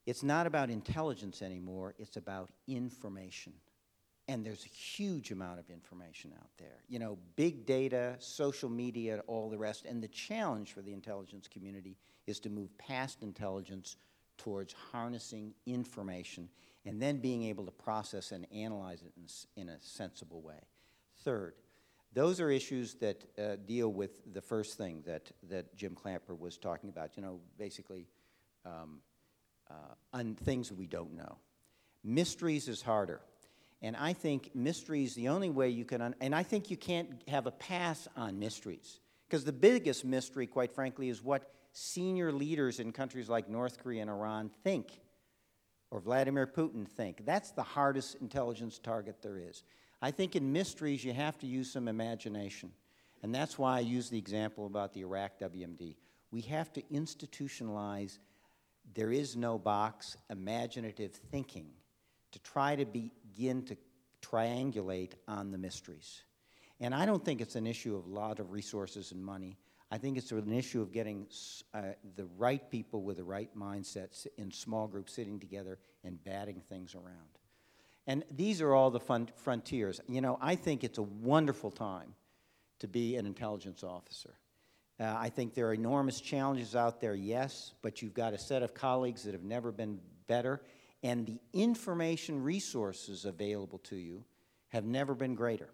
it's 0.10 0.24
not 0.24 0.47
about 0.47 0.72
intelligence 0.72 1.41
anymore, 1.43 1.93
it's 1.99 2.18
about 2.18 2.49
information. 2.68 3.53
And 4.28 4.45
there's 4.45 4.66
a 4.66 4.70
huge 4.70 5.32
amount 5.32 5.60
of 5.60 5.70
information 5.70 6.34
out 6.39 6.49
there. 6.57 6.84
You 6.88 6.99
know, 6.99 7.18
big 7.36 7.66
data, 7.66 8.16
social 8.20 8.70
media, 8.70 9.22
all 9.28 9.49
the 9.49 9.57
rest. 9.57 9.86
And 9.86 10.01
the 10.01 10.07
challenge 10.07 10.74
for 10.74 10.82
the 10.82 10.93
intelligence 10.93 11.47
community 11.47 11.95
is 12.28 12.39
to 12.41 12.49
move 12.49 12.76
past 12.78 13.22
intelligence 13.22 13.97
towards 14.38 14.74
harnessing 14.91 15.53
information 15.66 16.49
and 16.86 17.01
then 17.01 17.18
being 17.18 17.43
able 17.43 17.66
to 17.66 17.72
process 17.72 18.32
and 18.32 18.47
analyze 18.51 19.01
it 19.03 19.14
in, 19.16 19.62
in 19.62 19.70
a 19.70 19.80
sensible 19.80 20.41
way. 20.41 20.62
Third, 21.24 21.53
those 22.14 22.39
are 22.39 22.49
issues 22.49 22.95
that 22.95 23.26
uh, 23.38 23.57
deal 23.66 23.91
with 23.91 24.34
the 24.34 24.41
first 24.41 24.78
thing 24.78 25.03
that, 25.05 25.32
that 25.49 25.76
Jim 25.76 25.93
Clapper 25.93 26.34
was 26.34 26.57
talking 26.57 26.89
about, 26.89 27.16
you 27.16 27.22
know, 27.22 27.39
basically 27.57 28.07
um, 28.66 29.01
uh, 29.70 29.74
on 30.13 30.36
things 30.36 30.72
we 30.72 30.88
don't 30.88 31.15
know. 31.15 31.38
Mysteries 32.03 32.67
is 32.67 32.82
harder. 32.82 33.22
And 33.82 33.95
I 33.95 34.13
think 34.13 34.51
mysteries, 34.53 35.15
the 35.15 35.30
only 35.30 35.49
way 35.49 35.70
you 35.70 35.86
can, 35.86 36.01
un- 36.01 36.15
and 36.20 36.36
I 36.36 36.43
think 36.43 36.70
you 36.70 36.78
can't 36.78 37.22
have 37.28 37.47
a 37.47 37.51
pass 37.51 38.07
on 38.15 38.38
mysteries. 38.38 38.99
Because 39.28 39.45
the 39.45 39.53
biggest 39.53 40.03
mystery, 40.03 40.47
quite 40.47 40.74
frankly, 40.74 41.07
is 41.09 41.24
what 41.24 41.53
senior 41.72 42.32
leaders 42.32 42.80
in 42.80 42.91
countries 42.91 43.30
like 43.30 43.47
North 43.47 43.78
Korea 43.78 44.01
and 44.01 44.09
Iran 44.09 44.49
think, 44.63 44.99
or 45.91 45.99
Vladimir 45.99 46.47
Putin 46.47 46.88
think. 46.88 47.26
That's 47.26 47.51
the 47.51 47.63
hardest 47.63 48.15
intelligence 48.15 48.80
target 48.80 49.22
there 49.22 49.38
is. 49.38 49.63
I 50.01 50.11
think 50.11 50.36
in 50.36 50.51
mysteries, 50.51 51.03
you 51.03 51.13
have 51.13 51.38
to 51.39 51.47
use 51.47 51.72
some 51.72 51.88
imagination. 51.88 52.72
And 53.22 53.36
that's 53.36 53.57
why 53.57 53.78
I 53.78 53.82
use 53.82 54.09
the 54.09 54.17
example 54.17 54.65
about 54.65 54.93
the 54.93 55.01
Iraq 55.01 55.39
WMD. 55.39 55.95
We 56.32 56.41
have 56.41 56.72
to 56.74 56.82
institutionalize 56.84 58.17
there 58.93 59.11
is 59.11 59.35
no 59.35 59.57
box, 59.57 60.17
imaginative 60.29 61.13
thinking 61.31 61.67
to 62.31 62.39
try 62.39 62.75
to 62.75 62.85
begin 62.85 63.63
to 63.65 63.77
triangulate 64.21 65.13
on 65.27 65.51
the 65.51 65.57
mysteries. 65.57 66.23
And 66.79 66.93
I 66.93 67.05
don't 67.05 67.23
think 67.23 67.41
it's 67.41 67.55
an 67.55 67.67
issue 67.67 67.95
of 67.95 68.05
a 68.05 68.09
lot 68.09 68.39
of 68.39 68.51
resources 68.51 69.11
and 69.11 69.23
money. 69.23 69.57
I 69.91 69.97
think 69.97 70.17
it's 70.17 70.31
an 70.31 70.53
issue 70.53 70.81
of 70.81 70.91
getting 70.91 71.27
uh, 71.73 71.81
the 72.15 72.25
right 72.37 72.69
people 72.69 73.01
with 73.01 73.17
the 73.17 73.23
right 73.23 73.49
mindsets 73.57 74.27
in 74.37 74.51
small 74.51 74.87
groups 74.87 75.13
sitting 75.13 75.39
together 75.39 75.79
and 76.03 76.23
batting 76.23 76.61
things 76.69 76.95
around. 76.95 77.39
And 78.07 78.23
these 78.31 78.61
are 78.61 78.73
all 78.73 78.91
the 78.91 78.99
frontiers. 79.35 79.99
You 80.07 80.21
know, 80.21 80.37
I 80.41 80.55
think 80.55 80.83
it's 80.83 80.97
a 80.97 81.03
wonderful 81.03 81.71
time 81.71 82.15
to 82.79 82.87
be 82.87 83.15
an 83.17 83.25
intelligence 83.25 83.83
officer. 83.83 84.35
Uh, 84.99 85.15
I 85.17 85.29
think 85.29 85.53
there 85.53 85.67
are 85.67 85.73
enormous 85.73 86.19
challenges 86.19 86.75
out 86.75 86.99
there, 86.99 87.15
yes, 87.15 87.73
but 87.81 88.01
you've 88.01 88.13
got 88.13 88.33
a 88.33 88.37
set 88.37 88.63
of 88.63 88.73
colleagues 88.73 89.23
that 89.23 89.33
have 89.33 89.43
never 89.43 89.71
been 89.71 89.99
better, 90.27 90.61
and 91.03 91.25
the 91.25 91.39
information 91.53 92.43
resources 92.43 93.23
available 93.23 93.79
to 93.79 93.95
you 93.95 94.25
have 94.67 94.83
never 94.83 95.15
been 95.15 95.35
greater. 95.35 95.69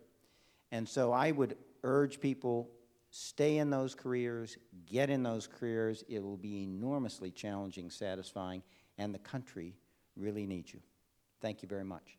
And 0.71 0.87
so 0.87 1.11
I 1.11 1.31
would 1.31 1.57
urge 1.83 2.19
people 2.19 2.69
stay 3.09 3.57
in 3.57 3.69
those 3.69 3.95
careers, 3.95 4.57
get 4.85 5.09
in 5.09 5.23
those 5.23 5.47
careers. 5.47 6.03
It 6.07 6.21
will 6.21 6.37
be 6.37 6.63
enormously 6.63 7.31
challenging, 7.31 7.89
satisfying, 7.89 8.61
and 8.97 9.13
the 9.13 9.19
country 9.19 9.73
really 10.15 10.45
needs 10.45 10.73
you. 10.73 10.81
Thank 11.41 11.61
you 11.61 11.67
very 11.67 11.85
much. 11.85 12.17